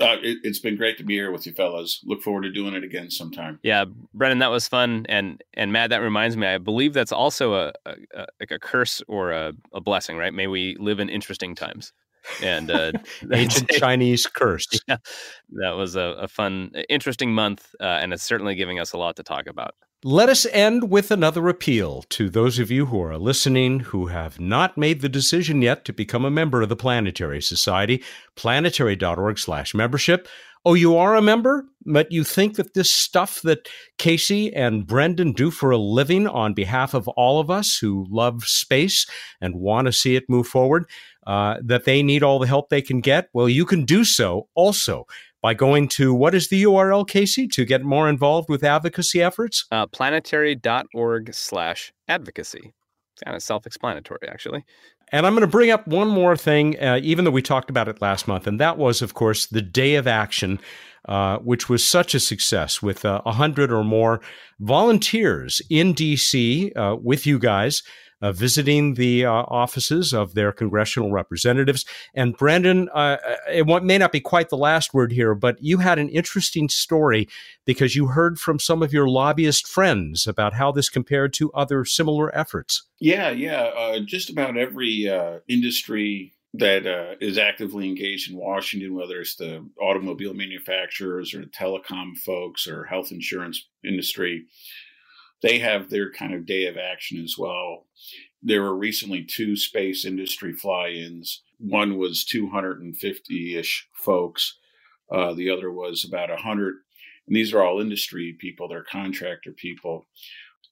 Uh, 0.00 0.16
it, 0.22 0.38
has 0.44 0.58
been 0.58 0.76
great 0.76 0.98
to 0.98 1.04
be 1.04 1.14
here 1.14 1.30
with 1.30 1.46
you 1.46 1.52
fellas. 1.52 2.00
Look 2.04 2.22
forward 2.22 2.42
to 2.42 2.50
doing 2.50 2.74
it 2.74 2.82
again 2.82 3.10
sometime. 3.10 3.60
Yeah, 3.62 3.84
Brendan, 4.14 4.40
that 4.40 4.50
was 4.50 4.66
fun, 4.66 5.06
and 5.08 5.42
and 5.54 5.72
Matt, 5.72 5.90
that 5.90 5.98
reminds 5.98 6.36
me. 6.36 6.46
I 6.46 6.58
believe 6.58 6.92
that's 6.92 7.12
also 7.12 7.54
a, 7.54 7.72
a, 7.86 7.94
a 8.14 8.26
like 8.40 8.50
a 8.50 8.58
curse 8.58 9.02
or 9.06 9.30
a, 9.30 9.52
a 9.72 9.80
blessing, 9.80 10.16
right? 10.16 10.34
May 10.34 10.48
we 10.48 10.76
live 10.80 10.98
in 10.98 11.08
interesting 11.08 11.54
times 11.54 11.92
and 12.42 12.70
uh, 12.70 12.92
ancient 13.32 13.70
Chinese 13.70 14.26
curse. 14.26 14.66
Yeah, 14.88 14.96
that 15.50 15.76
was 15.76 15.96
a, 15.96 16.16
a 16.18 16.28
fun, 16.28 16.72
interesting 16.88 17.32
month, 17.34 17.74
uh, 17.80 17.84
and 17.84 18.12
it's 18.12 18.22
certainly 18.22 18.54
giving 18.54 18.80
us 18.80 18.92
a 18.92 18.98
lot 18.98 19.16
to 19.16 19.22
talk 19.22 19.46
about. 19.46 19.74
Let 20.04 20.28
us 20.28 20.46
end 20.46 20.90
with 20.90 21.12
another 21.12 21.46
appeal 21.46 22.02
to 22.08 22.28
those 22.28 22.58
of 22.58 22.72
you 22.72 22.86
who 22.86 23.00
are 23.04 23.16
listening 23.16 23.78
who 23.78 24.06
have 24.06 24.40
not 24.40 24.76
made 24.76 25.00
the 25.00 25.08
decision 25.08 25.62
yet 25.62 25.84
to 25.84 25.92
become 25.92 26.24
a 26.24 26.30
member 26.30 26.60
of 26.60 26.68
the 26.68 26.74
Planetary 26.74 27.40
Society. 27.40 28.02
Planetary.org/membership. 28.34 30.26
Oh, 30.64 30.74
you 30.74 30.96
are 30.96 31.14
a 31.14 31.22
member, 31.22 31.66
but 31.86 32.10
you 32.10 32.24
think 32.24 32.56
that 32.56 32.74
this 32.74 32.92
stuff 32.92 33.42
that 33.42 33.68
Casey 33.98 34.52
and 34.52 34.88
Brendan 34.88 35.34
do 35.34 35.52
for 35.52 35.70
a 35.70 35.78
living 35.78 36.26
on 36.26 36.52
behalf 36.52 36.94
of 36.94 37.06
all 37.06 37.38
of 37.38 37.48
us 37.48 37.78
who 37.78 38.04
love 38.10 38.42
space 38.42 39.06
and 39.40 39.54
want 39.54 39.86
to 39.86 39.92
see 39.92 40.16
it 40.16 40.28
move 40.28 40.48
forward, 40.48 40.84
uh, 41.28 41.58
that 41.62 41.84
they 41.84 42.02
need 42.02 42.24
all 42.24 42.40
the 42.40 42.48
help 42.48 42.70
they 42.70 42.82
can 42.82 43.00
get? 43.00 43.28
Well, 43.32 43.48
you 43.48 43.64
can 43.64 43.84
do 43.84 44.02
so 44.02 44.48
also 44.56 45.06
by 45.42 45.52
going 45.52 45.88
to 45.88 46.14
what 46.14 46.34
is 46.34 46.48
the 46.48 46.62
URL, 46.62 47.06
Casey, 47.06 47.48
to 47.48 47.64
get 47.64 47.82
more 47.82 48.08
involved 48.08 48.48
with 48.48 48.64
advocacy 48.64 49.20
efforts? 49.20 49.66
Uh, 49.70 49.86
planetary.org 49.86 51.34
slash 51.34 51.92
advocacy. 52.08 52.72
It's 53.14 53.22
kind 53.24 53.36
of 53.36 53.42
self 53.42 53.66
explanatory, 53.66 54.28
actually. 54.28 54.64
And 55.10 55.26
I'm 55.26 55.34
going 55.34 55.42
to 55.42 55.46
bring 55.46 55.70
up 55.70 55.86
one 55.86 56.08
more 56.08 56.36
thing, 56.36 56.80
uh, 56.82 56.98
even 57.02 57.26
though 57.26 57.30
we 57.30 57.42
talked 57.42 57.68
about 57.68 57.86
it 57.88 58.00
last 58.00 58.26
month, 58.26 58.46
and 58.46 58.58
that 58.60 58.78
was, 58.78 59.02
of 59.02 59.12
course, 59.12 59.44
the 59.44 59.60
Day 59.60 59.96
of 59.96 60.06
Action, 60.06 60.58
uh, 61.06 61.36
which 61.38 61.68
was 61.68 61.84
such 61.84 62.14
a 62.14 62.20
success 62.20 62.80
with 62.80 63.04
uh, 63.04 63.20
a 63.26 63.28
uh, 63.28 63.32
hundred 63.32 63.70
or 63.70 63.84
more 63.84 64.22
volunteers 64.60 65.60
in 65.68 65.92
D.C. 65.92 66.72
Uh, 66.72 66.96
with 66.98 67.26
you 67.26 67.38
guys 67.38 67.82
uh, 68.22 68.32
visiting 68.32 68.94
the 68.94 69.26
uh, 69.26 69.32
offices 69.48 70.14
of 70.14 70.34
their 70.34 70.52
congressional 70.52 71.10
representatives. 71.10 71.84
And 72.14 72.36
Brandon, 72.36 72.88
uh, 72.94 73.18
uh, 73.26 73.36
it 73.48 73.84
may 73.84 73.98
not 73.98 74.12
be 74.12 74.20
quite 74.20 74.48
the 74.48 74.56
last 74.56 74.94
word 74.94 75.12
here, 75.12 75.34
but 75.34 75.62
you 75.62 75.78
had 75.78 75.98
an 75.98 76.08
interesting 76.08 76.68
story 76.68 77.28
because 77.66 77.94
you 77.96 78.06
heard 78.06 78.38
from 78.38 78.58
some 78.58 78.82
of 78.82 78.92
your 78.92 79.08
lobbyist 79.08 79.66
friends 79.66 80.26
about 80.26 80.54
how 80.54 80.72
this 80.72 80.88
compared 80.88 81.32
to 81.34 81.52
other 81.52 81.84
similar 81.84 82.34
efforts. 82.36 82.84
Yeah, 83.00 83.30
yeah. 83.30 83.70
Uh, 83.76 83.98
just 84.00 84.30
about 84.30 84.56
every 84.56 85.08
uh, 85.08 85.40
industry 85.48 86.32
that 86.54 86.86
uh, 86.86 87.16
is 87.20 87.38
actively 87.38 87.88
engaged 87.88 88.30
in 88.30 88.36
Washington, 88.36 88.94
whether 88.94 89.20
it's 89.20 89.36
the 89.36 89.66
automobile 89.80 90.34
manufacturers 90.34 91.34
or 91.34 91.40
the 91.40 91.46
telecom 91.46 92.16
folks 92.16 92.66
or 92.66 92.84
health 92.84 93.10
insurance 93.10 93.66
industry, 93.82 94.44
they 95.42 95.58
have 95.58 95.90
their 95.90 96.10
kind 96.12 96.34
of 96.34 96.46
day 96.46 96.66
of 96.66 96.76
action 96.76 97.22
as 97.22 97.36
well. 97.36 97.86
There 98.42 98.62
were 98.62 98.76
recently 98.76 99.24
two 99.24 99.56
space 99.56 100.04
industry 100.04 100.52
fly 100.52 100.88
ins. 100.88 101.42
One 101.58 101.96
was 101.96 102.24
250 102.24 103.56
ish 103.56 103.88
folks, 103.92 104.58
uh, 105.10 105.34
the 105.34 105.50
other 105.50 105.70
was 105.70 106.04
about 106.04 106.30
100. 106.30 106.74
And 107.26 107.36
these 107.36 107.52
are 107.52 107.62
all 107.62 107.80
industry 107.80 108.36
people, 108.38 108.68
they're 108.68 108.82
contractor 108.82 109.52
people. 109.52 110.06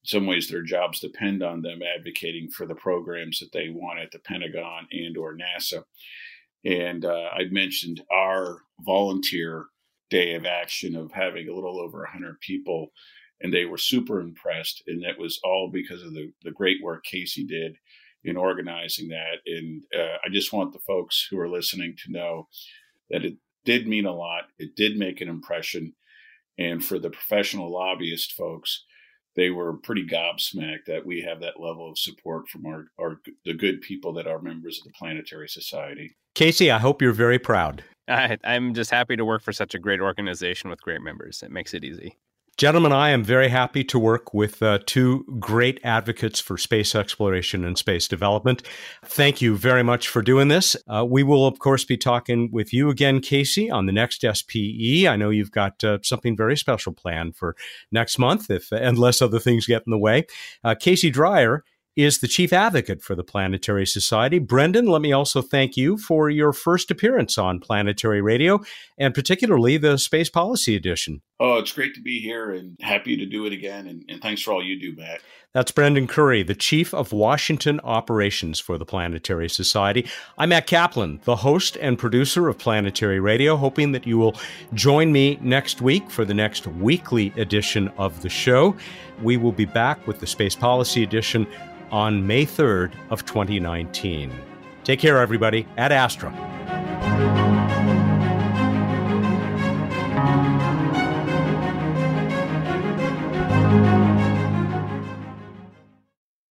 In 0.03 0.07
some 0.07 0.27
ways, 0.27 0.49
their 0.49 0.63
jobs 0.63 1.01
depend 1.01 1.43
on 1.43 1.63
them 1.63 1.81
advocating 1.83 2.49
for 2.49 2.67
the 2.67 2.75
programs 2.75 3.39
that 3.41 3.53
they 3.53 3.69
want 3.69 4.01
at 4.01 4.11
the 4.13 4.19
Pentagon 4.19 4.87
and 4.91 5.17
or 5.17 5.37
NASA. 5.37 5.85
And 6.65 7.05
uh, 7.05 7.29
I 7.33 7.45
mentioned 7.51 8.03
our 8.11 8.63
volunteer 8.81 9.67
day 10.11 10.35
of 10.35 10.45
action 10.45 10.97
of 10.97 11.13
having 11.13 11.49
a 11.49 11.55
little 11.55 11.81
over 11.81 11.99
100 11.99 12.41
people, 12.41 12.93
and 13.41 13.53
they 13.53 13.65
were 13.65 13.79
super 13.79 14.21
impressed. 14.21 14.83
And 14.87 15.03
that 15.05 15.19
was 15.19 15.41
all 15.45 15.71
because 15.73 16.03
of 16.03 16.13
the, 16.13 16.33
the 16.43 16.51
great 16.51 16.79
work 16.83 17.05
Casey 17.05 17.45
did 17.45 17.77
in 18.25 18.37
organizing 18.37 19.09
that. 19.09 19.39
And 19.47 19.83
uh, 19.99 20.19
I 20.25 20.29
just 20.31 20.53
want 20.53 20.73
the 20.73 20.79
folks 20.81 21.27
who 21.31 21.39
are 21.39 21.49
listening 21.49 21.95
to 22.05 22.13
know 22.13 22.49
that 23.09 23.25
it 23.25 23.35
did 23.65 23.87
mean 23.87 24.07
a 24.07 24.15
lot. 24.15 24.45
It 24.59 24.77
did 24.77 24.99
make 24.99 25.21
an 25.21 25.29
impression. 25.29 25.95
And 26.59 26.85
for 26.85 26.99
the 26.99 27.11
professional 27.11 27.73
lobbyist 27.73 28.33
folks, 28.33 28.85
they 29.37 29.51
were 29.51 29.75
pretty 29.79 30.07
gobsmacked 30.07 30.87
that 30.87 31.07
we 31.07 31.23
have 31.23 31.41
that 31.41 31.61
level 31.61 31.91
of 31.91 31.99
support 31.99 32.49
from 32.49 32.67
our, 32.67 32.87
our 33.01 33.21
the 33.45 33.55
good 33.55 33.81
people 33.81 34.13
that 34.15 34.27
are 34.27 34.43
members 34.43 34.79
of 34.79 34.85
the 34.85 34.99
Planetary 34.99 35.49
Society. 35.49 36.17
Casey, 36.35 36.71
I 36.71 36.79
hope 36.79 37.01
you're 37.01 37.13
very 37.13 37.39
proud. 37.39 37.83
I, 38.09 38.37
I'm 38.45 38.75
just 38.75 38.91
happy 38.91 39.17
to 39.17 39.25
work 39.25 39.43
for 39.43 39.53
such 39.53 39.75
a 39.75 39.79
great 39.79 40.01
organization 40.01 40.69
with 40.69 40.83
great 40.83 41.01
members. 41.01 41.43
It 41.43 41.53
makes 41.53 41.75
it 41.75 41.85
easy. 41.85 42.17
Gentlemen, 42.61 42.93
I 42.93 43.09
am 43.09 43.25
very 43.25 43.49
happy 43.49 43.83
to 43.85 43.99
work 43.99 44.35
with 44.35 44.63
uh, 44.63 44.81
two 44.85 45.25
great 45.41 45.81
advocates 45.83 46.41
for 46.41 46.59
space 46.59 46.95
exploration 46.95 47.65
and 47.65 47.79
space 47.79 48.07
development. 48.07 48.63
Thank 49.03 49.41
you 49.41 49.57
very 49.57 49.83
much 49.83 50.09
for 50.09 50.21
doing 50.21 50.49
this. 50.49 50.77
Uh, 50.87 51.07
we 51.09 51.23
will, 51.23 51.47
of 51.47 51.59
course, 51.59 51.87
be 51.87 51.97
talking 51.97 52.51
with 52.53 52.75
you 52.75 52.91
again, 52.91 53.21
Casey, 53.21 53.71
on 53.71 53.87
the 53.87 53.93
next 53.93 54.27
SPE. 54.31 55.07
I 55.09 55.17
know 55.17 55.31
you've 55.31 55.53
got 55.53 55.83
uh, 55.83 56.01
something 56.03 56.37
very 56.37 56.55
special 56.55 56.93
planned 56.93 57.35
for 57.35 57.57
next 57.91 58.19
month, 58.19 58.51
if 58.51 58.71
unless 58.73 59.23
other 59.23 59.39
things 59.39 59.65
get 59.65 59.85
in 59.87 59.91
the 59.91 59.97
way. 59.97 60.27
Uh, 60.63 60.75
Casey 60.79 61.11
Dreier 61.11 61.61
is 62.03 62.19
the 62.19 62.29
chief 62.29 62.53
advocate 62.53 63.03
for 63.03 63.15
the 63.15 63.25
Planetary 63.25 63.87
Society. 63.87 64.39
Brendan, 64.39 64.87
let 64.87 65.03
me 65.03 65.13
also 65.13 65.43
thank 65.43 65.77
you 65.77 65.97
for 65.99 66.31
your 66.31 66.53
first 66.53 66.91
appearance 66.91 67.39
on 67.39 67.61
Planetary 67.61 68.21
Radio 68.21 68.61
and 68.99 69.15
particularly 69.15 69.77
the 69.77 69.99
Space 69.99 70.31
Policy 70.31 70.77
Edition. 70.77 71.23
Oh, 71.39 71.59
it's 71.59 71.73
great 71.73 71.95
to 71.95 72.03
be 72.03 72.21
here 72.21 72.51
and 72.53 72.77
happy 72.81 73.17
to 73.17 73.27
do 73.27 73.47
it 73.47 73.53
again. 73.53 73.87
And, 73.87 74.05
and 74.09 74.21
thanks 74.21 74.43
for 74.43 74.53
all 74.53 74.63
you 74.63 74.79
do, 74.79 74.95
Matt. 74.95 75.21
That's 75.53 75.73
Brendan 75.73 76.07
Curry, 76.07 76.45
the 76.45 76.55
Chief 76.55 76.95
of 76.95 77.13
Washington 77.13 77.81
Operations 77.83 78.61
for 78.61 78.79
the 78.79 78.85
Planetary 78.85 79.49
Society. 79.49 80.07
I'm 80.39 80.51
Matt 80.51 80.69
Kaplan, 80.69 81.21
the 81.25 81.35
host 81.35 81.77
and 81.81 81.99
producer 81.99 82.49
of 82.49 82.57
Planetary 82.57 83.19
Radio, 83.19 83.57
hoping 83.57 83.91
that 83.91 84.07
you 84.07 84.17
will 84.17 84.37
join 84.75 85.11
me 85.11 85.41
next 85.41 85.83
week 85.83 86.09
for 86.09 86.25
the 86.25 86.35
next 86.35 86.69
weekly 86.69 87.33
edition 87.37 87.89
of 87.99 88.23
the 88.23 88.29
show. 88.29 88.77
We 89.23 89.39
will 89.39 89.51
be 89.51 89.65
back 89.65 90.07
with 90.07 90.21
the 90.21 90.27
Space 90.29 90.55
Policy 90.55 91.03
Edition 91.03 91.49
on 91.91 92.25
May 92.25 92.47
3rd 92.47 92.93
of 93.11 93.27
2019. 93.27 94.31
Take 94.85 95.01
care, 95.01 95.19
everybody. 95.19 95.67
ad 95.77 95.91
astra. 95.91 96.60